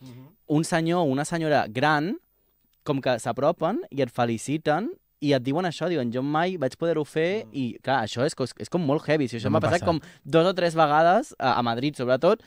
un 0.47 0.63
senyor 0.63 0.99
o 1.05 1.09
una 1.09 1.25
senyora 1.25 1.65
gran, 1.67 2.15
com 2.83 2.99
que 3.01 3.17
s'apropen 3.19 3.79
i 3.91 4.01
et 4.03 4.11
feliciten 4.13 4.91
i 5.25 5.33
et 5.37 5.43
diuen 5.45 5.65
això, 5.67 5.89
diuen, 5.91 6.11
jo 6.13 6.21
mai 6.21 6.57
vaig 6.61 6.75
poder-ho 6.79 7.03
fer 7.07 7.45
i, 7.51 7.65
clar, 7.85 8.03
això 8.05 8.25
és, 8.27 8.35
és 8.61 8.71
com 8.71 8.83
molt 8.85 9.07
heavy. 9.09 9.27
Si 9.31 9.39
això 9.39 9.49
No 9.49 9.55
m'ha 9.57 9.63
passat 9.63 9.81
passat. 9.81 9.89
com 9.89 9.99
dos 10.37 10.51
o 10.51 10.53
tres 10.57 10.77
vegades 10.77 11.33
a, 11.39 11.55
a 11.57 11.65
Madrid, 11.65 11.97
sobretot, 11.97 12.43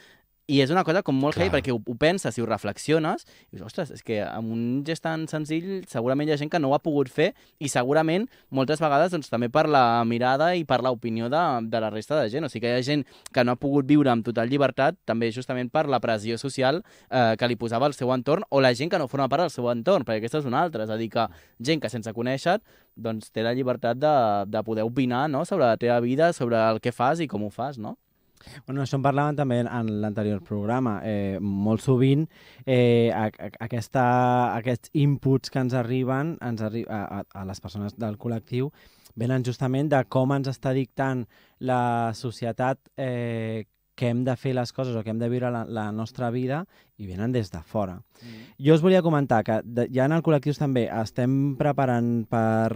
i 0.49 0.63
és 0.65 0.71
una 0.73 0.81
cosa 0.81 1.03
com 1.05 1.17
molt 1.21 1.37
heavy 1.37 1.53
perquè 1.53 1.73
ho, 1.75 1.77
ho 1.77 1.95
penses 2.01 2.39
i 2.39 2.41
ho 2.41 2.47
reflexiones 2.49 3.27
i 3.51 3.59
dius, 3.59 3.67
ostres, 3.67 3.91
és 3.93 4.05
que 4.05 4.23
amb 4.25 4.49
un 4.55 4.63
gest 4.87 5.05
tan 5.05 5.27
senzill 5.29 5.83
segurament 5.91 6.31
hi 6.31 6.33
ha 6.33 6.39
gent 6.41 6.49
que 6.49 6.61
no 6.63 6.71
ho 6.71 6.77
ha 6.77 6.81
pogut 6.81 7.11
fer 7.13 7.35
i 7.61 7.69
segurament 7.69 8.25
moltes 8.49 8.81
vegades 8.81 9.13
doncs, 9.13 9.29
també 9.29 9.51
per 9.53 9.67
la 9.69 10.01
mirada 10.09 10.55
i 10.57 10.65
per 10.65 10.81
l'opinió 10.85 11.29
de, 11.29 11.43
de 11.69 11.83
la 11.85 11.93
resta 11.93 12.17
de 12.17 12.33
gent. 12.33 12.49
O 12.49 12.49
sigui 12.49 12.65
que 12.65 12.73
hi 12.73 12.81
ha 12.81 12.87
gent 12.87 13.05
que 13.35 13.45
no 13.45 13.53
ha 13.53 13.61
pogut 13.61 13.85
viure 13.93 14.09
amb 14.09 14.25
total 14.25 14.49
llibertat 14.49 14.97
també 15.05 15.29
justament 15.37 15.69
per 15.69 15.85
la 15.85 16.01
pressió 16.01 16.41
social 16.41 16.81
eh, 16.81 17.37
que 17.37 17.53
li 17.53 17.61
posava 17.61 17.93
el 17.93 17.99
seu 17.99 18.09
entorn 18.17 18.49
o 18.49 18.65
la 18.65 18.73
gent 18.73 18.89
que 18.89 19.03
no 19.03 19.13
forma 19.13 19.29
part 19.29 19.45
del 19.45 19.53
seu 19.53 19.69
entorn, 19.69 20.09
perquè 20.09 20.25
aquesta 20.25 20.41
és 20.41 20.49
una 20.49 20.65
altra. 20.65 20.89
És 20.89 20.97
a 20.97 20.97
dir, 20.97 21.13
que 21.13 21.29
gent 21.61 21.85
que 21.85 21.93
sense 21.93 22.17
conèixer 22.17 22.57
doncs, 22.97 23.29
té 23.37 23.45
la 23.45 23.53
llibertat 23.53 24.01
de, 24.01 24.19
de 24.49 24.65
poder 24.65 24.89
opinar 24.89 25.27
no? 25.29 25.45
sobre 25.45 25.69
la 25.69 25.77
teva 25.77 26.01
vida, 26.01 26.33
sobre 26.33 26.57
el 26.57 26.81
que 26.81 26.97
fas 26.97 27.21
i 27.21 27.29
com 27.29 27.45
ho 27.45 27.53
fas, 27.53 27.77
no? 27.77 27.99
Bueno, 28.67 28.83
això 28.83 28.99
en 28.99 29.05
parlàvem 29.05 29.39
també 29.39 29.61
en 29.63 29.93
l'anterior 30.03 30.43
programa. 30.47 30.99
Eh, 31.05 31.39
molt 31.41 31.83
sovint 31.85 32.27
eh, 32.65 33.11
a, 33.15 33.27
a, 33.29 33.51
aquesta, 33.69 34.05
aquests 34.57 34.93
inputs 34.99 35.51
que 35.51 35.63
ens 35.63 35.75
arriben 35.79 36.37
ens 36.45 36.63
arri 36.63 36.85
a, 36.89 37.23
a, 37.23 37.45
les 37.49 37.61
persones 37.61 37.97
del 37.99 38.19
col·lectiu 38.19 38.71
venen 39.19 39.45
justament 39.45 39.91
de 39.91 40.05
com 40.09 40.33
ens 40.37 40.49
està 40.51 40.73
dictant 40.77 41.25
la 41.59 42.13
societat 42.15 42.79
eh, 42.97 43.67
que 43.99 44.13
hem 44.13 44.21
de 44.23 44.37
fer 44.39 44.53
les 44.55 44.71
coses 44.73 44.95
o 44.95 45.03
que 45.03 45.11
hem 45.11 45.19
de 45.19 45.27
viure 45.27 45.51
la, 45.51 45.65
la 45.67 45.89
nostra 45.91 46.29
vida 46.31 46.61
i 47.03 47.09
venen 47.09 47.33
des 47.35 47.51
de 47.51 47.59
fora. 47.67 47.97
Mm. 48.23 48.45
Jo 48.63 48.77
us 48.79 48.85
volia 48.85 49.03
comentar 49.03 49.43
que 49.43 49.59
de, 49.65 49.89
ja 49.91 50.07
en 50.07 50.15
el 50.15 50.23
col·lectius 50.23 50.61
també 50.63 50.85
estem 50.87 51.57
preparant 51.59 52.13
per 52.31 52.71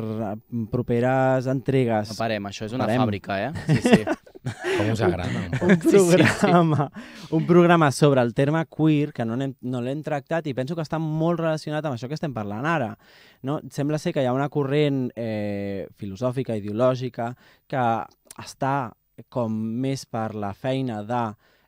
properes 0.73 1.47
entregues 1.47 2.11
No 2.11 2.19
parem, 2.19 2.51
això 2.51 2.67
és 2.67 2.75
una 2.75 2.91
Parem. 2.91 3.05
fàbrica, 3.05 3.39
eh? 3.39 3.53
Sí, 3.71 3.81
sí. 3.87 4.03
Com 4.43 4.91
us 4.93 5.01
agrada? 5.01 5.43
un 5.63 5.77
programa, 5.79 6.91
un 7.31 7.47
programa 7.47 7.91
sobre 7.93 8.21
el 8.23 8.33
terme 8.35 8.65
queer 8.67 9.13
que 9.15 9.25
no 9.25 9.37
l'hem 9.39 9.55
no 9.63 9.81
l'hem 9.85 10.03
tractat 10.03 10.47
i 10.51 10.55
penso 10.55 10.75
que 10.75 10.83
està 10.83 10.99
molt 10.99 11.41
relacionat 11.41 11.85
amb 11.87 11.95
això 11.99 12.09
que 12.11 12.19
estem 12.19 12.35
parlant 12.35 12.67
ara. 12.67 12.97
No? 13.43 13.61
Sembla 13.71 13.99
ser 14.03 14.13
que 14.13 14.23
hi 14.23 14.27
ha 14.27 14.35
una 14.35 14.49
corrent 14.51 15.11
eh, 15.17 15.87
filosòfica, 15.97 16.57
ideològica, 16.59 17.31
que 17.71 17.87
està 18.43 18.93
com 19.29 19.53
més 19.83 20.05
per 20.07 20.33
la 20.35 20.53
feina 20.55 21.03
de 21.07 21.23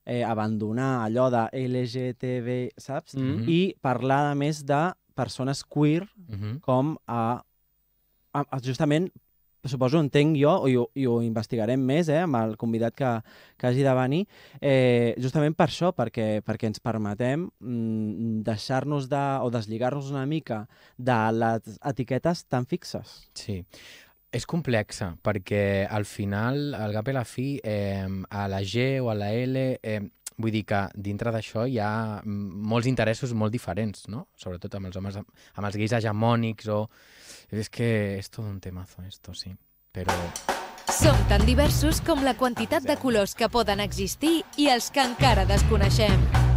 eh, 0.07 0.23
abandonar 0.27 1.05
allò 1.05 1.31
de 1.33 1.47
LGTB, 1.67 2.73
saps? 2.77 3.15
Mm. 3.17 3.45
I 3.49 3.61
parlar 3.81 4.33
a 4.33 4.35
més 4.35 4.65
de 4.67 4.83
persones 5.15 5.63
queer 5.65 6.09
Mhm. 6.27 6.59
com 6.61 6.97
a, 7.07 7.41
a, 8.35 8.41
a 8.51 8.59
justament 8.61 9.11
suposo, 9.71 10.01
entenc 10.03 10.37
jo, 10.39 10.55
i 10.71 10.77
ho, 10.79 10.87
i 10.99 11.07
ho 11.09 11.19
investigarem 11.25 11.81
més 11.81 12.11
eh, 12.13 12.21
amb 12.25 12.39
el 12.41 12.57
convidat 12.61 12.97
que, 12.97 13.11
que 13.59 13.69
hagi 13.69 13.85
de 13.87 13.95
venir, 13.97 14.23
eh, 14.61 15.15
justament 15.23 15.57
per 15.59 15.69
això, 15.71 15.93
perquè, 15.97 16.41
perquè 16.47 16.71
ens 16.71 16.83
permetem 16.85 17.49
mm, 17.49 18.41
deixar-nos 18.47 19.09
de, 19.13 19.25
o 19.45 19.53
deslligar-nos 19.55 20.11
una 20.15 20.27
mica 20.31 20.65
de 20.97 21.21
les 21.37 21.79
etiquetes 21.83 22.47
tan 22.49 22.69
fixes. 22.71 23.23
Sí. 23.39 23.63
És 24.35 24.49
complexa, 24.51 25.13
perquè 25.23 25.87
al 25.87 26.09
final, 26.11 26.75
al 26.75 26.93
cap 26.97 27.07
i 27.07 27.15
la 27.15 27.23
fi, 27.23 27.49
eh, 27.63 28.09
a 28.31 28.49
la 28.51 28.65
G 28.67 28.99
o 28.99 29.13
a 29.13 29.15
la 29.15 29.31
L, 29.31 29.67
eh, 29.79 30.01
vull 30.43 30.51
dir 30.51 30.65
que 30.67 30.81
dintre 30.99 31.31
d'això 31.35 31.65
hi 31.71 31.79
ha 31.79 32.21
mm, 32.25 32.63
molts 32.71 32.89
interessos 32.91 33.35
molt 33.39 33.55
diferents, 33.55 34.09
no? 34.11 34.27
Sobretot 34.35 34.75
amb 34.75 34.91
els 34.91 34.99
homes, 34.99 35.19
amb 35.21 35.69
els 35.69 35.79
gais 35.79 35.95
hegemònics 36.01 36.71
o... 36.75 36.85
És 37.55 37.71
que 37.71 38.19
és 38.19 38.31
tot 38.31 38.45
un 38.45 38.59
temazo, 38.61 39.03
esto, 39.07 39.35
sí. 39.35 39.55
Però... 39.95 40.15
Som 40.91 41.17
tan 41.31 41.47
diversos 41.47 42.03
com 42.05 42.25
la 42.27 42.35
quantitat 42.39 42.85
de 42.85 42.99
colors 43.01 43.35
que 43.39 43.49
poden 43.49 43.81
existir 43.81 44.43
i 44.61 44.69
els 44.75 44.91
que 44.91 45.03
encara 45.07 45.47
desconeixem. 45.49 46.54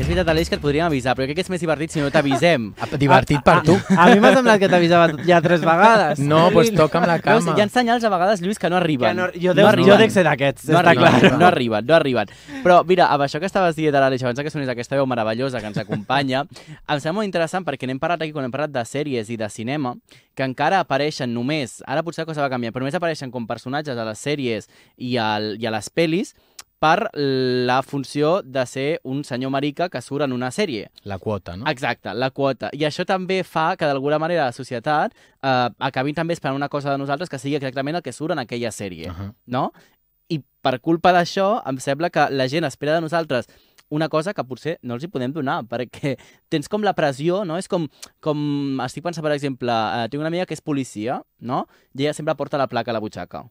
És 0.00 0.06
veritat, 0.08 0.30
Aleix, 0.32 0.48
que 0.48 0.56
et 0.56 0.62
podríem 0.62 0.86
avisar, 0.86 1.12
però 1.12 1.26
crec 1.28 1.36
que 1.36 1.42
és 1.44 1.50
més 1.52 1.60
divertit 1.60 1.92
si 1.92 2.00
no 2.00 2.06
t'avisem. 2.08 2.70
Divertit 3.02 3.42
per 3.44 3.58
tu. 3.66 3.74
A 3.92 4.06
mi 4.08 4.22
m'ha 4.22 4.30
semblat 4.32 4.56
que 4.62 4.70
t'avisava 4.72 5.10
ja 5.28 5.42
tres 5.44 5.60
vegades. 5.60 6.22
No, 6.24 6.46
doncs 6.46 6.54
pues 6.54 6.70
toca 6.72 6.96
amb 7.02 7.10
la 7.10 7.18
Veus, 7.18 7.44
cama. 7.44 7.56
hi 7.58 7.60
ha 7.60 7.66
senyals 7.68 8.06
a 8.08 8.12
vegades, 8.14 8.40
Lluís, 8.40 8.56
que 8.58 8.70
no 8.72 8.78
arriben. 8.78 9.12
Que 9.12 9.18
no, 9.20 9.28
jo, 9.36 9.52
no 9.58 9.68
arriben. 9.68 9.90
jo 9.92 9.98
dec 10.00 10.14
ser 10.14 10.24
d'aquests, 10.24 10.70
no 10.72 10.80
està 10.80 10.96
clar. 10.96 11.12
no 11.42 11.46
arriben, 11.50 11.84
no 11.84 11.98
arriben. 11.98 12.32
Però 12.64 12.80
mira, 12.88 13.10
amb 13.12 13.26
això 13.28 13.42
que 13.44 13.50
estaves 13.50 13.76
dient 13.76 13.92
de 13.92 14.00
l'Aleix, 14.00 14.24
abans 14.24 14.40
que 14.40 14.54
sonés 14.56 14.72
aquesta 14.72 14.96
veu 14.96 15.04
meravellosa 15.10 15.60
que 15.60 15.68
ens 15.68 15.84
acompanya, 15.84 16.46
em 16.48 16.96
sembla 16.96 17.18
molt 17.20 17.28
interessant 17.28 17.68
perquè 17.68 17.84
n'hem 17.90 18.00
parlat 18.00 18.24
aquí 18.24 18.32
quan 18.32 18.48
hem 18.48 18.56
parlat 18.56 18.72
de 18.72 18.86
sèries 18.88 19.28
i 19.28 19.36
de 19.36 19.52
cinema, 19.52 19.98
que 20.32 20.48
encara 20.48 20.80
apareixen 20.80 21.28
només, 21.36 21.82
ara 21.84 22.00
potser 22.06 22.24
la 22.24 22.30
cosa 22.32 22.40
va 22.40 22.48
canviar, 22.48 22.72
però 22.72 22.86
només 22.86 22.96
apareixen 22.96 23.28
com 23.34 23.44
personatges 23.44 24.00
a 24.00 24.08
les 24.08 24.24
sèries 24.24 24.70
i, 24.96 25.18
al, 25.20 25.58
i 25.60 25.68
a 25.68 25.74
les 25.76 25.92
pel·lis 25.92 26.32
per 26.80 27.10
la 27.12 27.82
funció 27.84 28.40
de 28.42 28.64
ser 28.66 28.88
un 29.04 29.22
senyor 29.28 29.52
marica 29.52 29.90
que 29.92 30.00
surt 30.00 30.24
en 30.24 30.32
una 30.32 30.48
sèrie. 30.50 30.88
La 31.04 31.18
quota, 31.20 31.54
no? 31.60 31.68
Exacte, 31.68 32.14
la 32.16 32.30
quota. 32.32 32.70
I 32.72 32.86
això 32.88 33.04
també 33.04 33.42
fa 33.44 33.74
que 33.76 33.88
d'alguna 33.88 34.18
manera 34.18 34.48
la 34.48 34.56
societat 34.56 35.12
eh, 35.12 35.68
acabi 35.78 36.16
també 36.16 36.34
esperant 36.34 36.56
una 36.56 36.70
cosa 36.72 36.90
de 36.90 36.98
nosaltres 36.98 37.28
que 37.28 37.38
sigui 37.38 37.58
exactament 37.60 38.00
el 38.00 38.02
que 38.06 38.16
surt 38.16 38.32
en 38.32 38.42
aquella 38.46 38.72
sèrie 38.72 39.10
Uh 39.10 39.12
-huh. 39.12 39.34
no? 39.46 39.72
I 40.28 40.40
per 40.62 40.80
culpa 40.80 41.12
d'això, 41.12 41.62
em 41.66 41.78
sembla 41.78 42.10
que 42.10 42.30
la 42.30 42.48
gent 42.48 42.64
espera 42.64 42.94
de 42.94 43.00
nosaltres 43.00 43.46
una 43.90 44.08
cosa 44.08 44.32
que 44.32 44.44
potser 44.44 44.78
no 44.82 44.94
els 44.94 45.04
hi 45.04 45.08
podem 45.08 45.32
donar, 45.32 45.64
perquè 45.64 46.16
tens 46.48 46.68
com 46.68 46.82
la 46.82 46.94
pressió, 46.94 47.44
no? 47.44 47.58
És 47.58 47.68
com, 47.68 47.88
com 48.20 48.80
estic 48.80 49.02
pensant, 49.04 49.22
per 49.22 49.32
exemple, 49.32 49.70
eh, 49.70 50.08
tinc 50.08 50.20
una 50.20 50.28
amiga 50.28 50.46
que 50.46 50.54
és 50.54 50.60
policia, 50.60 51.22
no? 51.40 51.66
I 51.94 52.04
ella 52.04 52.14
sempre 52.14 52.36
porta 52.36 52.56
la 52.56 52.68
placa 52.68 52.90
a 52.90 52.94
la 52.94 53.00
butxaca. 53.00 53.44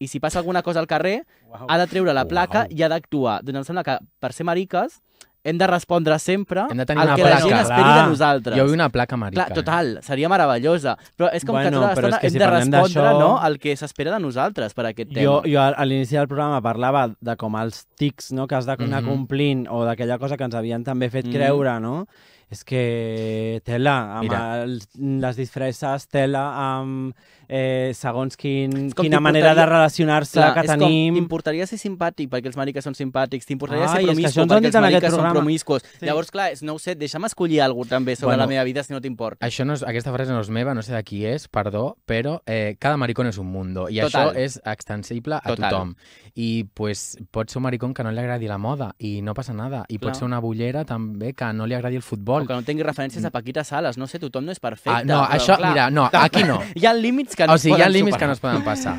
I 0.00 0.08
si 0.08 0.18
passa 0.18 0.38
alguna 0.40 0.62
cosa 0.62 0.80
al 0.80 0.86
carrer, 0.88 1.26
Uau. 1.50 1.66
ha 1.68 1.76
de 1.78 1.86
treure 1.86 2.14
la 2.16 2.24
placa 2.24 2.64
Uau. 2.64 2.72
i 2.72 2.82
ha 2.82 2.88
d'actuar. 2.88 3.42
Doncs 3.44 3.58
em 3.60 3.64
sembla 3.68 3.84
que 3.84 3.98
per 4.18 4.32
ser 4.32 4.46
mariques 4.48 5.02
hem 5.44 5.56
de 5.60 5.66
respondre 5.68 6.18
sempre 6.20 6.64
Hem 6.70 6.76
de 6.80 6.84
tenir 6.88 7.00
al 7.00 7.08
una 7.08 7.16
que 7.16 7.22
la 7.22 7.28
placa. 7.30 7.44
gent 7.48 7.60
esperi 7.60 7.82
Clar. 7.82 7.98
de 8.04 8.08
nosaltres. 8.10 8.56
Jo 8.58 8.64
vull 8.64 8.74
una 8.78 8.88
placa 8.92 9.16
marica. 9.20 9.44
Clar, 9.44 9.54
total, 9.58 9.92
seria 10.02 10.28
meravellosa. 10.32 10.96
Però 11.16 11.28
és 11.32 11.44
com 11.44 11.56
que 11.56 11.62
Bueno, 11.68 11.80
tota 11.80 11.92
però 11.94 12.08
és 12.08 12.14
l'estona 12.14 12.20
que 12.20 12.26
hem 12.26 12.32
si 12.32 12.38
de 12.38 12.46
respondre 12.50 13.12
no, 13.20 13.38
al 13.40 13.58
que 13.58 13.76
s'espera 13.76 14.10
de 14.16 14.20
nosaltres 14.20 14.74
per 14.74 14.86
aquest 14.86 15.12
tema. 15.12 15.24
Jo, 15.24 15.42
jo 15.44 15.60
a 15.60 15.84
l'inici 15.84 16.16
del 16.16 16.28
programa 16.28 16.60
parlava 16.62 17.06
de 17.20 17.36
com 17.36 17.56
els 17.56 17.86
tics 17.96 18.32
no, 18.32 18.46
que 18.48 18.54
has 18.54 18.64
d'anar 18.66 19.02
Mhm. 19.02 19.08
complint 19.08 19.66
o 19.70 19.84
d'aquella 19.84 20.18
cosa 20.18 20.36
que 20.38 20.44
ens 20.44 20.54
havien 20.54 20.82
també 20.84 21.10
fet 21.10 21.26
Mhm. 21.26 21.32
creure, 21.32 21.78
no? 21.80 22.06
És 22.50 22.64
que 22.66 23.60
tela, 23.64 24.18
amb 24.18 24.26
Mira. 24.26 24.62
els, 24.64 24.88
les 24.98 25.36
disfresses, 25.38 26.08
tela 26.10 26.48
amb 26.74 27.14
eh, 27.50 27.90
segons 27.94 28.36
quin, 28.38 28.90
quina 28.94 29.20
manera 29.22 29.54
de 29.54 29.66
relacionar-se 29.66 30.40
que 30.54 30.64
és 30.64 30.70
tenim. 30.70 31.14
t'importaria 31.14 31.66
ser 31.66 31.78
simpàtic 31.78 32.30
perquè 32.30 32.50
els 32.50 32.58
mariques 32.58 32.86
són 32.86 32.94
simpàtics, 32.98 33.46
t'importaria 33.46 33.88
ser 33.90 34.04
promiscu 34.06 34.46
perquè 34.46 34.70
els 34.70 34.80
mariques 34.80 35.14
són 35.14 35.30
promiscus. 35.34 35.86
Sí. 35.98 36.06
Llavors, 36.06 36.30
clar, 36.30 36.50
és, 36.54 36.62
no 36.66 36.74
ho 36.74 36.82
sé, 36.82 36.94
deixa'm 36.98 37.26
escollir 37.26 37.60
alguna 37.62 37.80
cosa 37.80 37.96
també 37.96 38.14
sobre 38.16 38.30
Bueno. 38.34 38.42
la 38.44 38.46
meva 38.46 38.64
vida 38.64 38.82
si 38.84 38.92
no 38.92 39.00
t'importa. 39.00 39.46
Això 39.46 39.64
no 39.64 39.74
és, 39.74 39.82
aquesta 39.82 40.12
frase 40.12 40.30
no 40.32 40.40
és 40.40 40.50
meva, 40.50 40.74
no 40.74 40.82
sé 40.82 40.94
de 40.94 41.02
qui 41.02 41.24
és, 41.26 41.48
perdó, 41.48 41.96
però 42.06 42.40
eh, 42.46 42.76
cada 42.78 42.96
maricón 42.96 43.26
és 43.26 43.38
un 43.38 43.46
mundo 43.50 43.88
i 43.88 44.00
Total. 44.00 44.30
això 44.30 44.36
és 44.38 44.60
extensible 44.64 45.36
a 45.36 45.42
Total. 45.46 45.70
tothom. 45.70 45.94
I 46.34 46.64
pues, 46.74 47.18
pot 47.30 47.50
ser 47.50 47.58
un 47.58 47.64
maricón 47.64 47.94
que 47.94 48.04
no 48.04 48.12
li 48.12 48.18
agradi 48.22 48.46
la 48.46 48.58
moda 48.58 48.94
i 48.98 49.20
no 49.22 49.34
passa 49.34 49.52
nada. 49.52 49.84
I 49.88 49.98
Clar. 49.98 50.10
pot 50.10 50.18
ser 50.18 50.24
una 50.26 50.38
bullera 50.40 50.84
també 50.84 51.32
que 51.34 51.52
no 51.52 51.66
li 51.66 51.74
agradi 51.74 51.96
el 51.96 52.02
O 52.40 52.44
futbol. 52.44 52.56
que 52.56 52.60
no 52.60 52.66
tingui 52.66 52.82
referències 52.84 53.24
a 53.24 53.30
Paquita 53.30 53.64
Sales. 53.64 53.96
No 53.98 54.06
sé, 54.06 54.18
tothom 54.18 54.44
no 54.44 54.52
és 54.52 54.60
perfecte. 54.60 54.90
Ah, 54.90 55.04
no, 55.04 55.20
però, 55.24 55.36
això, 55.38 55.56
clar, 55.56 55.70
mira, 55.72 55.90
no, 55.90 56.08
aquí 56.12 56.42
no. 56.44 56.60
Hi 56.74 56.86
ha 56.86 56.92
límits 56.94 57.36
que 57.36 57.46
no 57.46 57.52
O 57.52 57.56
es 57.56 57.62
sigui, 57.62 57.78
hi 57.78 57.82
ha 57.82 57.88
límits 57.88 58.16
que 58.16 58.24
superar. 58.24 58.28
no 58.28 58.32
es 58.32 58.40
poden 58.40 58.64
passar. 58.64 58.96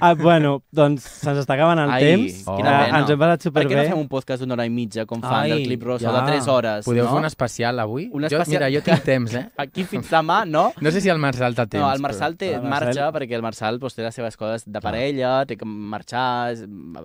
Ah, 0.00 0.14
bueno, 0.14 0.62
doncs 0.72 1.02
se'ns 1.02 1.38
està 1.42 1.54
acabant 1.54 1.78
el 1.80 1.90
Ai, 1.90 2.02
temps. 2.02 2.44
quina 2.44 2.70
Eh, 2.70 2.84
pena. 2.86 2.98
ens 3.00 3.10
hem 3.10 3.18
passat 3.18 3.42
Per 3.42 3.50
què 3.50 3.64
no 3.64 3.68
superbé. 3.70 3.88
fem 3.88 3.98
un 3.98 4.08
podcast 4.08 4.40
d'una 4.42 4.54
hora 4.54 4.66
i 4.66 4.70
mitja, 4.70 5.04
com 5.06 5.20
fan 5.20 5.34
Ai, 5.44 5.50
del 5.50 5.62
Clip 5.64 5.82
Rosa, 5.82 6.10
ja. 6.10 6.20
de 6.20 6.26
3 6.32 6.48
hores? 6.48 6.84
Podeu 6.84 7.04
no? 7.04 7.10
fer 7.10 7.18
un 7.18 7.24
especial 7.26 7.78
avui? 7.80 8.08
Un 8.12 8.22
Jo, 8.22 8.26
especial- 8.26 8.48
mira, 8.48 8.70
jo 8.70 8.82
tinc 8.82 9.02
temps, 9.04 9.34
eh? 9.34 9.50
Aquí 9.56 9.84
fins 9.84 10.10
demà, 10.10 10.44
no? 10.46 10.72
No 10.80 10.90
sé 10.90 11.00
si 11.00 11.08
el 11.08 11.18
Marçal 11.18 11.54
té 11.54 11.66
temps. 11.66 11.82
No, 11.84 11.92
el 11.92 12.00
Marçal 12.00 12.36
té, 12.36 12.54
El 12.54 12.62
Marçal- 12.62 12.94
marxa 12.94 13.12
perquè 13.12 13.32
el 13.34 13.42
Marçal 13.42 13.78
doncs, 13.78 13.94
té 13.94 14.02
les 14.02 14.14
seves 14.14 14.36
coses 14.36 14.64
de 14.66 14.80
parella, 14.80 15.44
té 15.46 15.56
que 15.56 15.64
marxar, 15.64 16.54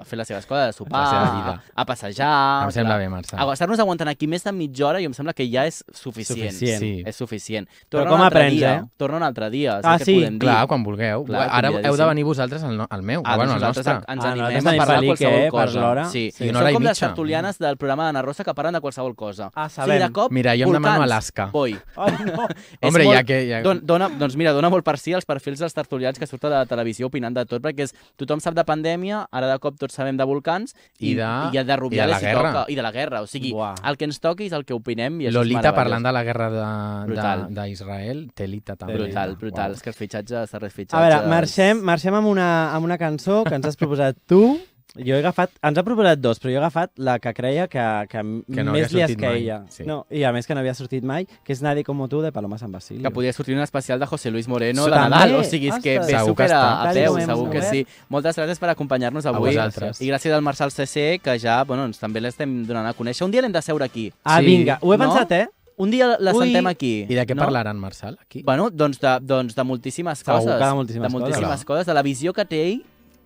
fer 0.06 0.18
les 0.18 0.28
seves 0.28 0.46
coses, 0.46 0.70
a 0.70 0.74
sopar, 0.74 1.04
a, 1.06 1.62
a 1.76 1.86
passejar... 1.86 2.62
Però... 2.62 2.66
Em 2.66 2.72
sembla 2.72 2.96
clar. 2.96 3.00
bé, 3.00 3.10
Marçal. 3.10 3.40
A 3.50 3.54
estar-nos 3.54 3.80
aguantant 3.80 4.10
aquí 4.10 4.28
més 4.28 4.44
de 4.44 4.52
mitja 4.52 4.88
hora 4.88 5.02
i 5.02 5.06
em 5.06 5.14
sembla 5.14 5.34
que 5.34 5.48
ja 5.52 5.66
és 5.66 5.79
suficient. 5.94 6.52
Suficient. 6.52 6.80
Sí. 6.82 7.04
És 7.06 7.16
suficient. 7.16 7.68
Però 7.90 8.00
Torna 8.04 8.10
com 8.12 8.20
un 8.20 8.26
altre 8.26 8.40
aprens, 8.40 8.56
dia. 8.58 8.74
eh? 8.76 8.84
Torna 8.98 9.18
un 9.18 9.24
altre 9.24 9.50
dia. 9.50 9.80
Ah, 9.84 9.98
sí? 10.00 10.16
podem 10.16 10.34
dir. 10.40 10.40
Clar, 10.48 10.68
quan 10.68 10.84
vulgueu. 10.84 11.26
Clar, 11.26 11.48
Ara 11.52 11.70
heu 11.70 11.96
de 11.98 12.06
venir 12.06 12.24
vosaltres 12.24 12.64
al, 12.64 12.78
no, 12.78 12.88
al 12.90 13.02
meu, 13.04 13.22
Ah, 13.26 13.36
bueno, 13.38 13.54
al 13.54 13.60
nosaltres 13.60 13.86
nostre. 13.86 14.14
ens 14.14 14.26
Ah, 14.26 14.32
animem 14.32 14.46
nosaltres 14.46 14.66
a 14.66 14.70
tenim 14.70 14.80
parlar 14.80 15.00
de 15.02 15.08
qualsevol 15.08 15.34
eh, 15.40 15.44
per 15.44 15.52
cosa. 15.52 15.80
l'hora. 15.80 16.06
Sí. 16.10 16.32
Sí, 16.32 16.44
una 16.44 16.54
Són 16.54 16.62
hora 16.62 16.72
i 16.72 16.74
com 16.74 16.84
les 16.84 17.00
tertulianes 17.00 17.60
del 17.60 17.78
programa 17.78 18.06
d'Anna 18.06 18.22
Rosa 18.22 18.44
que 18.44 18.54
parlen 18.54 18.74
de 18.74 18.82
qualsevol 18.82 19.16
cosa. 19.16 19.52
Ah, 19.56 19.70
sabem. 19.70 20.00
de 20.00 20.12
cop, 20.12 20.32
Mira, 20.32 20.56
jo 20.56 20.68
em 20.68 20.74
demano. 20.74 21.04
Alaska. 21.04 21.48
Boi. 21.52 21.78
Ai, 21.96 22.12
no. 22.26 22.48
Hombre, 22.82 23.04
molt- 23.06 23.16
ja 23.18 23.24
que... 23.24 23.40
Ja... 23.50 23.62
Don, 23.62 23.80
dona, 23.84 24.10
doncs 24.10 24.36
mira, 24.36 24.52
dona 24.54 24.70
molt 24.70 24.84
per 24.86 24.98
si 24.98 25.14
els 25.14 25.26
perfils 25.26 25.60
dels 25.60 25.74
tertulians 25.74 26.18
que 26.20 26.28
surten 26.28 26.50
de 26.52 26.56
la 26.58 26.66
televisió 26.66 27.08
opinant 27.08 27.34
de 27.36 27.46
tot, 27.46 27.62
perquè 27.62 27.84
és, 27.88 27.94
tothom 28.18 28.40
sap 28.40 28.54
de 28.56 28.64
pandèmia, 28.64 29.26
ara 29.32 29.48
de 29.52 29.58
cop 29.60 29.78
tots 29.80 29.94
sabem 29.94 30.18
de 30.18 30.24
volcans, 30.26 30.76
i, 31.00 31.12
I 31.12 31.16
de- 31.16 31.50
i 31.60 31.64
de 31.64 31.76
Rubiales 31.78 32.18
i 32.22 32.26
de 32.26 32.26
la 32.26 32.34
guerra. 32.34 32.52
toca, 32.54 32.66
i 32.72 32.76
de 32.76 32.82
la 32.82 32.92
guerra. 32.92 33.22
O 33.22 33.28
sigui, 33.28 33.52
Buah. 33.54 33.76
el 33.86 33.98
que 33.98 34.06
ens 34.06 34.20
toqui 34.20 34.46
és 34.48 34.52
el 34.54 34.66
que 34.66 34.74
opinem 34.74 35.20
i 35.22 35.30
Lolita 35.32 35.69
meravellós. 35.72 35.76
parlant 35.76 36.06
de 36.06 36.12
la 36.12 36.24
guerra 36.24 36.50
de- 36.50 37.06
Brutal. 37.08 37.54
de- 37.54 37.62
d'Israel, 37.62 38.32
Telita 38.34 38.76
també. 38.76 38.94
Brutal, 38.96 39.36
brutal. 39.36 39.72
Uau. 39.72 39.76
És 39.76 39.82
que 39.82 39.90
els 39.90 39.98
fitxatges, 39.98 40.38
els 40.42 40.52
darrers 40.52 40.74
A 40.74 40.76
fitxatges... 40.76 41.10
veure, 41.16 41.28
marxem, 41.30 41.82
marxem 41.82 42.14
amb, 42.16 42.28
una, 42.28 42.74
amb 42.74 42.86
una 42.86 42.98
cançó 42.98 43.44
que 43.44 43.56
ens 43.56 43.66
has 43.66 43.76
proposat 43.78 44.18
tu. 44.28 44.60
Jo 44.98 45.14
he 45.14 45.20
agafat, 45.20 45.52
ens 45.62 45.78
ha 45.78 45.84
proposat 45.86 46.18
dos, 46.18 46.40
però 46.42 46.50
jo 46.50 46.56
he 46.56 46.58
agafat 46.58 46.90
la 46.98 47.20
que 47.20 47.32
creia 47.32 47.68
que, 47.68 47.78
que, 48.10 48.22
Que 48.52 48.64
no 48.64 48.72
més 48.74 48.92
li 48.92 49.02
esqueia. 49.02 49.64
sí. 49.70 49.84
No, 49.86 50.08
I 50.10 50.24
a 50.24 50.32
més 50.34 50.48
que 50.48 50.56
no 50.56 50.62
havia 50.62 50.74
sortit 50.74 51.04
mai, 51.04 51.28
que 51.46 51.54
és 51.54 51.62
Nadie 51.62 51.84
como 51.84 52.08
tú, 52.10 52.24
de 52.24 52.32
Paloma 52.32 52.58
San 52.58 52.72
Basilio. 52.72 53.04
Que 53.04 53.12
podria 53.12 53.32
sortir 53.32 53.54
un 53.56 53.62
especial 53.62 54.00
de 54.00 54.08
José 54.08 54.32
Luis 54.32 54.48
Moreno 54.48 54.86
de. 54.86 54.90
Nadal. 54.92 55.36
O 55.36 55.44
sigui, 55.44 55.70
és 55.70 55.78
que 55.78 56.00
ve 56.00 56.06
Segur 56.06 56.36
que 56.36 56.48
super 56.48 56.52
a, 56.54 56.56
està. 56.56 56.90
a 56.90 56.94
peu, 56.94 57.20
segur 57.22 57.50
que 57.52 57.58
hem 57.60 57.64
sí. 57.70 57.88
Moltes 58.10 58.36
gràcies 58.36 58.58
per 58.60 58.70
acompanyar-nos 58.72 59.28
A 59.28 59.30
avui. 59.30 59.50
vosaltres. 59.52 60.02
I 60.02 60.10
gràcies 60.10 60.34
al 60.34 60.42
Marçal 60.42 60.72
CC, 60.72 61.20
que 61.24 61.38
ja, 61.38 61.64
bueno, 61.66 61.86
ens 61.86 62.00
també 62.00 62.20
l'estem 62.20 62.66
donant 62.66 62.88
a 62.88 62.94
conèixer. 62.96 63.24
Un 63.26 63.32
dia 63.32 63.42
l'hem 63.44 63.52
de 63.54 63.62
seure 63.62 63.86
aquí. 63.86 64.12
Ah, 64.24 64.40
Sí. 64.40 64.46
vinga, 64.48 64.80
ho 64.82 64.92
he 64.92 64.98
No? 64.98 65.06
pensat, 65.06 65.32
eh? 65.34 65.50
Un 65.80 65.92
dia 65.94 66.18
la 66.20 66.34
Ui. 66.36 66.44
sentem 66.44 66.68
aquí. 66.68 67.06
I 67.08 67.16
de 67.16 67.24
què 67.24 67.36
no? 67.38 67.46
parlaran, 67.46 67.78
Marçal, 67.80 68.18
aquí? 68.20 68.42
Bueno, 68.44 68.68
doncs 68.70 69.00
de, 69.00 69.14
doncs 69.24 69.56
de 69.56 69.64
moltíssimes 69.64 70.20
Segur 70.20 70.42
coses. 70.42 70.58
que 70.60 70.66
de 70.66 70.76
moltíssimes 70.76 71.08
de 71.08 71.18
moltíssimes 71.18 71.50
coses. 71.52 71.66
coses. 71.70 71.86
De 71.88 71.94
la 71.96 72.04
visió 72.04 72.34
que 72.36 72.44
té 72.44 72.60
ell 72.68 72.82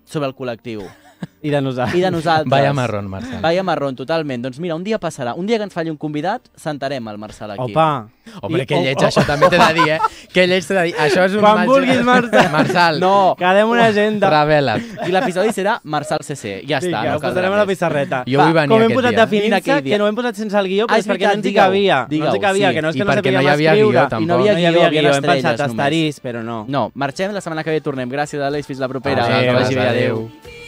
sobre 0.06 0.28
el 0.30 0.36
col·lectiu. 0.38 0.84
I 1.44 1.50
de 1.52 1.60
nosaltres. 1.60 1.98
I 1.98 2.00
de 2.00 2.10
nosaltres. 2.10 2.48
Vaya 2.50 2.72
marrón, 2.72 3.06
Marçal. 3.12 3.40
Vaya 3.44 3.62
marrón, 3.62 3.94
totalment. 3.94 4.42
Doncs 4.46 4.58
mira, 4.64 4.74
un 4.74 4.82
dia 4.82 4.96
passarà. 4.98 5.34
Un 5.36 5.44
dia 5.46 5.58
que 5.60 5.64
ens 5.68 5.74
falli 5.76 5.90
un 5.92 5.98
convidat, 6.00 6.40
sentarem 6.56 7.04
el 7.12 7.18
Marçal 7.20 7.50
aquí. 7.52 7.60
Opa, 7.70 8.08
Home, 8.40 8.62
I- 8.62 8.66
que 8.66 8.74
oh, 8.74 8.80
lleig, 8.82 8.96
oh. 8.96 9.04
això 9.10 9.20
també 9.28 9.50
t'he 9.52 9.58
de 9.60 9.74
dir, 9.76 9.88
eh? 9.92 9.98
Que 10.32 10.46
lleig 10.48 10.64
t'he 10.64 10.72
de 10.74 10.84
dir. 10.88 10.94
Això 11.04 11.26
és 11.28 11.34
un... 11.36 11.42
Quan 11.44 11.66
vulguis, 11.68 12.00
Marçal. 12.02 12.48
Marçal, 12.50 12.98
No, 13.00 13.36
Quedem 13.38 13.68
una 13.68 13.84
agenda. 13.92 14.30
revela't. 14.32 14.86
i 15.06 15.12
l'episodi 15.12 15.52
serà 15.52 15.74
Marçal 15.84 16.24
CC. 16.24 16.62
Ja 16.66 16.78
està, 16.80 16.86
Vinga, 16.88 17.10
no 17.12 17.18
ho 17.18 17.20
posarem 17.20 17.52
a 17.52 17.60
la 17.60 17.66
pissarreta. 17.68 18.22
Jo 18.26 18.40
vull 18.40 18.56
venir 18.56 18.72
Com 18.72 18.80
hem 18.80 18.86
aquest 18.88 18.96
posat 19.02 19.10
dia. 19.10 19.26
Vine 19.26 19.26
definint 19.26 19.58
aquell 19.60 19.82
dia. 19.84 19.92
que 19.92 19.98
no 20.00 20.08
hem 20.08 20.16
posat 20.16 20.40
sense 20.40 20.56
el 20.58 20.66
guió, 20.72 20.86
Ah, 20.88 20.94
però 20.94 20.98
és 21.04 21.08
perquè 21.12 21.26
no 21.28 21.32
ens 21.36 21.46
hi 21.46 21.54
cabia. 21.54 22.00
No 22.08 22.24
ens 22.24 22.34
hi 22.34 22.40
cabia, 22.40 22.72
que 22.72 22.82
no 22.82 22.88
és 22.88 22.96
que 22.96 23.04
no 23.04 23.12
perquè 23.12 23.32
no 23.36 23.42
hi 23.42 23.44
sabíem 23.44 23.52
havia 23.52 23.70
escriure. 23.76 23.92
guió, 23.92 24.00
I 24.00 24.02
no 24.02 24.08
tampoc. 24.08 24.30
havia 24.40 24.52
No 24.54 24.58
hi 24.58 24.64
havia 24.64 24.70
guió, 24.70 24.90
guió, 24.90 24.98
havia 25.12 25.16
hem 25.20 25.22
pensat 25.44 25.60
estarís, 25.68 26.20
però 26.24 26.42
no. 26.42 26.64
No, 26.66 26.90
marxem, 26.94 27.30
la 27.36 27.42
setmana 27.44 27.62
que 27.62 27.70
ve 27.76 27.80
tornem. 27.84 28.08
Gràcies, 28.08 28.40
Àlex, 28.40 28.66
fins 28.66 28.78
la 28.80 28.88
propera. 28.88 29.26
Adéu, 29.26 29.58
adéu. 29.58 29.80
adéu. 29.82 30.63